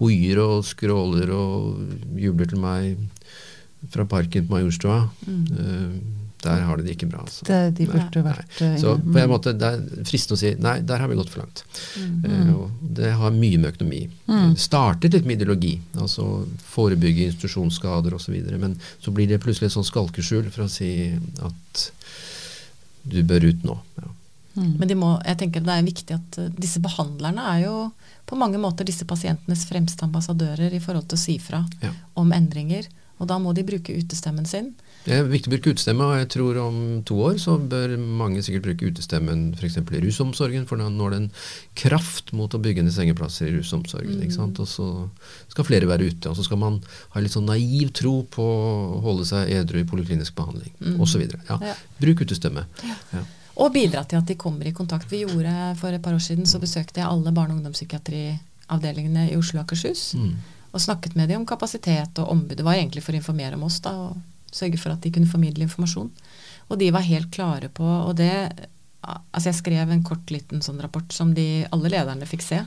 hoier 0.00 0.40
og 0.42 0.64
skråler 0.66 1.32
og 1.34 2.16
jubler 2.20 2.48
til 2.50 2.62
meg 2.62 2.96
fra 3.90 4.06
parken 4.08 4.46
på 4.48 4.56
Majorstua. 4.56 5.02
Eh, 5.28 6.00
der 6.40 6.62
har 6.64 6.76
de 6.76 6.86
det 6.86 6.94
ikke 6.96 7.08
bra. 7.10 7.20
Altså. 7.26 7.44
Det, 7.44 7.58
de 7.76 7.86
burde 7.88 8.22
nei. 8.22 8.24
vært 8.30 8.60
eh, 8.64 8.76
Så 8.80 8.94
på 9.00 9.18
en 9.20 9.28
måte 9.28 9.52
det 9.56 9.70
er 9.74 10.06
fristende 10.08 10.38
å 10.38 10.40
si 10.40 10.52
nei, 10.62 10.78
der 10.88 11.02
har 11.02 11.10
vi 11.10 11.18
gått 11.18 11.32
for 11.32 11.42
langt. 11.42 11.64
Eh, 12.00 12.52
og 12.54 12.86
det 13.00 13.12
har 13.20 13.34
mye 13.36 13.60
med 13.60 13.74
økonomi. 13.74 14.02
Mm. 14.30 14.54
Startet 14.60 15.16
litt 15.16 15.28
med 15.28 15.40
ideologi, 15.40 15.74
altså 16.00 16.46
forebygge 16.72 17.28
institusjonsskader 17.28 18.16
osv. 18.16 18.38
Men 18.62 18.78
så 19.02 19.12
blir 19.16 19.28
det 19.28 19.42
plutselig 19.44 19.68
et 19.68 19.76
sånn 19.76 19.88
skalkeskjul 19.88 20.48
for 20.48 20.64
å 20.64 20.72
si 20.72 20.94
at 21.44 21.84
du 23.10 23.20
bør 23.24 23.50
ut 23.50 23.68
nå. 23.68 23.76
Ja. 24.00 24.14
Mm. 24.60 24.76
Men 24.78 24.88
de 24.92 24.94
må, 25.00 25.10
jeg 25.24 25.38
tenker 25.40 25.64
det 25.64 25.72
er 25.78 25.86
viktig 25.88 26.14
at 26.18 26.38
eh, 26.42 26.50
disse 26.60 26.80
behandlerne 26.84 27.40
er 27.56 27.64
jo 27.64 27.76
på 28.28 28.36
mange 28.38 28.60
måter 28.60 28.84
disse 28.86 29.06
pasientenes 29.08 29.64
fremste 29.66 30.04
ambassadører 30.06 30.72
i 30.76 30.82
forhold 30.84 31.08
til 31.08 31.16
å 31.16 31.24
si 31.24 31.38
fra 31.42 31.64
Ja. 31.82 31.90
om 32.20 32.30
endringer. 32.36 32.86
Og 33.20 33.28
da 33.28 33.36
må 33.38 33.52
de 33.52 33.60
bruke 33.68 33.92
utestemmen 33.92 34.46
sin. 34.48 34.70
Det 35.04 35.12
er 35.12 35.26
viktig 35.28 35.50
å 35.50 35.52
bruke 35.52 35.72
utestemme, 35.74 36.00
og 36.08 36.14
jeg 36.16 36.28
tror 36.32 36.56
om 36.62 37.02
to 37.04 37.18
år 37.20 37.34
så 37.40 37.58
bør 37.60 37.92
mange 38.00 38.40
sikkert 38.42 38.62
bruke 38.64 38.88
utestemmen 38.88 39.42
f.eks. 39.58 39.76
i 39.76 40.00
rusomsorgen, 40.00 40.64
for 40.68 40.80
da 40.80 40.86
når 40.88 41.10
det 41.12 41.18
en 41.20 41.30
kraft 41.76 42.32
mot 42.32 42.48
å 42.56 42.60
bygge 42.64 42.82
ned 42.86 42.94
sengeplasser 42.96 43.50
i 43.50 43.58
rusomsorgen. 43.58 44.22
ikke 44.24 44.32
sant? 44.38 44.60
Og 44.60 44.68
så 44.68 44.86
skal 45.52 45.68
flere 45.68 45.88
være 45.90 46.08
ute. 46.08 46.30
Og 46.32 46.36
så 46.36 46.44
skal 46.48 46.60
man 46.62 46.80
ha 47.12 47.20
litt 47.20 47.32
sånn 47.36 47.44
naiv 47.48 47.92
tro 47.92 48.22
på 48.24 48.40
å 48.40 49.02
holde 49.04 49.26
seg 49.28 49.52
edru 49.52 49.80
i 49.82 49.88
poliklinisk 49.88 50.34
behandling 50.40 50.72
Mm. 50.80 51.00
osv. 51.04 51.20
Ja. 51.48 51.58
Ja. 51.60 51.74
Bruk 52.00 52.24
utestemme. 52.24 52.64
Ja. 53.12 53.24
Og 53.56 53.72
bidra 53.74 54.04
til 54.08 54.20
at 54.20 54.28
de 54.28 54.38
kommer 54.38 54.68
i 54.68 54.74
kontakt. 54.76 55.10
Vi 55.10 55.24
gjorde 55.24 55.74
For 55.80 55.92
et 55.92 56.02
par 56.02 56.14
år 56.14 56.22
siden 56.22 56.46
så 56.46 56.60
besøkte 56.62 57.00
jeg 57.00 57.08
alle 57.08 57.32
barne- 57.32 57.54
og 57.54 57.60
ungdomspsykiatriavdelingene 57.60 59.30
i 59.30 59.36
Oslo 59.36 59.60
og 59.60 59.64
Akershus. 59.64 60.14
Mm. 60.14 60.34
Og 60.72 60.80
snakket 60.80 61.16
med 61.16 61.28
dem 61.28 61.42
om 61.42 61.46
kapasitet 61.46 62.18
og 62.18 62.30
ombud. 62.30 62.56
Det 62.56 62.64
var 62.64 62.78
egentlig 62.78 63.02
for 63.02 63.12
å 63.12 63.20
informere 63.20 63.58
om 63.58 63.64
oss 63.66 63.80
da, 63.80 63.90
og 63.90 64.54
sørge 64.54 64.78
for 64.78 64.94
at 64.94 65.02
de 65.02 65.10
kunne 65.10 65.30
formidle 65.30 65.66
informasjon. 65.66 66.10
Og 66.70 66.78
de 66.78 66.90
var 66.94 67.02
helt 67.06 67.30
klare 67.34 67.68
på 67.68 67.84
Og 67.84 68.14
det 68.16 68.68
Altså 69.00 69.48
jeg 69.48 69.56
skrev 69.56 69.90
en 69.90 70.02
kort 70.04 70.28
liten 70.28 70.60
sånn 70.60 70.80
rapport 70.82 71.08
som 71.12 71.30
de, 71.32 71.64
alle 71.72 71.88
lederne 71.88 72.26
fikk 72.28 72.42
se. 72.44 72.58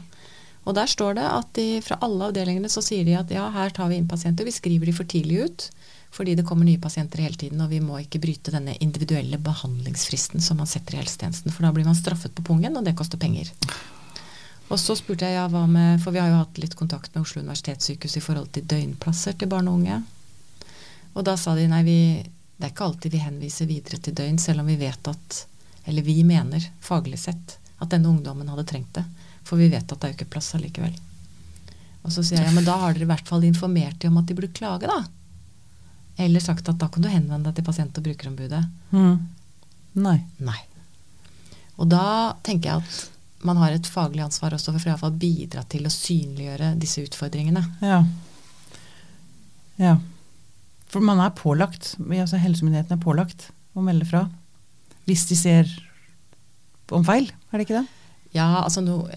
Og 0.66 0.74
der 0.74 0.90
står 0.90 1.14
det 1.20 1.26
at 1.28 1.52
de 1.54 1.82
fra 1.86 2.00
alle 2.02 2.32
avdelingene 2.32 2.72
så 2.74 2.82
sier 2.82 3.06
de 3.06 3.14
at 3.20 3.30
ja, 3.30 3.50
her 3.54 3.70
tar 3.70 3.92
vi 3.92 4.00
inn 4.00 4.08
pasienter. 4.10 4.48
Vi 4.48 4.56
skriver 4.56 4.90
de 4.90 4.96
for 4.98 5.06
tidlig 5.06 5.44
ut 5.44 5.68
fordi 6.14 6.36
det 6.38 6.46
kommer 6.46 6.68
nye 6.68 6.82
pasienter 6.82 7.24
hele 7.24 7.38
tiden, 7.40 7.62
og 7.64 7.72
vi 7.74 7.80
må 7.82 7.98
ikke 8.04 8.22
bryte 8.22 8.54
denne 8.54 8.76
individuelle 8.86 9.40
behandlingsfristen 9.42 10.44
som 10.46 10.60
man 10.62 10.70
setter 10.70 10.94
i 10.94 11.00
helsetjenesten, 11.02 11.54
for 11.54 11.66
da 11.66 11.72
blir 11.74 11.88
man 11.88 11.98
straffet 11.98 12.36
på 12.38 12.46
pungen, 12.46 12.78
og 12.78 12.86
det 12.86 12.94
koster 13.00 13.18
penger. 13.18 13.50
Og 14.70 14.78
så 14.80 14.96
spurte 14.98 15.28
jeg 15.28 15.36
ja, 15.36 15.48
hva 15.52 15.66
med 15.70 16.00
For 16.02 16.16
vi 16.16 16.22
har 16.22 16.30
jo 16.32 16.40
hatt 16.40 16.60
litt 16.62 16.76
kontakt 16.80 17.12
med 17.14 17.26
Oslo 17.26 17.42
universitetssykehus 17.44 18.16
i 18.18 18.24
forhold 18.24 18.54
til 18.56 18.66
døgnplasser 18.70 19.36
til 19.38 19.50
barn 19.52 19.68
og 19.70 19.82
unge. 19.82 20.00
Og 21.14 21.26
da 21.28 21.36
sa 21.38 21.54
de 21.58 21.66
nei, 21.70 21.82
vi, 21.86 21.98
det 22.58 22.70
er 22.70 22.74
ikke 22.74 22.88
alltid 22.88 23.14
vi 23.14 23.22
henviser 23.22 23.70
videre 23.70 24.00
til 24.02 24.16
døgn, 24.18 24.40
selv 24.42 24.64
om 24.64 24.70
vi 24.70 24.80
vet 24.80 25.10
at 25.12 25.42
Eller 25.86 26.06
vi 26.06 26.22
mener, 26.24 26.64
faglig 26.80 27.20
sett, 27.20 27.58
at 27.78 27.90
denne 27.92 28.08
ungdommen 28.08 28.48
hadde 28.48 28.64
trengt 28.70 28.94
det. 28.96 29.04
For 29.44 29.60
vi 29.60 29.68
vet 29.68 29.84
at 29.84 30.00
det 30.00 30.08
er 30.08 30.14
jo 30.14 30.18
ikke 30.22 30.32
plass 30.38 30.54
allikevel. 30.56 30.94
Og 32.06 32.14
så 32.14 32.24
sier 32.24 32.40
jeg 32.40 32.48
ja, 32.48 32.54
men 32.56 32.64
da 32.64 32.78
har 32.80 32.96
dere 32.96 33.04
i 33.04 33.10
hvert 33.10 33.28
fall 33.28 33.44
informert 33.44 34.00
dem 34.00 34.14
om 34.14 34.22
at 34.22 34.30
de 34.30 34.38
burde 34.38 34.54
klage, 34.56 34.88
da. 34.88 35.02
Eller 36.22 36.44
sagt 36.44 36.70
at 36.70 36.78
da 36.82 36.90
kan 36.92 37.04
du 37.04 37.10
henvende 37.10 37.50
deg 37.50 37.58
til 37.58 37.66
pasient- 37.68 37.98
og 37.98 38.06
brukerombudet. 38.06 38.62
Mm. 38.94 39.16
Nei. 40.04 40.20
Nei. 40.44 40.60
Og 41.82 41.90
da 41.90 42.06
tenker 42.46 42.70
jeg 42.70 42.84
at 42.84 43.44
man 43.44 43.60
har 43.60 43.74
et 43.76 43.90
faglig 43.90 44.24
ansvar 44.24 44.56
også 44.56 44.76
for 44.78 45.08
å 45.10 45.16
bidra 45.20 45.66
til 45.68 45.88
å 45.88 45.92
synliggjøre 45.92 46.74
disse 46.80 47.04
utfordringene. 47.04 47.64
Ja. 47.84 48.04
Ja. 49.82 49.98
For 50.94 51.04
man 51.04 51.20
er 51.24 51.34
pålagt, 51.36 51.96
altså 51.98 52.40
helsemyndighetene 52.40 53.00
er 53.00 53.04
pålagt 53.04 53.50
å 53.74 53.84
melde 53.84 54.08
fra 54.08 54.28
hvis 55.10 55.26
de 55.28 55.36
ser 55.36 55.72
om 56.94 57.04
feil, 57.04 57.26
er 57.52 57.58
det 57.60 57.66
ikke 57.66 57.82
det? 57.82 57.88
Ja, 58.38 58.64
altså 58.64 58.84
nå 58.86 59.08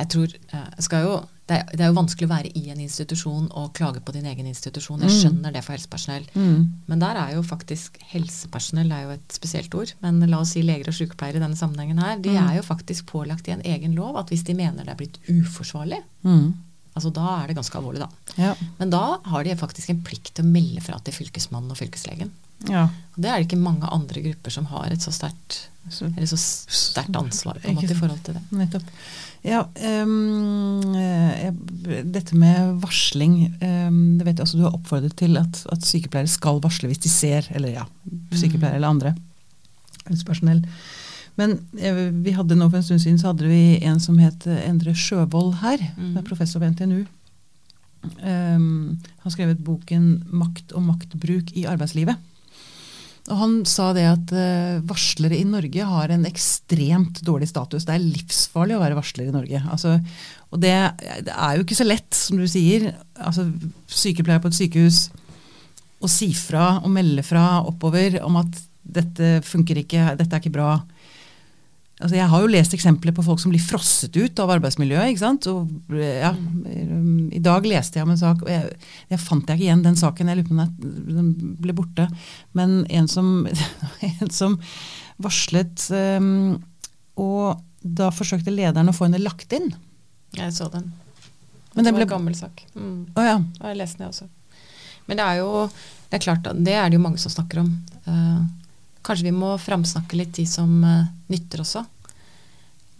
Jeg 0.00 0.08
tror 0.12 0.32
jeg 0.32 0.84
skal 0.84 1.04
jo 1.04 1.14
det 1.50 1.56
er, 1.58 1.70
det 1.74 1.82
er 1.82 1.88
jo 1.90 1.96
vanskelig 1.98 2.26
å 2.28 2.30
være 2.30 2.50
i 2.56 2.62
en 2.70 2.80
institusjon 2.84 3.48
og 3.58 3.72
klage 3.74 4.00
på 4.06 4.12
din 4.14 4.26
egen 4.30 4.46
institusjon. 4.46 5.00
Jeg 5.02 5.10
Mm. 5.10 5.16
skjønner 5.18 5.52
det 5.56 5.62
for 5.66 5.74
helsepersonell. 5.74 6.28
Mm. 6.38 6.68
Men 6.86 6.98
der 7.02 7.16
er 7.18 7.32
jo 7.34 7.42
faktisk 7.42 7.98
helsepersonell 8.12 8.92
er 8.94 9.02
jo 9.08 9.10
et 9.16 9.28
spesielt 9.34 9.74
ord. 9.74 9.92
Men 10.00 10.20
la 10.30 10.38
oss 10.44 10.52
si 10.54 10.62
leger 10.62 10.88
og 10.88 10.94
sykepleiere 10.94 11.36
i 11.40 11.44
denne 11.44 11.58
sammenhengen 11.58 11.98
her. 11.98 12.18
De 12.22 12.30
Mm. 12.30 12.48
er 12.48 12.56
jo 12.56 12.62
faktisk 12.62 13.06
pålagt 13.06 13.48
i 13.48 13.52
en 13.52 13.62
egen 13.66 13.94
lov 13.98 14.16
at 14.16 14.28
hvis 14.30 14.44
de 14.44 14.54
mener 14.54 14.84
det 14.84 14.88
er 14.94 14.94
blitt 15.02 15.18
uforsvarlig, 15.28 16.02
Mm. 16.24 16.54
Altså 16.94 17.12
da 17.14 17.26
er 17.42 17.46
det 17.50 17.56
ganske 17.56 17.78
alvorlig, 17.78 18.00
da. 18.02 18.08
Ja. 18.40 18.54
Men 18.78 18.90
da 18.90 19.02
har 19.30 19.44
de 19.46 19.56
faktisk 19.56 19.90
en 19.92 20.02
plikt 20.06 20.34
til 20.36 20.44
å 20.44 20.50
melde 20.50 20.82
fra 20.84 20.98
til 21.04 21.14
fylkesmannen 21.16 21.70
og 21.70 21.78
fylkeslegen. 21.80 22.30
ja. 22.68 22.88
Og 23.16 23.22
det 23.24 23.28
er 23.30 23.38
det 23.42 23.46
ikke 23.48 23.60
mange 23.62 23.88
andre 23.92 24.22
grupper 24.24 24.50
som 24.54 24.66
har 24.70 24.90
et 24.92 25.02
så 25.04 25.12
sterkt 25.12 25.66
eller 25.90 26.26
så 26.28 26.36
sterkt 26.38 27.16
ansvar 27.16 27.56
på 27.60 27.68
en 27.70 27.74
måte 27.78 27.90
i 27.94 27.96
forhold 27.98 28.20
til 28.24 28.34
det. 28.36 28.42
nettopp. 28.52 28.82
Ja, 29.42 29.62
jeg- 31.00 32.04
dette 32.12 32.36
med 32.36 32.80
varsling 32.82 33.54
um, 33.62 34.18
det 34.18 34.26
vet 34.26 34.36
jeg, 34.36 34.44
altså 34.44 34.58
Du 34.58 34.64
har 34.66 34.74
oppfordret 34.76 35.16
til 35.16 35.36
at, 35.40 35.62
at 35.72 35.80
sykepleiere 35.88 36.28
skal 36.28 36.60
varsle 36.60 36.88
hvis 36.90 37.00
de 37.02 37.08
ser, 37.12 37.48
eller 37.56 37.72
ja, 37.74 37.86
sykepleiere 38.32 38.76
eller 38.76 38.88
andre 38.92 39.14
helsepersonell. 40.08 40.62
Men 41.38 41.58
eh, 41.78 42.10
vi 42.24 42.34
hadde 42.36 42.56
nå 42.58 42.68
for 42.70 42.80
en 42.80 42.86
stund 42.86 43.00
siden 43.04 43.18
så 43.20 43.30
hadde 43.32 43.48
vi 43.48 43.78
en 43.86 44.00
som 44.02 44.18
het 44.18 44.46
Endre 44.46 44.94
Sjøvold 44.94 45.60
her, 45.62 45.78
som 45.78 46.16
er 46.16 46.20
Mhm. 46.22 46.24
professor 46.26 46.60
ved 46.60 46.74
NTNU. 46.74 47.06
Um, 48.24 48.98
han 49.20 49.32
skrev 49.32 49.50
skrevet 49.52 49.64
boken 49.64 50.24
'Makt 50.32 50.72
og 50.72 50.82
maktbruk 50.82 51.52
i 51.52 51.66
arbeidslivet'. 51.68 52.16
Og 53.28 53.36
han 53.36 53.64
sa 53.68 53.92
det 53.92 54.06
at 54.08 54.32
uh, 54.32 54.80
varslere 54.88 55.36
i 55.36 55.44
Norge 55.44 55.84
har 55.84 56.08
en 56.10 56.24
ekstremt 56.24 57.20
dårlig 57.22 57.48
status. 57.48 57.84
Det 57.84 57.94
er 57.94 57.98
livsfarlig 58.16 58.74
å 58.76 58.80
være 58.80 58.96
varsler 58.96 59.28
i 59.28 59.34
Norge. 59.34 59.60
Altså, 59.70 60.00
og 60.50 60.60
det, 60.60 60.72
det 61.28 61.34
er 61.36 61.56
jo 61.56 61.62
ikke 61.62 61.76
så 61.76 61.86
lett, 61.86 62.14
som 62.16 62.40
du 62.40 62.46
sier. 62.48 62.94
Altså, 63.20 63.44
sykepleier 63.86 64.40
på 64.40 64.48
et 64.48 64.56
sykehus 64.56 65.10
å 66.00 66.08
si 66.08 66.32
fra 66.32 66.78
og 66.80 66.90
melde 66.90 67.22
fra 67.22 67.60
oppover 67.68 68.22
om 68.24 68.40
at 68.40 68.56
dette 68.82 69.42
funker 69.44 69.76
ikke, 69.84 70.16
dette 70.16 70.32
er 70.34 70.40
ikke 70.40 70.56
bra. 70.56 70.80
Altså, 72.00 72.16
jeg 72.16 72.28
har 72.32 72.40
jo 72.40 72.48
lest 72.48 72.72
eksempler 72.72 73.12
på 73.12 73.22
folk 73.26 73.40
som 73.42 73.52
blir 73.52 73.60
frosset 73.60 74.14
ut 74.16 74.40
av 74.40 74.48
arbeidsmiljøet. 74.54 75.10
ikke 75.12 75.20
sant? 75.20 75.46
Og, 75.52 75.68
ja, 75.92 76.30
I 77.36 77.40
dag 77.44 77.66
leste 77.68 77.98
jeg 78.00 78.06
om 78.06 78.14
en 78.14 78.20
sak, 78.20 78.40
og 78.46 78.48
jeg, 78.48 78.70
jeg 79.10 79.20
fant 79.20 79.44
jeg 79.50 79.58
ikke 79.60 79.66
igjen 79.66 79.84
den 79.84 79.98
saken. 80.00 80.30
Jeg 80.32 80.40
lurer 80.40 80.48
på 80.48 80.56
om 80.56 81.18
den- 81.18 81.56
ble 81.60 81.74
borte. 81.76 82.06
Men 82.56 82.86
en 82.88 83.08
som, 83.08 83.46
en 84.10 84.32
som 84.32 84.56
varslet 85.20 85.84
um, 85.92 86.56
Og 87.20 87.60
da 87.84 88.08
forsøkte 88.12 88.52
lederen 88.52 88.88
å 88.88 88.96
få 88.96 89.06
henne 89.08 89.20
lagt 89.20 89.52
inn. 89.56 89.68
Jeg 90.36 90.52
så 90.56 90.70
den. 90.72 90.88
Men 91.74 91.84
det 91.84 91.92
var 91.94 92.04
en 92.06 92.14
gammel 92.16 92.34
sak. 92.36 92.64
Mm. 92.74 93.10
Oh, 93.14 93.24
ja. 93.24 93.36
Og 93.60 93.66
jeg 93.68 93.78
leste 93.78 94.00
den 94.00 94.06
jeg 94.08 94.14
også. 94.14 94.28
Men 95.06 95.20
det 95.20 95.26
er 95.26 95.40
jo 95.42 95.50
det 96.10 96.18
er 96.18 96.24
klart, 96.24 96.48
det 96.64 96.72
er 96.74 96.88
det 96.90 96.96
jo 96.98 97.02
mange 97.04 97.20
som 97.22 97.30
snakker 97.30 97.60
om. 97.62 97.68
Eh, 98.10 98.40
kanskje 99.02 99.24
vi 99.30 99.32
må 99.36 99.54
framsnakke 99.58 100.16
litt 100.18 100.32
de 100.36 100.44
som 100.46 100.84
eh, 100.84 101.04
nytter 101.32 101.60
også. 101.64 101.86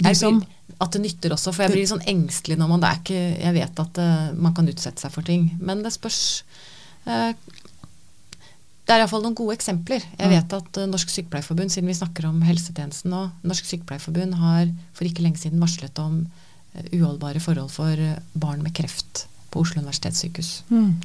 De 0.01 0.15
som- 0.15 0.45
at 0.81 0.93
det 0.93 1.03
nytter 1.03 1.31
også, 1.35 1.53
for 1.53 1.63
jeg 1.65 1.73
blir 1.73 1.83
litt 1.83 1.91
sånn 1.93 2.07
engstelig 2.09 2.57
når 2.57 2.69
man 2.69 2.81
det 2.81 2.89
er 2.89 3.01
ikke 3.03 3.43
Jeg 3.43 3.55
vet 3.55 3.81
at 3.81 3.99
eh, 3.99 4.33
man 4.33 4.55
kan 4.55 4.67
utsette 4.69 4.99
seg 5.03 5.13
for 5.13 5.23
ting, 5.23 5.51
men 5.61 5.83
det 5.83 5.93
spørs 5.93 6.43
eh, 7.07 7.35
Det 8.87 8.95
er 8.97 9.03
iallfall 9.05 9.23
noen 9.23 9.35
gode 9.39 9.55
eksempler. 9.55 10.03
Jeg 10.19 10.27
Mm. 10.27 10.35
vet 10.35 10.53
at 10.57 10.89
Norsk 10.89 11.09
Sykepleierforbund, 11.09 11.71
siden 11.71 11.87
vi 11.87 11.95
snakker 11.95 12.25
om 12.27 12.41
helsetjenesten 12.43 13.11
nå, 13.13 13.31
Norsk 13.45 13.65
Sykepleierforbund 13.65 14.35
har 14.35 14.67
for 14.95 15.05
ikke 15.05 15.23
lenge 15.23 15.39
siden 15.39 15.61
varslet 15.61 15.97
om 15.99 16.27
uholdbare 16.93 17.39
forhold 17.41 17.71
for 17.71 17.95
barn 18.35 18.63
med 18.63 18.73
kreft 18.75 19.27
på 19.53 19.61
Oslo 19.61 19.81
universitetssykehus. 19.83 20.63
Mm. 20.71 20.97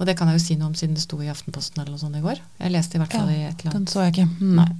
Og 0.00 0.06
det 0.08 0.16
kan 0.18 0.28
jeg 0.30 0.38
jo 0.40 0.44
si 0.46 0.56
noe 0.58 0.70
om 0.72 0.74
siden 0.78 0.94
det 0.96 1.02
sto 1.04 1.18
i 1.22 1.28
Aftenposten 1.30 1.80
eller 1.82 1.92
noe 1.94 2.00
sånt 2.00 2.16
i 2.18 2.22
går. 2.24 2.40
Jeg 2.58 2.72
leste 2.74 2.96
i 2.96 3.02
hvert 3.02 3.12
fall 3.12 3.28
Ja, 3.30 3.36
i 3.36 3.44
et 3.50 3.60
eller 3.60 3.70
annet. 3.70 3.76
Den 3.76 3.86
så 3.92 4.02
jeg 4.06 4.14
ikke. 4.16 4.28
Mm. 4.40 4.56
Nei. 4.56 4.70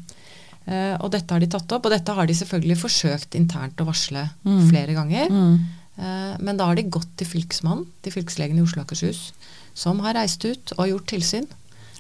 Uh, 0.62 0.96
og 1.02 1.08
dette 1.10 1.34
har 1.34 1.42
de 1.42 1.46
tatt 1.50 1.72
opp, 1.74 1.86
og 1.86 1.90
dette 1.90 2.14
har 2.14 2.26
de 2.26 2.34
selvfølgelig 2.38 2.76
forsøkt 2.78 3.34
internt 3.34 3.80
å 3.82 3.86
varsle 3.88 4.28
Mm. 4.46 4.68
flere 4.70 4.94
ganger. 4.94 5.30
Mm. 5.30 5.56
Uh, 5.98 6.36
men 6.40 6.56
da 6.56 6.66
har 6.70 6.76
de 6.78 6.84
gått 6.88 7.08
til 7.18 7.26
fylkesmannen, 7.26 7.86
til 8.02 8.12
fylkeslegen 8.14 8.58
i 8.58 8.62
Oslo 8.62 8.80
og 8.82 8.86
Akershus, 8.86 9.32
som 9.74 9.98
har 10.00 10.14
reist 10.14 10.44
ut 10.44 10.72
og 10.78 10.86
gjort 10.88 11.06
tilsyn, 11.12 11.46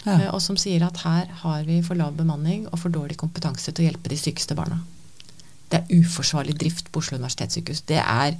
Ja. 0.04 0.16
Uh, 0.18 0.34
og 0.34 0.40
som 0.42 0.56
sier 0.56 0.82
at 0.82 0.96
her 1.04 1.26
har 1.42 1.62
vi 1.64 1.80
for 1.82 1.94
lav 1.94 2.16
bemanning 2.16 2.66
og 2.72 2.78
for 2.78 2.88
dårlig 2.90 3.16
kompetanse 3.20 3.70
til 3.72 3.84
å 3.84 3.90
hjelpe 3.90 4.08
de 4.10 4.16
sykeste 4.18 4.54
barna. 4.58 4.80
Det 5.70 5.78
er 5.82 6.00
uforsvarlig 6.02 6.56
drift 6.58 6.90
på 6.92 6.98
Oslo 6.98 7.18
universitetssykehus. 7.18 7.82
Det 7.86 7.98
er, 8.02 8.34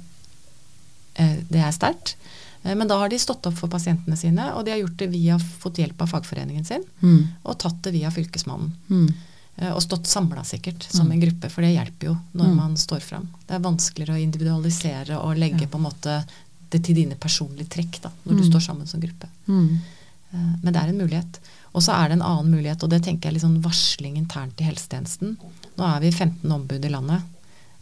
det 1.17 1.61
er 1.63 1.71
sterkt. 1.71 2.15
Eh, 2.63 2.75
Men 2.75 2.87
da 2.87 2.97
har 2.97 3.09
de 3.09 3.19
stått 3.19 3.45
opp 3.45 3.57
for 3.57 3.67
pasientene 3.69 4.15
sine, 4.17 4.53
og 4.55 4.65
de 4.65 4.71
har 4.71 4.79
gjort 4.79 4.97
det 4.97 5.07
via, 5.11 5.37
fått 5.39 5.77
hjelp 5.77 6.01
av 6.01 6.07
fagforeningen 6.09 6.65
sin, 6.65 6.83
Mm. 7.01 7.27
og 7.43 7.57
tatt 7.59 7.81
det 7.81 7.91
via 7.93 8.09
fylkesmannen. 8.09 8.71
Mm. 8.89 9.13
Eh, 9.57 9.71
Og 9.73 9.81
stått 9.81 10.07
samla 10.07 10.43
sikkert, 10.43 10.83
som 10.91 11.07
Mm. 11.07 11.11
en 11.13 11.21
gruppe, 11.21 11.49
for 11.51 11.61
det 11.61 11.75
hjelper 11.75 12.03
jo 12.07 12.17
når 12.33 12.45
Mm. 12.47 12.55
man 12.55 12.75
står 12.77 12.99
fram. 13.01 13.27
Det 13.47 13.55
er 13.55 13.59
vanskeligere 13.59 14.15
å 14.15 14.23
individualisere 14.23 15.17
og 15.23 15.37
legge 15.37 15.61
Ja. 15.61 15.67
på 15.67 15.75
en 15.75 15.83
måte 15.91 16.25
det 16.71 16.83
til 16.83 16.95
dine 16.95 17.15
personlige 17.15 17.67
trekk 17.69 18.01
da, 18.01 18.09
når 18.25 18.37
du 18.37 18.43
Mm. 18.43 18.51
står 18.51 18.61
sammen 18.61 18.87
som 18.87 18.99
gruppe. 18.99 19.27
Mm. 19.47 19.77
Eh, 20.33 20.37
Men 20.63 20.73
det 20.73 20.81
er 20.81 20.87
en 20.89 20.97
mulighet. 20.97 21.39
Og 21.75 21.81
så 21.83 21.93
er 21.93 22.07
det 22.09 22.13
en 22.13 22.21
annen 22.21 22.49
mulighet, 22.51 22.81
og 22.83 22.89
det 22.89 23.03
tenker 23.03 23.23
jeg 23.29 23.33
litt 23.33 23.43
sånn 23.43 23.61
varsling 23.61 24.15
internt 24.17 24.59
i 24.59 24.63
helsetjenesten. 24.63 25.37
Nå 25.77 25.95
er 25.95 25.99
vi 25.99 26.09
15 26.11 26.51
ombud 26.51 26.83
i 26.85 26.89
landet, 26.89 27.21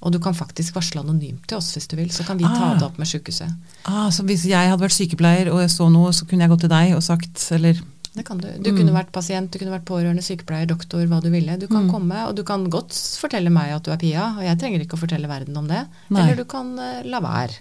og 0.02 0.12
du 0.12 0.20
kan 0.20 0.34
faktisk 0.34 0.74
varsle 0.76 1.00
anonymt 1.04 1.48
til 1.48 1.58
oss 1.58 1.74
hvis 1.76 1.88
du 1.88 1.96
vil. 1.96 2.10
Så 2.10 2.26
kan 2.26 2.38
vi 2.38 2.44
ta 2.44 2.72
Ah. 2.72 2.78
det 2.80 2.84
opp 2.84 2.98
med 2.98 3.08
sykehuset. 3.08 3.54
Ah, 3.86 4.10
så 4.10 4.24
hvis 4.26 4.44
jeg 4.46 4.70
hadde 4.70 4.82
vært 4.82 4.98
sykepleier 4.98 5.52
og 5.54 5.60
jeg 5.62 5.70
så 5.70 5.90
noe, 5.92 6.12
så 6.12 6.26
kunne 6.28 6.42
jeg 6.42 6.50
gått 6.50 6.62
til 6.62 6.70
deg 6.70 6.96
og 6.96 7.02
sagt 7.04 7.52
eller 7.52 7.80
Det 8.14 8.26
kan 8.26 8.38
du. 8.40 8.48
Du 8.60 8.72
Mm. 8.74 8.78
kunne 8.78 8.92
vært 8.92 9.12
pasient, 9.14 9.50
du 9.52 9.58
kunne 9.58 9.72
vært 9.72 9.86
pårørende, 9.86 10.20
sykepleier, 10.22 10.68
doktor, 10.68 11.00
hva 11.08 11.22
du 11.24 11.30
ville. 11.30 11.58
Du 11.58 11.66
kan 11.68 11.88
Mm. 11.88 11.92
komme, 11.92 12.28
og 12.28 12.36
du 12.36 12.44
kan 12.44 12.70
godt 12.70 12.92
fortelle 12.92 13.50
meg 13.50 13.72
at 13.72 13.84
du 13.84 13.92
er 13.92 13.96
Pia, 13.98 14.36
og 14.38 14.44
jeg 14.44 14.60
trenger 14.60 14.82
ikke 14.82 14.98
å 14.98 15.00
fortelle 15.00 15.28
verden 15.30 15.56
om 15.56 15.66
det. 15.66 15.88
Nei. 16.10 16.22
Eller 16.24 16.36
du 16.36 16.44
kan 16.44 16.78
uh, 16.78 17.02
la 17.06 17.22
være. 17.22 17.56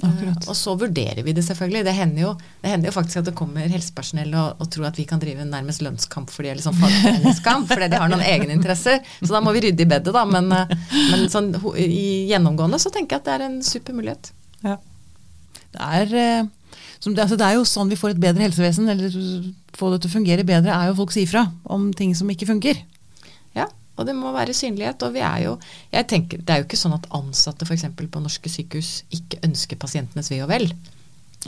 Akkurat. 0.00 0.40
Eh, 0.40 0.48
og 0.48 0.56
så 0.56 0.74
vurderer 0.78 1.20
vi 1.22 1.34
det 1.36 1.44
selvfølgelig. 1.46 1.84
Det 1.86 1.94
hender 1.94 2.24
jo, 2.24 2.30
det 2.62 2.70
hender 2.72 2.88
jo 2.88 2.94
faktisk 2.96 3.20
at 3.20 3.28
det 3.28 3.34
kommer 3.38 3.68
helsepersonell 3.70 4.32
og, 4.40 4.62
og 4.62 4.70
tror 4.72 4.88
at 4.88 4.98
vi 4.98 5.04
kan 5.08 5.20
drive 5.22 5.44
en 5.44 5.52
nærmest 5.52 5.84
lønnskamp 5.84 6.32
fordi 6.32 6.48
det 6.48 6.54
er 6.54 6.60
liksom 6.62 6.78
fagforeningskamp, 6.80 7.68
fordi 7.70 7.90
de 7.92 8.00
har 8.00 8.12
noen 8.12 8.24
egeninteresser. 8.24 9.02
Så 9.20 9.30
da 9.34 9.42
må 9.44 9.52
vi 9.54 9.66
rydde 9.66 9.84
i 9.84 9.90
bedet, 9.90 10.14
da. 10.14 10.24
Men, 10.28 10.48
eh, 10.56 10.72
men 11.12 11.28
sånn, 11.32 11.52
i 11.76 12.30
gjennomgående 12.32 12.80
så 12.82 12.92
tenker 12.94 13.18
jeg 13.18 13.24
at 13.24 13.28
det 13.28 13.36
er 13.36 13.46
en 13.50 13.60
super 13.66 13.98
mulighet. 13.98 14.32
Ja. 14.64 14.78
Det 15.72 15.90
er, 16.00 16.16
eh, 16.22 16.80
som, 16.98 17.12
det, 17.12 17.26
altså 17.26 17.38
det 17.38 17.50
er 17.50 17.58
jo 17.58 17.68
sånn 17.68 17.92
vi 17.92 18.00
får 18.00 18.16
et 18.16 18.24
bedre 18.24 18.48
helsevesen, 18.48 18.88
eller 18.92 19.12
få 19.76 19.92
det 19.92 20.02
til 20.02 20.12
å 20.12 20.16
fungere 20.16 20.48
bedre, 20.48 20.72
er 20.72 20.90
jo 20.90 20.98
folk 21.02 21.14
sier 21.14 21.28
fra 21.28 21.46
om 21.70 21.90
ting 21.96 22.16
som 22.16 22.30
ikke 22.32 22.48
funker. 22.48 22.80
Ja, 23.56 23.68
og 23.96 24.08
det 24.08 24.14
må 24.16 24.32
være 24.32 24.54
synlighet. 24.56 25.02
Og 25.04 25.14
vi 25.16 25.22
er 25.24 25.44
jo 25.46 25.56
jeg 25.92 26.08
tenker, 26.08 26.40
Det 26.40 26.54
er 26.54 26.62
jo 26.62 26.68
ikke 26.68 26.80
sånn 26.80 26.96
at 26.96 27.08
ansatte 27.14 27.68
f.eks. 27.68 27.86
på 27.96 28.24
norske 28.24 28.52
sykehus 28.52 29.02
ikke 29.12 29.42
ønsker 29.46 29.80
pasientenes 29.80 30.30
ve 30.32 30.40
og 30.44 30.50
vel. 30.52 30.70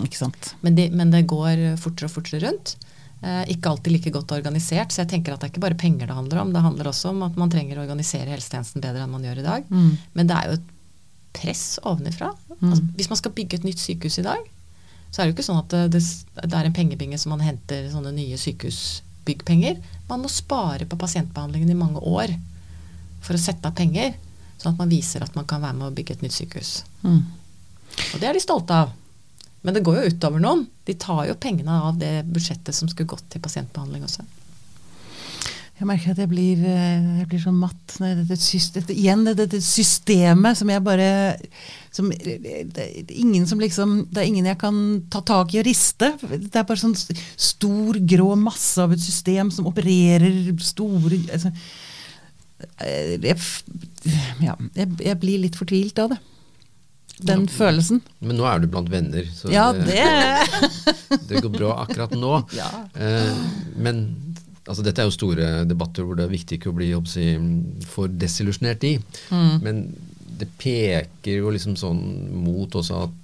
Ikke 0.03 0.19
sant? 0.19 0.55
Men, 0.61 0.77
de, 0.77 0.89
men 0.91 1.13
det 1.15 1.25
går 1.31 1.79
fortere 1.81 2.11
og 2.11 2.17
fortere 2.17 2.43
rundt. 2.45 2.77
Eh, 3.25 3.43
ikke 3.55 3.71
alltid 3.71 3.95
like 3.95 4.13
godt 4.13 4.35
organisert. 4.37 4.93
Så 4.93 5.03
jeg 5.03 5.13
tenker 5.15 5.33
at 5.33 5.41
det 5.41 5.49
er 5.49 5.55
ikke 5.55 5.65
bare 5.65 5.81
penger 5.81 6.11
det 6.11 6.19
handler 6.19 6.43
om. 6.43 6.53
Det 6.53 6.65
handler 6.65 6.91
også 6.91 7.15
om 7.15 7.23
at 7.27 7.39
man 7.41 7.53
trenger 7.53 7.79
å 7.79 7.85
organisere 7.87 8.33
helsetjenesten 8.35 8.85
bedre 8.85 9.05
enn 9.05 9.15
man 9.15 9.25
gjør 9.25 9.41
i 9.41 9.47
dag. 9.47 9.71
Mm. 9.71 9.93
Men 10.19 10.31
det 10.31 10.37
er 10.37 10.51
jo 10.51 10.59
et 10.59 10.73
press 11.35 11.65
ovenifra. 11.83 12.35
Mm. 12.59 12.69
Altså, 12.69 12.83
hvis 12.99 13.11
man 13.11 13.21
skal 13.23 13.35
bygge 13.39 13.61
et 13.61 13.69
nytt 13.71 13.81
sykehus 13.81 14.21
i 14.21 14.27
dag, 14.27 14.51
så 15.09 15.23
er 15.23 15.25
det 15.25 15.33
jo 15.33 15.37
ikke 15.39 15.47
sånn 15.47 15.63
at 15.63 15.73
det, 15.73 15.83
det, 15.95 16.03
det 16.43 16.59
er 16.59 16.69
en 16.69 16.77
pengebinge 16.77 17.19
som 17.23 17.33
man 17.33 17.45
henter 17.47 17.87
sånne 17.93 18.13
nye 18.17 18.39
sykehusbyggpenger. 19.25 19.81
Man 20.09 20.21
må 20.23 20.29
spare 20.29 20.87
på 20.87 20.97
pasientbehandlingen 20.97 21.71
i 21.71 21.75
mange 21.75 21.99
år 22.01 22.29
for 23.23 23.35
å 23.35 23.39
sette 23.39 23.69
av 23.69 23.75
penger, 23.75 24.15
sånn 24.59 24.75
at 24.75 24.79
man 24.79 24.89
viser 24.89 25.23
at 25.23 25.35
man 25.35 25.47
kan 25.47 25.63
være 25.63 25.75
med 25.75 25.89
å 25.89 25.95
bygge 25.95 26.15
et 26.15 26.23
nytt 26.23 26.33
sykehus. 26.33 26.85
Mm. 27.03 27.25
Og 28.15 28.21
det 28.21 28.29
er 28.29 28.35
de 28.35 28.41
stolte 28.41 28.75
av. 28.75 28.93
Men 29.63 29.75
det 29.75 29.85
går 29.85 29.97
jo 29.97 30.11
utover 30.13 30.41
noen. 30.41 30.67
De 30.85 30.95
tar 30.95 31.27
jo 31.27 31.35
pengene 31.41 31.73
av 31.73 31.97
det 31.97 32.25
budsjettet 32.27 32.75
som 32.75 32.89
skulle 32.89 33.09
gått 33.09 33.25
til 33.31 33.41
pasientbehandling 33.41 34.05
også. 34.05 34.25
Jeg 35.75 35.89
merker 35.91 36.13
at 36.13 36.21
jeg 36.23 36.31
blir, 36.31 36.61
eh, 36.71 37.07
jeg 37.19 37.29
blir 37.33 37.41
sånn 37.43 37.57
matt. 37.59 37.97
Dette, 37.99 38.37
dette, 38.77 38.95
igjen 38.95 39.25
dette, 39.27 39.47
dette 39.49 39.59
systemet 39.65 40.61
som 40.61 40.71
jeg 40.71 40.83
bare 40.87 41.09
som, 41.95 42.13
det, 42.15 42.85
er 42.85 43.11
ingen 43.11 43.49
som 43.51 43.59
liksom, 43.63 43.97
det 44.11 44.23
er 44.23 44.29
ingen 44.31 44.47
jeg 44.53 44.61
kan 44.61 44.77
ta 45.11 45.25
tak 45.27 45.55
i 45.55 45.59
og 45.63 45.67
riste. 45.67 46.13
Det 46.23 46.55
er 46.55 46.69
bare 46.69 46.79
sånn 46.79 46.95
stor, 46.95 47.99
grå 48.15 48.29
masse 48.39 48.79
av 48.83 48.95
et 48.95 49.03
system 49.03 49.51
som 49.55 49.67
opererer 49.71 50.55
store 50.63 51.19
altså, 51.35 51.51
eh, 52.79 53.17
jeg, 53.19 53.37
ja, 54.47 54.55
jeg, 54.79 54.95
jeg 55.03 55.21
blir 55.27 55.43
litt 55.43 55.59
fortvilt 55.59 55.99
av 56.05 56.15
det. 56.15 56.21
Den 57.25 57.45
følelsen. 57.51 58.01
Men 58.27 58.39
nå 58.39 58.47
er 58.51 58.63
du 58.63 58.67
blant 58.71 58.91
venner, 58.91 59.27
så 59.35 59.51
Ja, 59.51 59.69
det, 59.75 60.03
det 61.29 61.43
går 61.45 61.51
bra 61.51 61.77
akkurat 61.85 62.15
nå. 62.19 62.41
Ja. 62.55 62.71
Eh, 62.95 63.45
men 63.79 64.07
altså, 64.67 64.85
dette 64.85 65.03
er 65.03 65.09
jo 65.09 65.15
store 65.15 65.51
debatter 65.69 66.07
hvor 66.07 66.19
det 66.19 66.27
er 66.27 66.35
viktig 66.35 66.59
ikke 66.59 66.73
å 66.73 66.79
bli 66.79 66.91
si, 67.11 67.29
for 67.91 68.13
desillusjonert 68.13 68.87
i. 68.89 68.95
Mm. 69.35 69.53
Men 69.65 69.85
det 70.39 70.49
peker 70.59 71.39
jo 71.39 71.53
liksom 71.55 71.77
sånn 71.79 72.01
mot 72.45 72.75
også 72.75 73.05
at 73.07 73.21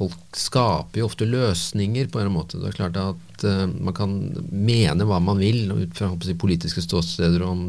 folk 0.00 0.36
skaper 0.38 1.02
jo 1.02 1.08
ofte 1.08 1.28
løsninger 1.28 2.08
på 2.12 2.20
en 2.22 2.32
måte. 2.32 2.60
Det 2.60 2.70
er 2.70 2.78
klart 2.78 2.98
at 3.00 3.44
uh, 3.44 3.66
man 3.68 3.96
kan 3.96 4.14
mene 4.48 5.06
hva 5.08 5.20
man 5.22 5.40
vil 5.40 5.68
ut 5.72 5.96
fra 5.96 6.12
si, 6.24 6.36
politiske 6.40 6.84
ståsteder 6.84 7.44
om 7.44 7.64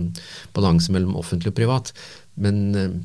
balanse 0.55 0.93
mellom 0.95 1.17
offentlig 1.19 1.51
og 1.51 1.59
privat, 1.59 1.91
men 2.41 2.61
uh, 2.77 2.95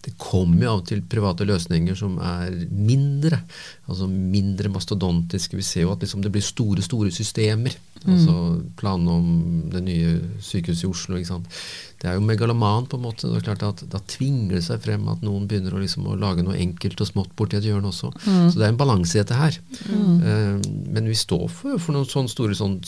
det 0.00 0.14
kommer 0.16 0.64
jo 0.64 0.70
av 0.70 0.78
og 0.80 0.86
til 0.88 1.02
private 1.04 1.44
løsninger 1.44 1.96
som 1.98 2.14
er 2.24 2.54
mindre. 2.72 3.42
altså 3.84 4.06
Mindre 4.08 4.70
mastodontiske. 4.72 5.58
Vi 5.58 5.64
ser 5.66 5.84
jo 5.84 5.92
at 5.92 6.00
liksom 6.00 6.22
det 6.24 6.32
blir 6.32 6.44
store 6.44 6.84
store 6.84 7.12
systemer. 7.12 7.74
Mm. 8.00 8.14
altså 8.14 8.36
Planene 8.80 9.12
om 9.12 9.26
det 9.68 9.82
nye 9.84 10.14
sykehuset 10.40 10.86
i 10.86 10.88
Oslo. 10.88 11.18
ikke 11.18 11.28
sant? 11.34 11.58
Det 12.00 12.08
er 12.08 12.16
jo 12.16 12.24
megaloman 12.24 12.88
på 12.88 12.96
en 12.96 13.04
måte. 13.04 13.28
det 13.28 13.42
er 13.42 13.44
klart 13.50 13.66
at 13.66 13.84
Da 13.92 14.00
tvinger 14.08 14.56
det 14.56 14.64
seg 14.64 14.80
frem 14.80 15.04
at 15.12 15.20
noen 15.26 15.44
begynner 15.50 15.76
å, 15.76 15.82
liksom, 15.82 16.08
å 16.08 16.16
lage 16.16 16.46
noe 16.46 16.56
enkelt 16.56 17.00
og 17.00 17.10
smått 17.10 17.36
borti 17.36 17.60
et 17.60 17.68
hjørne 17.68 17.92
også. 17.92 18.14
Mm. 18.24 18.48
Så 18.48 18.56
det 18.56 18.64
er 18.64 18.72
en 18.72 18.80
balanse 18.80 19.18
i 19.18 19.20
dette 19.20 19.36
her. 19.36 19.60
Mm. 19.84 20.16
Uh, 20.24 20.56
men 20.96 21.12
vi 21.12 21.18
står 21.18 21.44
for, 21.52 21.76
for 21.76 21.96
noen 21.96 22.08
sånne 22.08 22.32
store 22.32 22.56
sånn 22.56 22.80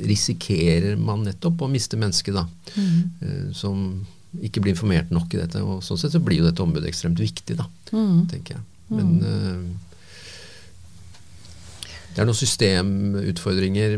Risikerer 0.00 0.94
man 0.96 1.26
nettopp 1.26 1.66
å 1.66 1.68
miste 1.68 1.98
mennesket, 1.98 2.38
da. 2.38 2.46
Uh, 2.78 3.50
som 3.52 4.06
ikke 4.38 4.62
blir 4.62 4.74
informert 4.76 5.10
nok 5.14 5.34
i 5.34 5.40
dette. 5.40 5.62
og 5.62 5.82
Sånn 5.84 5.98
sett 6.00 6.14
så 6.14 6.22
blir 6.22 6.40
jo 6.40 6.46
dette 6.46 6.62
ombudet 6.62 6.90
ekstremt 6.90 7.20
viktig, 7.20 7.56
da, 7.58 7.66
mm. 7.90 8.26
tenker 8.30 8.56
jeg. 8.56 8.66
Men 8.90 9.08
uh, 9.22 9.90
det 12.14 12.22
er 12.22 12.26
noen 12.26 12.38
systemutfordringer 12.38 13.94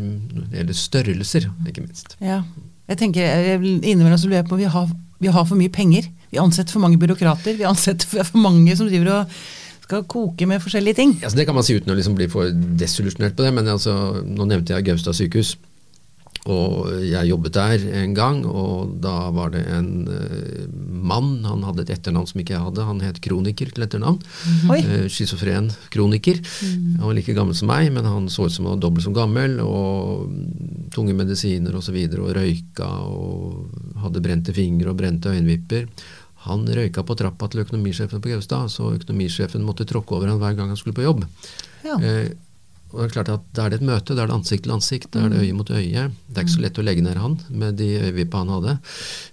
eller 0.61 0.77
størrelser, 0.77 1.49
ikke 1.69 1.85
minst. 1.85 2.17
Ja. 2.21 2.43
Jeg 2.89 2.99
tenker, 2.99 3.63
innimellom 3.63 4.19
så 4.19 4.27
lurer 4.29 4.41
jeg 4.41 4.49
på 4.49 4.59
vi 4.59 4.69
har, 4.69 4.89
vi 5.23 5.31
har 5.33 5.45
for 5.49 5.59
mye 5.59 5.71
penger. 5.73 6.09
Vi 6.33 6.41
ansetter 6.41 6.75
for 6.75 6.83
mange 6.83 6.99
byråkrater. 7.01 7.57
Vi 7.57 7.67
ansetter 7.67 8.09
for 8.09 8.41
mange 8.41 8.75
som 8.77 8.89
driver 8.89 9.11
og 9.15 9.35
skal 9.83 10.05
koke 10.09 10.47
med 10.49 10.61
forskjellige 10.63 10.97
ting. 10.99 11.13
Ja, 11.21 11.29
det 11.29 11.45
kan 11.47 11.57
man 11.57 11.65
si 11.65 11.75
uten 11.77 11.93
å 11.93 11.97
liksom 11.97 12.15
bli 12.17 12.29
for 12.31 12.49
desillusjonert 12.79 13.35
på 13.37 13.45
det. 13.45 13.53
Men 13.55 13.69
altså, 13.71 13.95
nå 14.23 14.47
nevnte 14.49 14.75
jeg 14.75 14.87
Gaustad 14.87 15.17
sykehus. 15.17 15.55
Og 16.51 16.89
jeg 17.07 17.29
jobbet 17.29 17.55
der 17.55 17.83
en 18.01 18.13
gang, 18.17 18.41
og 18.43 18.97
da 19.03 19.29
var 19.31 19.53
det 19.53 19.61
en 19.71 20.09
uh, 20.09 20.65
mann. 20.83 21.37
Han 21.47 21.63
hadde 21.63 21.85
et 21.85 21.93
etternavn 21.95 22.27
som 22.27 22.41
ikke 22.41 22.57
jeg 22.57 22.65
hadde. 22.65 22.83
Han 22.83 22.99
het 23.03 23.21
Kroniker 23.23 23.71
til 23.71 23.85
etternavn. 23.85 24.19
Mm. 24.19 24.73
Uh, 24.73 25.05
Schizofren 25.07 25.71
kroniker. 25.93 26.41
Mm. 26.43 26.99
Han 26.99 27.07
var 27.07 27.15
like 27.15 27.37
gammel 27.37 27.55
som 27.55 27.71
meg, 27.71 27.87
men 27.95 28.07
han 28.09 28.27
så 28.27 28.49
ut 28.49 28.55
som 28.55 28.67
han 28.67 28.75
var 28.75 28.83
dobbelt 28.83 29.07
så 29.07 29.15
gammel. 29.15 29.55
Og 29.63 30.27
tunge 30.91 31.15
medisiner 31.15 31.79
osv. 31.79 31.95
Og, 31.95 32.11
så 32.11 32.27
og 32.27 32.35
røyka 32.35 32.91
og 33.07 34.03
hadde 34.03 34.27
brente 34.27 34.55
fingre 34.55 34.91
og 34.91 34.99
brente 34.99 35.31
øyenvipper. 35.31 35.87
Han 36.43 36.67
røyka 36.67 37.05
på 37.07 37.15
trappa 37.15 37.47
til 37.47 37.63
økonomisjefen 37.63 38.19
på 38.19 38.33
Gaustad, 38.33 38.67
så 38.67 38.91
økonomisjefen 38.97 39.63
måtte 39.63 39.87
tråkke 39.87 40.17
over 40.17 40.27
han 40.27 40.41
hver 40.43 40.57
gang 40.57 40.73
han 40.73 40.79
skulle 40.79 40.97
på 40.97 41.05
jobb. 41.07 41.23
Ja. 41.87 41.95
Uh, 41.95 42.33
og 42.93 42.99
det 42.99 43.05
er 43.07 43.13
klart 43.15 43.29
at 43.33 43.45
Da 43.57 43.65
er 43.65 43.73
det 43.73 43.79
et 43.79 43.87
møte, 43.87 44.13
da 44.13 44.23
er 44.23 44.29
det 44.29 44.35
ansikt 44.35 44.67
til 44.67 44.73
ansikt, 44.75 45.07
da 45.15 45.23
er 45.23 45.31
det 45.33 45.39
mm. 45.39 45.43
øye 45.43 45.57
mot 45.57 45.71
øye. 45.73 46.03
Det 46.13 46.37
er 46.37 46.45
ikke 46.45 46.53
så 46.53 46.61
lett 46.61 46.77
å 46.77 46.85
legge 46.85 47.05
ned 47.05 47.17
han 47.17 47.37
med 47.49 47.79
de 47.79 47.87
øyevippa 47.97 48.43
han 48.43 48.51
hadde. 48.53 48.75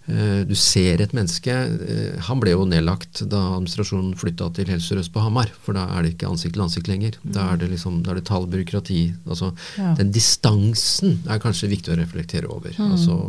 Eh, 0.09 0.41
du 0.49 0.55
ser 0.57 1.03
et 1.05 1.13
menneske. 1.17 1.57
Eh, 1.93 2.17
han 2.25 2.41
ble 2.41 2.55
jo 2.55 2.65
nedlagt 2.69 3.21
da 3.29 3.43
administrasjonen 3.59 4.17
flytta 4.21 4.49
til 4.57 4.73
Helse 4.73 4.89
Sør-Øst 4.95 5.13
på 5.13 5.25
Hamar, 5.25 5.53
for 5.61 5.77
da 5.77 5.85
er 5.93 6.07
det 6.07 6.15
ikke 6.15 6.31
ansikt 6.33 6.57
til 6.57 6.65
ansikt 6.65 6.89
lenger. 6.89 7.21
Da 7.37 7.51
er 7.53 7.61
det 7.61 7.69
liksom, 7.75 8.01
da 8.07 8.15
er 8.15 8.23
det 8.23 8.27
tall, 8.31 8.49
byråkrati. 8.49 9.03
Altså, 9.29 9.53
ja. 9.77 9.93
Den 10.01 10.15
distansen 10.17 11.21
er 11.29 11.45
kanskje 11.45 11.73
viktig 11.75 11.93
å 11.93 12.01
reflektere 12.01 12.49
over. 12.49 12.73
Mm. 12.81 12.97
Altså, 12.97 13.21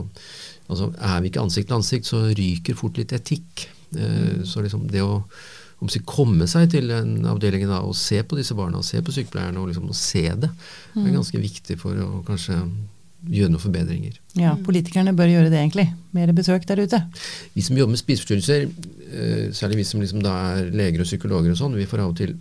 altså, 0.72 0.94
er 0.96 1.20
vi 1.20 1.34
ikke 1.34 1.44
ansikt 1.44 1.74
til 1.74 1.82
ansikt, 1.82 2.08
så 2.08 2.24
ryker 2.32 2.80
fort 2.80 3.04
litt 3.04 3.12
etikk. 3.20 3.68
Eh, 4.00 4.46
så 4.48 4.64
liksom 4.64 4.88
det 4.88 5.04
å 5.04 5.26
om 5.82 5.90
å 5.90 6.02
komme 6.06 6.46
seg 6.50 6.70
til 6.76 6.92
en 6.94 7.26
avdeling 7.32 7.66
da, 7.66 7.82
og 7.82 7.98
se 7.98 8.22
på 8.22 8.38
disse 8.38 8.56
barna, 8.58 8.80
og 8.80 8.86
se 8.86 9.02
på 9.02 9.14
sykepleierne 9.16 9.58
og 9.58 9.72
liksom, 9.72 9.90
og 9.90 9.98
se 9.98 10.28
det, 10.30 10.50
det 10.52 11.02
er 11.02 11.08
mm. 11.08 11.16
ganske 11.18 11.42
viktig 11.42 11.78
for 11.82 11.98
å 12.06 12.10
kanskje 12.28 12.60
gjøre 13.30 13.54
noen 13.54 13.62
forbedringer. 13.62 14.16
Ja, 14.38 14.54
Politikerne 14.66 15.14
bør 15.18 15.30
gjøre 15.30 15.50
det, 15.54 15.60
egentlig. 15.60 15.88
Mer 16.16 16.32
besøk 16.38 16.66
der 16.70 16.82
ute. 16.82 17.02
Vi 17.54 17.66
som 17.66 17.78
jobber 17.78 17.94
med 17.94 18.02
spiseforstyrrelser, 18.02 18.70
eh, 19.10 19.44
særlig 19.58 19.82
vi 19.82 19.90
som 19.90 20.02
liksom 20.02 20.24
da 20.26 20.38
er 20.54 20.72
leger 20.74 21.04
og 21.04 21.10
psykologer 21.10 21.54
og 21.54 21.60
sånn, 21.60 21.78
vi 21.78 21.90
får 21.90 22.06
av 22.06 22.14
og 22.14 22.22
til 22.22 22.38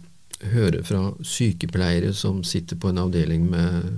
høre 0.55 0.85
fra 0.87 1.03
sykepleiere 1.27 2.15
som 2.17 2.41
sitter 2.49 2.79
på 2.81 2.93
en 2.93 3.03
avdeling 3.03 3.45
med 3.51 3.91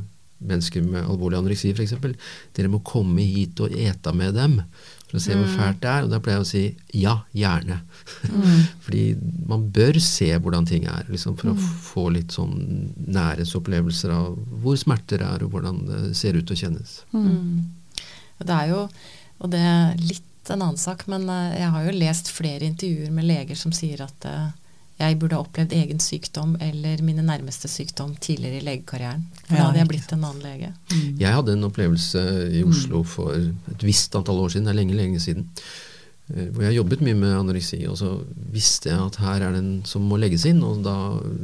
mennesker 0.43 0.83
med 0.83 1.07
alvorlig 1.07 1.39
anoreksi 1.39 1.71
f.eks. 1.71 1.95
Dere 2.57 2.71
må 2.73 2.83
komme 2.87 3.23
hit 3.23 3.61
og 3.63 3.75
ete 3.79 4.15
med 4.17 4.35
dem 4.35 4.59
for 5.13 5.21
å 5.21 5.23
se 5.27 5.35
hvor 5.37 5.45
mm. 5.45 5.57
fælt 5.59 5.81
det 5.83 5.91
er. 5.93 6.07
Og 6.07 6.13
da 6.13 6.21
pleier 6.25 6.39
jeg 6.39 6.47
å 6.47 6.49
si 6.49 6.63
ja, 7.03 7.15
gjerne. 7.37 7.77
Mm. 8.33 8.63
Fordi 8.87 9.03
man 9.51 9.67
bør 9.77 10.01
se 10.01 10.31
hvordan 10.33 10.69
ting 10.71 10.89
er, 10.89 11.05
liksom, 11.13 11.37
for 11.37 11.53
mm. 11.53 11.61
å 11.61 11.71
få 11.85 12.07
litt 12.17 12.33
sånn 12.33 12.57
nærhetsopplevelser 13.13 14.17
av 14.17 14.41
hvor 14.65 14.81
smerter 14.81 15.25
er, 15.27 15.45
og 15.45 15.53
hvordan 15.53 15.85
det 15.91 16.03
ser 16.17 16.41
ut 16.41 16.49
og 16.49 16.63
kjennes. 16.65 17.03
Mm. 17.13 17.69
Det 18.43 18.57
er 18.57 18.73
jo, 18.73 18.87
og 19.45 19.53
det 19.53 19.61
er 19.61 20.01
litt 20.01 20.51
en 20.51 20.65
annen 20.65 20.81
sak, 20.81 21.05
men 21.13 21.29
eh, 21.31 21.61
jeg 21.61 21.71
har 21.77 21.85
jo 21.87 21.95
lest 22.01 22.33
flere 22.33 22.67
intervjuer 22.67 23.13
med 23.15 23.29
leger 23.29 23.59
som 23.59 23.75
sier 23.77 24.01
at 24.03 24.27
uh, 24.27 24.49
jeg 25.03 25.19
burde 25.21 25.37
ha 25.37 25.45
opplevd 25.45 25.75
egen 25.77 26.01
sykdom 26.03 26.55
eller 26.63 27.03
mine 27.05 27.25
nærmeste 27.27 27.69
sykdom 27.71 28.15
tidligere 28.23 28.61
i 28.61 28.67
legekarrieren. 28.67 29.25
For 29.47 29.57
da 29.57 29.67
hadde 29.67 29.81
jeg 29.83 29.91
blitt 29.91 30.15
en 30.15 30.27
annen 30.29 30.45
lege. 30.45 30.73
Mm. 30.93 31.17
Jeg 31.21 31.37
hadde 31.39 31.57
en 31.57 31.69
opplevelse 31.69 32.23
i 32.61 32.63
Oslo 32.67 33.03
for 33.07 33.35
et 33.37 33.87
visst 33.87 34.15
antall 34.19 34.45
år 34.45 34.55
siden, 34.55 34.69
det 34.69 34.75
er 34.75 34.81
lenge, 34.81 34.99
lenge 34.99 35.23
siden, 35.23 35.49
eh, 36.33 36.49
hvor 36.55 36.67
jeg 36.69 36.79
jobbet 36.79 37.05
mye 37.07 37.19
med 37.19 37.37
anoreksi. 37.41 37.83
Og 37.91 37.99
så 38.01 38.15
visste 38.55 38.93
jeg 38.93 39.03
at 39.03 39.21
her 39.25 39.47
er 39.49 39.57
det 39.57 39.63
en 39.65 39.75
som 39.89 40.07
må 40.07 40.21
legges 40.23 40.47
inn, 40.51 40.63
og 40.67 40.85
da 40.87 40.97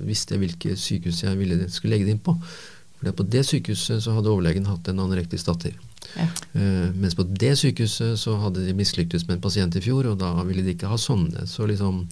visste 0.06 0.36
jeg 0.36 0.44
hvilke 0.46 0.78
sykehus 0.78 1.24
jeg 1.26 1.40
ville 1.40 1.70
skulle 1.72 1.96
legge 1.96 2.08
det 2.08 2.18
inn 2.18 2.26
på. 2.30 2.36
For 2.98 3.14
på 3.14 3.28
det 3.30 3.44
sykehuset 3.46 4.02
så 4.02 4.16
hadde 4.16 4.30
overlegen 4.32 4.66
hatt 4.66 4.88
en 4.90 5.04
anorektisk 5.04 5.50
datter. 5.50 5.76
Ja. 6.16 6.26
Uh, 6.54 6.88
mens 6.96 7.16
på 7.18 7.26
det 7.28 7.52
sykehuset 7.60 8.16
så 8.20 8.36
hadde 8.42 8.64
de 8.66 8.74
mislyktes 8.76 9.26
med 9.28 9.36
en 9.36 9.44
pasient 9.44 9.76
i 9.76 9.82
fjor, 9.84 10.08
og 10.10 10.20
da 10.22 10.32
ville 10.48 10.64
de 10.64 10.74
ikke 10.74 10.90
ha 10.90 10.98
sånne. 11.00 11.44
Så 11.50 11.68
liksom 11.68 12.04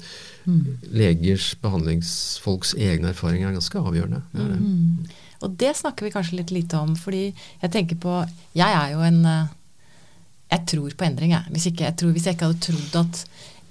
mm. 0.45 0.91
legers, 0.95 1.55
behandlingsfolks 1.63 2.77
egne 2.77 3.15
erfaringer 3.15 3.51
er 3.51 3.57
ganske 3.57 3.83
avgjørende. 3.83 4.23
Det 4.35 4.51
det. 4.53 4.61
Mm. 4.61 5.23
Og 5.45 5.59
det 5.61 5.75
snakker 5.77 6.07
vi 6.07 6.15
kanskje 6.15 6.39
litt 6.41 6.55
lite 6.55 6.79
om, 6.81 6.95
fordi 6.97 7.29
jeg 7.29 7.73
tenker 7.73 7.99
på 8.01 8.23
Jeg 8.57 8.73
er 8.73 8.95
jo 8.95 9.03
en 9.05 9.19
eh, 9.29 9.51
Jeg 10.55 10.65
tror 10.73 10.95
på 10.97 11.05
endring, 11.05 11.35
jeg. 11.35 11.53
Hvis, 11.53 11.67
ikke, 11.73 11.85
jeg 11.85 11.97
tror, 12.01 12.15
hvis 12.15 12.27
jeg 12.27 12.39
ikke 12.39 12.51
hadde 12.51 12.67
trodd 12.71 13.05
at 13.05 13.27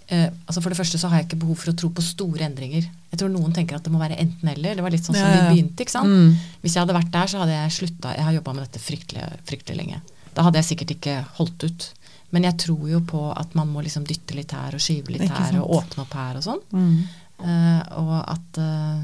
Uh, 0.05 0.29
altså 0.45 0.61
For 0.61 0.69
det 0.69 0.77
første 0.77 0.99
så 1.01 1.09
har 1.09 1.17
jeg 1.17 1.25
ikke 1.25 1.39
behov 1.41 1.57
for 1.57 1.71
å 1.71 1.77
tro 1.81 1.87
på 1.89 2.03
store 2.05 2.45
endringer. 2.45 2.83
Jeg 3.09 3.17
tror 3.17 3.31
noen 3.33 3.55
tenker 3.55 3.79
at 3.79 3.87
det 3.87 3.89
må 3.89 3.97
være 3.97 4.19
enten-eller. 4.21 4.75
Det 4.77 4.83
var 4.85 4.93
litt 4.93 5.07
sånn 5.07 5.17
som 5.17 5.25
ja, 5.25 5.31
ja. 5.33 5.47
vi 5.47 5.55
begynte. 5.55 5.81
ikke 5.81 5.95
sant? 5.95 6.11
Mm. 6.13 6.59
Hvis 6.61 6.75
jeg 6.75 6.83
hadde 6.83 6.93
vært 6.93 7.09
der, 7.15 7.31
så 7.31 7.39
hadde 7.41 7.55
jeg 7.55 7.71
slutta. 7.73 8.11
Jeg 8.13 8.27
har 8.27 8.35
jobba 8.35 8.53
med 8.53 8.67
dette 8.67 8.81
fryktelig, 8.83 9.23
fryktelig, 9.49 9.79
lenge. 9.79 10.03
Da 10.35 10.45
hadde 10.45 10.61
jeg 10.61 10.69
sikkert 10.71 10.95
ikke 10.97 11.19
holdt 11.39 11.67
ut. 11.67 11.89
Men 12.35 12.47
jeg 12.49 12.57
tror 12.65 12.87
jo 12.89 13.01
på 13.07 13.21
at 13.31 13.53
man 13.55 13.69
må 13.71 13.83
liksom 13.85 14.05
dytte 14.07 14.35
litt 14.35 14.51
her 14.55 14.75
og 14.75 14.83
skyve 14.83 15.13
litt 15.15 15.29
her 15.29 15.59
og 15.61 15.77
åpne 15.79 16.03
opp 16.03 16.15
her 16.17 16.39
og 16.39 16.43
sånn. 16.45 16.63
Mm. 16.75 16.95
Uh, 17.35 17.81
og 18.01 18.15
at, 18.21 18.59
uh, 18.59 18.99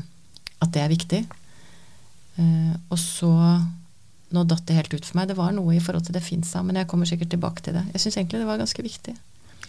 at, 0.59 0.71
det 0.73 0.83
er 0.83 0.91
viktig. 0.91 1.21
og 2.89 2.99
så 2.99 3.31
Nå 4.31 4.45
datt 4.47 4.63
det 4.63 4.77
helt 4.77 4.93
ut 4.95 5.03
for 5.03 5.19
meg. 5.19 5.27
Det 5.27 5.35
var 5.35 5.51
noe 5.51 5.73
i 5.75 5.81
forhold 5.83 6.05
til 6.07 6.15
det 6.15 6.23
Finsa, 6.23 6.61
men 6.63 6.77
jeg 6.79 6.87
kommer 6.87 7.09
sikkert 7.09 7.33
tilbake 7.33 7.63
til 7.65 7.75
det. 7.75 7.81
Jeg 7.91 8.03
syns 8.05 8.15
egentlig 8.15 8.39
det 8.39 8.47
var 8.47 8.61
ganske 8.61 8.85
viktig. 8.85 9.15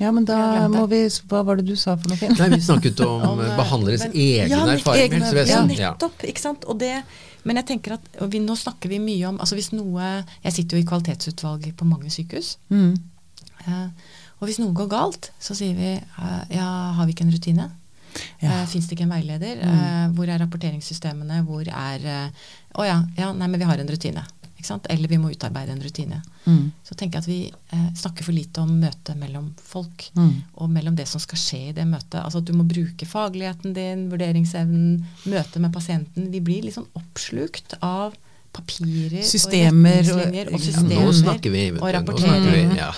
Ja, 0.00 0.12
men 0.12 0.24
da 0.24 0.68
må 0.72 0.86
vi 0.90 1.02
Hva 1.28 1.42
var 1.46 1.58
det 1.60 1.66
du 1.68 1.74
sa 1.78 1.96
for 2.00 2.12
noe? 2.12 2.30
Nei, 2.38 2.48
Vi 2.54 2.62
snakket 2.64 3.02
om, 3.04 3.24
om 3.32 3.42
eh, 3.42 3.52
behandleres 3.58 4.06
egne 4.08 4.48
ja, 4.54 4.62
erfaringer. 4.76 5.26
Egne, 5.34 5.50
ja, 5.50 5.64
nettopp. 5.68 6.24
ikke 6.28 6.42
sant? 6.42 6.64
Og 6.70 6.78
det, 6.80 6.94
men 7.45 7.59
jeg 7.59 7.68
tenker 7.72 7.97
at 7.97 8.09
vi, 8.30 8.40
nå 8.43 8.55
snakker 8.59 8.93
vi 8.93 9.01
mye 9.03 9.28
om 9.30 9.40
altså 9.43 9.59
hvis 9.59 9.72
noe, 9.74 10.11
Jeg 10.45 10.55
sitter 10.55 10.76
jo 10.76 10.82
i 10.82 10.88
kvalitetsutvalget 10.88 11.76
på 11.76 11.88
mange 11.88 12.11
sykehus. 12.12 12.57
Mm. 12.70 12.95
Eh, 13.66 13.88
og 14.40 14.49
hvis 14.49 14.61
noe 14.62 14.74
går 14.74 14.90
galt, 14.90 15.30
så 15.43 15.55
sier 15.59 15.74
vi 15.78 15.95
eh, 15.95 16.43
ja, 16.57 16.68
har 16.97 17.07
vi 17.07 17.14
ikke 17.14 17.26
en 17.26 17.34
rutine? 17.34 17.68
Ja. 18.43 18.61
Eh, 18.61 18.66
Fins 18.70 18.86
det 18.86 18.97
ikke 18.97 19.07
en 19.09 19.14
veileder? 19.16 19.62
Mm. 19.62 20.14
hvor 20.16 20.28
er 20.28 20.43
rapporteringssystemene? 20.43 21.43
Hvor 21.49 21.66
er 21.66 22.07
Å 22.72 22.86
ja, 22.86 23.03
ja, 23.18 23.32
nei, 23.32 23.49
men 23.49 23.61
vi 23.61 23.68
har 23.68 23.80
en 23.80 23.90
rutine. 23.90 24.24
Eller 24.90 25.08
vi 25.08 25.18
må 25.20 25.30
utarbeide 25.32 25.74
en 25.74 25.82
rutine. 25.82 26.20
Mm. 26.44 26.72
Så 26.84 26.94
tenker 26.94 27.18
jeg 27.18 27.22
at 27.22 27.30
vi 27.30 27.76
eh, 27.76 27.88
snakker 27.98 28.26
for 28.26 28.36
lite 28.36 28.62
om 28.62 28.72
møtet 28.82 29.18
mellom 29.18 29.52
folk, 29.62 30.08
mm. 30.14 30.34
og 30.54 30.72
mellom 30.72 30.96
det 30.98 31.06
som 31.10 31.22
skal 31.22 31.40
skje 31.40 31.62
i 31.70 31.76
det 31.76 31.86
møtet. 31.88 32.20
Altså 32.22 32.42
at 32.42 32.48
du 32.48 32.54
må 32.56 32.66
bruke 32.68 33.08
fagligheten 33.08 33.76
din, 33.76 34.08
vurderingsevnen, 34.12 35.02
møtet 35.24 35.62
med 35.62 35.74
pasienten. 35.74 36.30
Vi 36.32 36.42
blir 36.44 36.68
liksom 36.68 36.88
oppslukt 36.98 37.76
av 37.80 38.16
papirer 38.53 39.22
Systemer 39.24 40.03
og 40.12 40.18
og- 40.18 40.26
retningslinjer 40.26 40.46
og, 40.46 40.53
Ja, 40.53 40.59
systemer 40.59 41.07
Nå 41.07 41.12
snakker 41.16 41.50
vi. 41.55 41.62
og 41.70 41.78
nå 41.80 41.92
rapportering. 41.96 42.42
snakker 42.42 42.53
vi, 42.53 42.76
ja. 42.76 42.90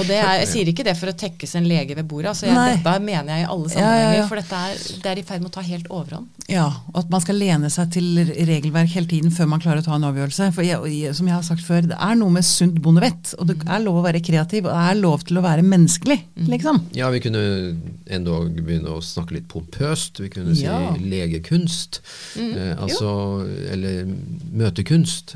Og 0.00 0.06
det 0.08 0.16
er, 0.18 0.32
jeg 0.42 0.48
sier 0.48 0.66
ikke 0.72 0.84
det 0.88 0.96
for 0.98 1.06
å 1.12 1.14
tekkes 1.14 1.54
en 1.54 1.68
lege 1.70 1.94
ved 1.94 2.08
bordet. 2.08 2.32
Altså 2.32 2.46
jeg, 2.48 2.78
dette 2.82 2.94
mener 3.00 3.30
jeg 3.36 3.44
i 3.44 3.48
alle 3.48 3.68
sammenhenger. 3.68 4.12
ja, 4.12 4.16
ja. 4.18 4.26
For 4.26 4.36
dette 4.42 4.52
er, 4.58 4.74
det 5.02 5.06
er 5.12 5.18
i 5.18 5.22
ferd 5.22 5.40
med 5.44 5.50
å 5.50 5.54
ta 5.54 5.60
helt 5.62 5.86
overhånd. 5.88 6.26
Ja, 6.48 6.66
og 6.94 6.98
at 7.04 7.10
man 7.10 7.20
skal 7.20 7.36
lene 7.38 7.70
seg 7.70 7.92
til 7.92 8.24
regelverk 8.48 8.88
hele 8.88 9.06
tiden 9.06 9.30
før 9.30 9.46
man 9.52 9.60
klarer 9.60 9.82
å 9.82 9.84
ta 9.84 9.94
en 9.94 10.02
avgjørelse. 10.08 10.50
For 10.56 10.62
jeg, 10.66 11.14
som 11.14 11.26
jeg 11.28 11.34
har 11.36 11.42
sagt 11.46 11.62
før, 11.62 11.82
det 11.92 11.98
er 12.00 12.14
noe 12.16 12.30
med 12.34 12.42
sunt 12.48 12.80
bondevett. 12.82 13.34
Og 13.38 13.46
det 13.52 13.58
er 13.68 13.80
lov 13.84 14.00
å 14.00 14.04
være 14.06 14.22
kreativ, 14.24 14.64
og 14.66 14.72
det 14.72 14.90
er 14.90 15.00
lov 15.00 15.22
til 15.28 15.36
å 15.38 15.42
være 15.44 15.62
menneskelig, 15.62 16.18
liksom. 16.48 16.82
Ja, 16.96 17.10
vi 17.10 17.20
kunne 17.20 17.76
endog 18.10 18.50
begynne 18.64 18.88
å 18.96 19.02
snakke 19.04 19.36
litt 19.36 19.46
pompøst. 19.48 20.18
Vi 20.18 20.28
kunne 20.30 20.56
Ja. 20.58 20.94
si 20.96 21.04
legekunst. 21.04 22.00
eh, 22.38 22.74
altså, 22.80 23.46
eller 23.70 24.04
møtekunst. 24.52 24.87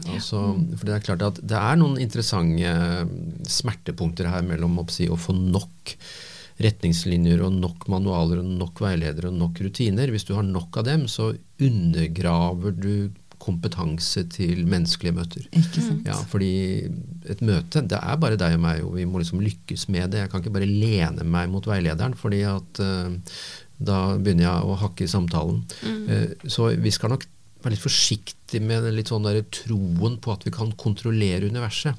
Altså, 0.08 0.42
for 0.76 0.88
det 0.88 0.96
er 0.96 1.06
klart 1.06 1.24
at 1.26 1.40
det 1.44 1.58
er 1.58 1.80
noen 1.80 2.00
interessante 2.02 2.74
smertepunkter 3.50 4.30
her 4.32 4.44
mellom 4.46 4.80
si, 4.92 5.08
å 5.10 5.18
få 5.20 5.36
nok 5.36 5.96
retningslinjer 6.62 7.40
og 7.42 7.56
nok 7.56 7.88
manualer 7.90 8.42
og 8.42 8.52
nok 8.60 8.82
veiledere 8.84 9.30
og 9.30 9.38
nok 9.38 9.62
rutiner. 9.64 10.12
Hvis 10.12 10.28
du 10.28 10.34
har 10.36 10.46
nok 10.46 10.78
av 10.80 10.86
dem, 10.88 11.08
så 11.10 11.32
undergraver 11.62 12.76
du 12.76 12.94
kompetanse 13.42 14.22
til 14.30 14.62
menneskelige 14.70 15.16
møter. 15.16 15.46
Ikke 15.50 15.82
sant? 15.82 16.06
Ja, 16.06 16.14
fordi 16.30 16.52
et 17.30 17.42
møte, 17.42 17.82
det 17.90 17.98
er 17.98 18.20
bare 18.22 18.38
deg 18.38 18.54
og 18.54 18.62
meg, 18.62 18.84
og 18.86 18.94
vi 19.00 19.06
må 19.08 19.22
liksom 19.22 19.42
lykkes 19.42 19.88
med 19.90 20.12
det. 20.14 20.22
Jeg 20.22 20.32
kan 20.32 20.44
ikke 20.44 20.54
bare 20.54 20.70
lene 20.70 21.26
meg 21.26 21.50
mot 21.50 21.66
veilederen, 21.66 22.14
fordi 22.18 22.44
at 22.46 22.82
uh, 22.84 23.10
da 23.82 23.98
begynner 24.14 24.46
jeg 24.46 24.68
å 24.68 24.78
hakke 24.84 25.06
i 25.06 25.10
samtalen. 25.10 25.62
Eh, 25.82 26.34
så 26.46 26.68
vi 26.78 26.92
skal 26.94 27.10
nok 27.16 27.26
være 27.64 27.76
litt 27.76 27.84
forsiktig 27.84 28.60
med 28.62 28.84
den 28.84 28.96
litt 28.98 29.08
sånn 29.12 29.24
der 29.26 29.40
troen 29.54 30.18
på 30.22 30.32
at 30.34 30.44
vi 30.46 30.52
kan 30.54 30.70
kontrollere 30.80 31.48
universet. 31.48 31.98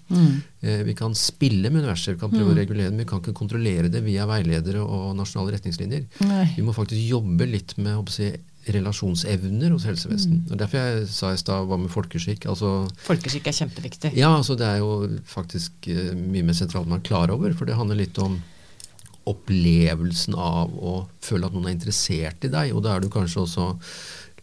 Eh, 0.61 0.83
vi 0.87 0.93
kan 0.97 1.15
spille 1.17 1.71
med 1.71 1.83
universet, 1.83 2.15
vi 2.15 2.21
kan 2.21 2.31
prøve 2.33 2.53
å 2.53 2.57
regulere 2.57 2.89
det, 2.91 2.95
men 2.95 3.03
vi 3.05 3.09
kan 3.09 3.21
ikke 3.23 3.35
kontrollere 3.37 3.89
det 3.93 4.03
via 4.05 4.27
veiledere 4.29 4.83
og 4.83 5.13
nasjonale 5.17 5.55
retningslinjer. 5.57 6.05
Nei. 6.29 6.47
Vi 6.57 6.65
må 6.65 6.75
faktisk 6.75 7.01
jobbe 7.01 7.47
litt 7.49 7.75
med 7.81 7.97
jeg, 8.19 8.39
relasjonsevner 8.73 9.73
hos 9.75 9.83
helsevesen. 9.89 10.45
Og 10.51 10.57
Derfor 10.61 10.79
jeg 10.79 11.07
sa 11.11 11.33
i 11.33 11.39
stad 11.41 11.65
hva 11.67 11.75
med 11.81 11.91
folkeskikk. 11.91 12.45
altså 12.47 12.87
Folkeskikk 13.03 13.49
er 13.51 13.57
kjempeviktig. 13.57 14.13
ja, 14.15 14.29
altså 14.31 14.55
det 14.55 14.69
er 14.69 14.77
jo 14.79 14.93
faktisk 15.27 15.89
eh, 15.91 16.13
mye 16.15 16.45
mer 16.47 16.55
sentralt 16.55 16.87
man 16.87 17.01
er 17.01 17.07
klar 17.09 17.33
over, 17.33 17.51
for 17.53 17.67
det 17.67 17.75
handler 17.75 17.99
litt 17.99 18.17
om 18.23 18.39
opplevelsen 19.29 20.35
av 20.35 20.73
å 20.75 20.93
føle 21.23 21.47
at 21.47 21.55
noen 21.55 21.69
er 21.69 21.77
interessert 21.77 22.43
i 22.43 22.51
deg, 22.51 22.73
og 22.75 22.83
da 22.83 22.95
er 22.95 23.03
du 23.03 23.09
kanskje 23.11 23.45
også 23.45 23.67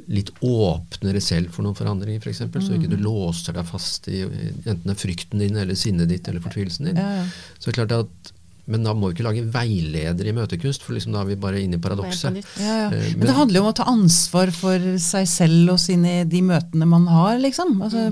litt 0.08 0.30
åpnere 0.40 1.20
selv 1.24 1.52
for 1.54 1.66
noen 1.66 1.76
forandringer, 1.78 2.20
f.eks., 2.22 2.40
eksempel, 2.40 2.64
så 2.64 2.76
ikke 2.76 2.90
du 2.90 2.98
låser 3.02 3.56
deg 3.56 3.68
fast 3.68 4.08
i 4.08 4.22
enten 4.24 4.84
det 4.86 4.94
er 4.94 5.00
frykten 5.00 5.42
din 5.42 5.56
eller 5.60 5.78
sinnet 5.78 6.10
ditt 6.10 6.28
eller 6.30 6.44
fortvilelsen 6.44 6.90
din. 6.90 7.00
Ja, 7.00 7.20
ja. 7.20 7.56
Så 7.58 7.70
er 7.70 7.80
klart 7.82 7.96
at 7.98 8.32
men 8.70 8.84
da 8.86 8.92
må 8.94 9.08
vi 9.08 9.16
ikke 9.16 9.26
lage 9.26 9.44
veileder 9.50 10.28
i 10.30 10.34
møtekunst, 10.36 10.84
for 10.86 10.94
liksom 10.94 11.14
da 11.16 11.24
er 11.24 11.30
vi 11.32 11.38
bare 11.42 11.62
inne 11.62 11.78
i 11.80 11.82
paradokset. 11.82 12.36
Ja, 12.60 12.74
ja. 12.84 12.90
Eh, 12.94 13.14
Men 13.16 13.26
det 13.26 13.34
handler 13.34 13.58
jo 13.58 13.64
om 13.64 13.72
å 13.72 13.78
ta 13.80 13.86
ansvar 13.90 14.52
for 14.54 14.84
seg 15.02 15.26
selv 15.30 15.72
og 15.74 15.80
sine, 15.82 16.20
de 16.30 16.42
møtene 16.46 16.86
man 16.86 17.08
har, 17.10 17.40
liksom. 17.42 17.80
Altså, 17.82 18.04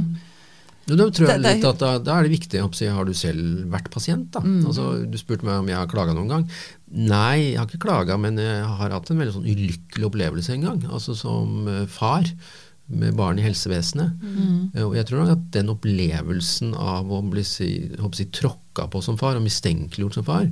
Jo, 0.88 0.96
da 0.96 1.06
tror 1.12 1.28
jeg 1.28 1.42
litt 1.44 1.66
at 1.68 1.80
da, 1.82 1.90
da 2.00 2.14
er 2.16 2.26
det 2.26 2.32
viktig 2.32 2.62
si, 2.76 2.86
Har 2.88 3.04
du 3.04 3.12
selv 3.16 3.66
vært 3.72 3.90
pasient? 3.92 4.30
da? 4.32 4.40
Mm. 4.44 4.62
Altså, 4.70 4.86
du 5.04 5.18
spurte 5.20 5.44
meg 5.44 5.60
om 5.60 5.68
jeg 5.68 5.76
har 5.76 5.90
klaga 5.90 6.14
noen 6.16 6.32
gang. 6.32 6.46
Nei, 6.88 7.50
jeg 7.52 7.58
har 7.60 7.68
ikke 7.68 7.84
klaga, 7.84 8.16
men 8.20 8.40
jeg 8.40 8.64
har 8.64 8.94
hatt 8.96 9.12
en 9.12 9.20
veldig 9.20 9.36
sånn 9.36 9.50
ulykkelig 9.50 10.08
opplevelse 10.08 10.54
en 10.56 10.64
gang. 10.64 10.80
Altså 10.88 11.16
som 11.18 11.68
eh, 11.68 11.84
far 11.92 12.24
med 12.88 13.16
barn 13.18 13.38
i 13.40 13.44
helsevesenet. 13.44 14.16
Mm. 14.24 14.60
Eh, 14.74 14.84
Og 14.86 14.96
jeg 14.96 15.08
tror 15.10 15.28
at 15.34 15.44
den 15.52 15.68
opplevelsen 15.74 16.72
av 16.72 17.12
å 17.12 17.20
bli 17.28 17.44
si, 17.44 17.70
si, 18.16 18.28
tråkka 18.32 18.88
på 18.88 19.04
som 19.04 19.20
far, 19.20 19.36
og 19.36 19.44
mistenkeliggjort 19.44 20.20
som 20.20 20.28
far, 20.28 20.48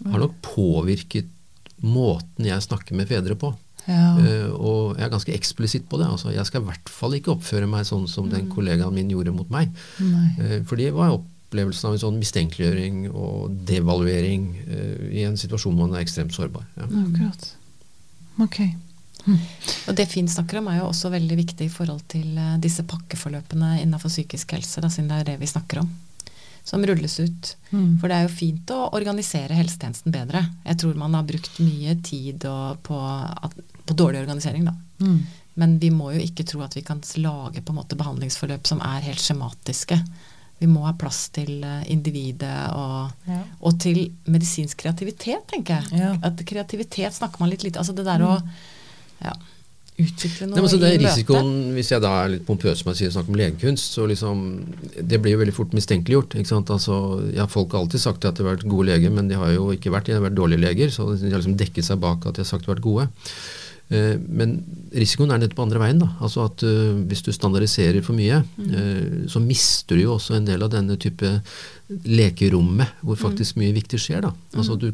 har 0.00 0.20
nok 0.20 0.36
påvirket 0.44 1.28
måten 1.80 2.48
jeg 2.48 2.64
snakker 2.64 2.96
med 2.96 3.08
fedre 3.08 3.36
på. 3.40 3.54
Ja. 3.88 4.12
Eh, 4.20 4.50
og 4.52 4.98
jeg 4.98 5.06
er 5.06 5.12
ganske 5.12 5.34
eksplisitt 5.34 5.88
på 5.90 6.00
det. 6.00 6.08
altså 6.10 6.34
Jeg 6.34 6.46
skal 6.48 6.62
i 6.62 6.68
hvert 6.70 6.92
fall 6.92 7.16
ikke 7.16 7.34
oppføre 7.36 7.68
meg 7.70 7.88
sånn 7.88 8.06
som 8.10 8.28
den 8.30 8.50
kollegaen 8.52 8.94
min 8.94 9.10
gjorde 9.12 9.34
mot 9.34 9.50
meg. 9.52 9.72
Eh, 10.00 10.60
for 10.68 10.80
det 10.80 10.90
var 10.96 11.14
opplevelsen 11.16 11.88
av 11.88 11.96
en 11.96 12.04
sånn 12.04 12.20
mistenkeliggjøring 12.20 13.08
og 13.10 13.56
devaluering 13.66 14.44
uh, 14.68 15.08
i 15.10 15.24
en 15.26 15.38
situasjon 15.40 15.74
hvor 15.74 15.88
man 15.88 15.96
er 15.98 16.04
ekstremt 16.04 16.36
sårbar. 16.36 16.62
Ja. 16.78 16.86
Akkurat. 16.86 17.48
Ok. 18.44 18.60
Og 19.90 19.96
det 19.98 20.06
Finn 20.08 20.30
snakker 20.30 20.60
om 20.60 20.70
er 20.70 20.78
jo 20.78 20.86
også 20.92 21.10
veldig 21.12 21.36
viktig 21.42 21.66
i 21.66 21.72
forhold 21.72 22.04
til 22.08 22.38
disse 22.62 22.86
pakkeforløpene 22.88 23.80
innenfor 23.82 24.12
psykisk 24.12 24.54
helse, 24.56 24.80
da, 24.80 24.88
siden 24.88 25.10
det 25.10 25.18
er 25.18 25.28
det 25.32 25.40
vi 25.42 25.50
snakker 25.50 25.82
om. 25.82 25.90
Som 26.64 26.86
rulles 26.86 27.18
ut. 27.20 27.50
Mm. 27.70 27.98
For 27.98 28.06
det 28.06 28.16
er 28.16 28.26
jo 28.26 28.32
fint 28.32 28.70
å 28.70 28.78
organisere 28.96 29.56
helsetjenesten 29.58 30.14
bedre. 30.14 30.44
Jeg 30.66 30.78
tror 30.80 30.98
man 31.02 31.16
har 31.18 31.26
brukt 31.26 31.58
mye 31.62 31.96
tid 32.06 32.46
og 32.48 32.80
på, 32.86 32.96
at, 32.96 33.56
på 33.90 33.98
dårlig 33.98 34.22
organisering, 34.22 34.64
da. 34.70 34.74
Mm. 35.04 35.20
Men 35.60 35.78
vi 35.82 35.90
må 35.92 36.12
jo 36.14 36.20
ikke 36.22 36.46
tro 36.46 36.62
at 36.64 36.76
vi 36.78 36.82
kan 36.86 37.00
lage 37.20 37.60
på 37.66 37.74
en 37.74 37.80
måte 37.82 37.98
behandlingsforløp 37.98 38.68
som 38.70 38.80
er 38.86 39.02
helt 39.10 39.20
skjematiske. 39.20 39.98
Vi 40.60 40.68
må 40.68 40.82
ha 40.86 40.92
plass 41.00 41.22
til 41.34 41.62
eh, 41.64 41.84
individet 41.92 42.56
og, 42.76 43.12
Ja. 43.28 43.38
og 43.64 43.78
til 43.80 44.02
medisinsk 44.28 44.76
kreativitet, 44.84 45.46
tenker 45.50 45.80
jeg. 45.80 46.00
Ja. 46.02 46.10
At 46.28 46.40
kreativitet 46.46 47.16
snakker 47.16 47.40
man 47.40 47.50
litt 47.52 47.64
lite 47.64 47.80
Altså 47.80 47.94
det 47.96 48.04
der 48.04 48.20
å 48.26 48.34
ja, 49.24 49.32
utvikle 50.00 50.46
noe 50.48 50.58
Nei, 50.58 50.64
men 50.64 50.70
så 50.72 50.78
det 50.80 50.90
er 50.94 51.00
risikoen, 51.02 51.50
Hvis 51.76 51.90
jeg 51.92 52.04
da 52.04 52.10
er 52.22 52.34
litt 52.34 52.44
pompøs 52.48 52.82
som 52.82 52.90
jeg 52.92 53.00
sier, 53.00 53.14
snakker 53.16 53.32
om 53.34 53.40
legekunst, 53.40 53.96
så 53.96 54.04
liksom 54.08 54.44
Det 55.00 55.20
blir 55.20 55.34
jo 55.34 55.40
veldig 55.42 55.56
fort 55.56 55.72
mistenkeliggjort. 55.76 56.36
ikke 56.40 56.52
sant? 56.52 56.70
Altså, 56.76 56.98
ja, 57.36 57.48
Folk 57.50 57.72
har 57.72 57.80
alltid 57.84 58.04
sagt 58.04 58.28
at 58.28 58.36
de 58.36 58.44
har 58.44 58.54
vært 58.54 58.68
gode 58.68 58.90
leger, 58.92 59.10
men 59.16 59.28
de 59.32 59.40
har 59.40 59.52
jo 59.56 59.70
ikke 59.74 59.92
vært 59.96 60.12
de 60.12 60.16
har 60.18 60.24
vært 60.28 60.36
dårlige 60.38 60.60
leger. 60.68 60.92
Så 60.92 61.08
de 61.16 61.32
har 61.32 61.40
liksom 61.40 61.56
dekket 61.60 61.88
seg 61.88 62.00
bak 62.04 62.24
at 62.28 62.36
de 62.36 62.44
har 62.44 62.48
sagt 62.52 62.64
de 62.64 62.70
har 62.70 62.76
vært 62.76 62.84
gode. 62.86 63.08
Eh, 63.90 64.16
Men 64.22 64.54
risikoen 64.94 65.32
er 65.34 65.40
nettopp 65.42 65.64
andre 65.64 65.82
veien. 65.82 65.98
da, 65.98 66.08
altså 66.22 66.44
at 66.46 66.62
uh, 66.62 66.94
Hvis 67.10 67.24
du 67.26 67.32
standardiserer 67.34 68.02
for 68.06 68.14
mye, 68.18 68.42
eh, 68.70 69.26
så 69.30 69.42
mister 69.42 69.98
du 69.98 70.04
jo 70.04 70.14
også 70.14 70.36
en 70.38 70.46
del 70.46 70.62
av 70.62 70.70
denne 70.72 70.96
type 71.00 71.40
lekerommet, 72.06 73.00
hvor 73.02 73.18
faktisk 73.18 73.58
mye 73.58 73.74
viktig 73.74 73.98
skjer. 73.98 74.22
da. 74.28 74.30
Altså 74.54 74.76
du, 74.78 74.92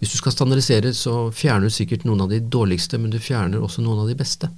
Hvis 0.00 0.10
du 0.10 0.18
skal 0.18 0.34
standardisere, 0.34 0.90
så 0.94 1.30
fjerner 1.30 1.70
du 1.70 1.74
sikkert 1.74 2.04
noen 2.04 2.24
av 2.24 2.34
de 2.34 2.40
dårligste, 2.42 2.98
men 2.98 3.14
du 3.14 3.20
fjerner 3.22 3.62
også 3.62 3.84
noen 3.84 4.02
av 4.02 4.10
de 4.10 4.18
beste. 4.18 4.50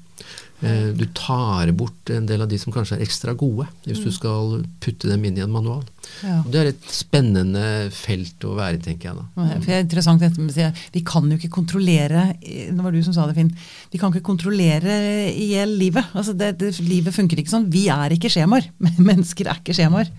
Eh, 0.63 0.93
Du 0.95 1.05
tar 1.13 1.71
bort 1.73 2.11
en 2.11 2.27
del 2.27 2.43
av 2.43 2.49
de 2.49 2.59
som 2.59 2.73
kanskje 2.73 2.97
er 2.97 3.05
ekstra 3.05 3.35
gode, 3.37 3.67
hvis 3.85 4.03
du 4.05 4.11
skal 4.15 4.63
putte 4.81 5.09
dem 5.11 5.25
inn 5.27 5.39
i 5.39 5.43
en 5.45 5.53
manual. 5.53 5.83
Ja. 6.23 6.43
Det 6.47 6.61
er 6.61 6.71
et 6.71 6.87
spennende 6.93 7.91
felt 7.95 8.45
å 8.47 8.55
være 8.57 8.79
i, 8.79 8.83
tenker 8.85 9.11
jeg 9.11 9.19
da. 9.19 9.25
For 9.35 9.67
det 9.67 9.75
er 9.75 9.85
interessant 9.85 10.23
dette 10.23 10.41
med 10.41 10.53
å 10.53 10.55
si, 10.55 10.87
Vi 10.95 11.03
kan 11.07 11.27
jo 11.31 11.39
ikke 11.39 11.51
kontrollere 11.51 12.37
Det 12.39 12.85
var 12.85 12.93
du 12.93 13.03
som 13.03 13.17
sa 13.17 13.27
det, 13.27 13.35
Finn. 13.35 13.51
Vi 13.91 13.99
kan 13.99 14.13
ikke 14.13 14.29
kontrollere 14.31 15.33
i 15.33 15.51
hjel 15.55 15.75
livet. 15.81 16.13
Altså 16.15 16.37
det, 16.37 16.55
det, 16.61 16.79
livet 16.85 17.17
funker 17.17 17.41
ikke 17.41 17.51
sånn. 17.57 17.71
Vi 17.73 17.89
er 17.93 18.15
ikke 18.15 18.31
skjemaer. 18.33 18.71
Mennesker 19.11 19.51
er 19.51 19.61
ikke 19.61 19.77
skjemaer. 19.77 20.13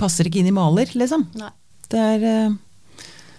Passer 0.00 0.26
ikke 0.26 0.42
inn 0.42 0.50
i 0.50 0.56
maler, 0.56 0.90
liksom. 0.96 1.28
Nei. 1.38 1.52
Det 1.92 2.00
er 2.00 2.22
eh, 2.24 2.52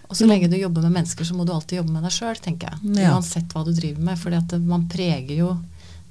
Og 0.08 0.16
så 0.16 0.28
lenge 0.30 0.48
du 0.48 0.56
jobber 0.60 0.86
med 0.86 1.00
mennesker, 1.00 1.26
så 1.26 1.36
må 1.36 1.44
du 1.46 1.52
alltid 1.56 1.80
jobbe 1.82 1.96
med 1.96 2.06
deg 2.06 2.14
sjøl, 2.14 2.38
tenker 2.38 2.70
jeg. 2.70 2.96
Ja. 3.02 3.16
Uansett 3.16 3.52
hva 3.52 3.66
du 3.66 3.74
driver 3.74 4.06
med. 4.12 4.20
For 4.22 4.60
man 4.62 4.88
preger 4.92 5.36
jo 5.42 5.56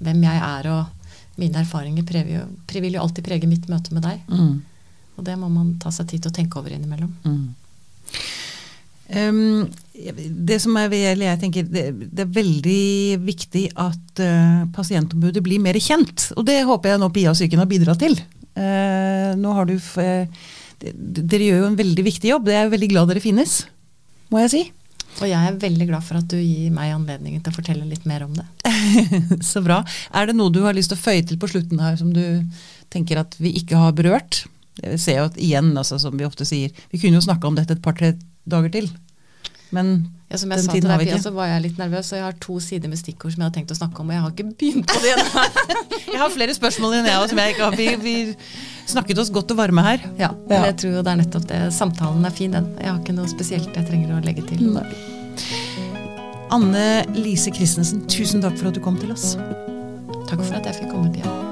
hvem 0.03 0.23
jeg 0.27 0.43
er, 0.43 0.69
og 0.73 1.41
mine 1.41 1.63
erfaringer 1.63 2.05
preger 2.07 2.47
vil 2.85 2.99
jo 2.99 3.03
alltid 3.03 3.25
prege 3.27 3.49
mitt 3.49 3.69
møte 3.73 3.95
med 3.97 4.05
deg. 4.05 4.23
mm, 4.29 4.55
Og 5.19 5.27
det 5.27 5.39
må 5.41 5.49
man 5.53 5.77
ta 5.81 5.91
seg 5.95 6.11
tid 6.11 6.25
til 6.25 6.33
å 6.33 6.39
tenke 6.41 6.59
over 6.61 6.75
innimellom. 6.75 7.13
mm. 7.25 7.45
Um, 9.13 9.67
det 9.93 10.57
som 10.63 10.77
er, 10.81 10.93
jeg 10.95 11.39
tenker, 11.43 11.67
det, 11.69 11.83
det 12.15 12.25
er 12.25 12.33
veldig 12.33 13.21
viktig 13.27 13.67
at 13.77 14.23
uh, 14.25 14.63
pasientombudet 14.73 15.43
blir 15.45 15.61
mer 15.61 15.77
kjent. 15.77 16.31
Og 16.39 16.47
det 16.49 16.63
håper 16.69 16.95
jeg 16.95 17.03
nå 17.03 17.11
Pia 17.13 17.33
og 17.33 17.37
Psyken 17.37 17.61
har 17.61 17.69
bidratt 17.69 18.01
til. 18.01 18.17
Uh, 18.57 19.33
nå 19.41 19.53
har 19.57 19.69
du 19.69 19.75
eh, 20.01 20.49
Dere 20.83 21.47
gjør 21.47 21.61
jo 21.63 21.69
en 21.71 21.79
veldig 21.79 22.05
viktig 22.09 22.33
jobb. 22.33 22.49
Det 22.49 22.57
er 22.59 22.73
veldig 22.73 22.89
glad 22.91 23.13
dere 23.13 23.23
finnes, 23.23 23.63
må 24.33 24.41
jeg 24.43 24.53
si. 24.55 24.63
Og 25.21 25.29
jeg 25.29 25.39
er 25.39 25.59
veldig 25.61 25.89
glad 25.91 26.05
for 26.07 26.19
at 26.19 26.29
du 26.31 26.39
gir 26.39 26.73
meg 26.75 26.95
anledningen 26.95 27.43
til 27.45 27.53
å 27.53 27.57
fortelle 27.59 27.87
litt 27.89 28.07
mer 28.09 28.25
om 28.25 28.33
det. 28.37 28.47
Så 29.51 29.63
bra. 29.65 29.83
Er 30.17 30.31
det 30.31 30.37
noe 30.39 30.53
du 30.53 30.63
har 30.65 30.77
lyst 30.77 30.93
til 30.93 30.99
å 30.99 31.05
føye 31.05 31.27
til 31.27 31.39
på 31.41 31.51
slutten 31.53 31.83
her 31.83 31.99
som 32.01 32.15
du 32.15 32.25
tenker 32.93 33.21
at 33.21 33.37
vi 33.43 33.55
ikke 33.61 33.79
har 33.79 33.95
berørt? 33.97 34.45
Jeg 34.81 35.01
ser 35.03 35.21
jo 35.21 35.29
at 35.29 35.39
igjen, 35.41 35.71
altså, 35.77 35.99
som 36.01 36.17
vi 36.17 36.27
ofte 36.27 36.47
sier, 36.49 36.73
vi 36.91 37.01
kunne 37.01 37.21
jo 37.21 37.27
snakka 37.27 37.51
om 37.51 37.59
dette 37.59 37.77
et 37.77 37.85
par-tre 37.85 38.15
dager 38.49 38.73
til. 38.73 38.89
Men 39.73 39.95
Ja, 40.33 40.39
som 40.41 40.49
jeg 40.49 40.63
Den 40.63 40.65
sa 40.65 40.73
til 40.73 40.81
tiden 40.81 40.91
har 40.91 40.99
deg, 40.99 41.05
vi 41.05 41.11
Pia, 41.11 41.17
ikke. 41.19 41.25
så 41.27 41.33
var 41.37 41.49
jeg 41.51 41.63
litt 41.67 41.79
nervøs, 41.81 42.09
og 42.13 42.17
jeg 42.17 42.25
har 42.25 42.37
to 42.41 42.55
sider 42.65 42.89
med 42.89 43.01
stikkord 43.01 43.35
som 43.35 43.43
jeg 43.43 43.51
har 43.51 43.53
tenkt 43.53 43.75
å 43.75 43.77
snakke 43.77 44.01
om, 44.01 44.09
og 44.09 44.17
jeg 44.17 44.23
har 44.25 44.33
ikke 44.33 44.47
begynt 44.63 44.87
på 44.89 45.01
det 45.03 45.11
ennå. 45.13 45.43
jeg 46.15 46.21
har 46.23 46.33
flere 46.33 46.57
spørsmål 46.57 46.97
enn 46.97 47.09
jeg 47.11 47.19
også, 47.21 47.35
som 47.35 47.43
jeg 47.43 47.53
ikke 47.53 47.67
har. 47.67 47.77
Vi, 47.77 47.89
vi 48.01 48.15
snakket 48.95 49.21
oss 49.21 49.33
godt 49.35 49.53
og 49.53 49.61
varme 49.61 49.85
her. 49.85 50.09
Ja, 50.21 50.33
men 50.49 50.65
jeg 50.71 50.79
tror 50.81 50.97
jo 50.97 51.05
det 51.05 51.13
er 51.13 51.21
nettopp 51.21 51.47
det. 51.53 51.61
Samtalen 51.77 52.25
er 52.25 52.37
fin, 52.41 52.57
den. 52.57 52.73
Jeg 52.81 52.95
har 52.95 53.01
ikke 53.03 53.17
noe 53.21 53.29
spesielt 53.29 53.77
jeg 53.77 53.89
trenger 53.93 54.17
å 54.17 54.25
legge 54.25 54.49
til. 54.49 54.65
Nei. 54.73 54.89
Anne 56.53 56.89
Lise 57.17 57.53
Christensen, 57.53 58.05
tusen 58.09 58.45
takk 58.45 58.57
for 58.57 58.73
at 58.73 58.77
du 58.77 58.85
kom 58.85 58.97
til 59.01 59.13
oss. 59.13 59.35
Takk 60.29 60.41
for 60.41 60.57
at 60.57 60.69
jeg 60.69 60.81
fikk 60.81 60.93
komme, 60.97 61.13
Pia. 61.13 61.52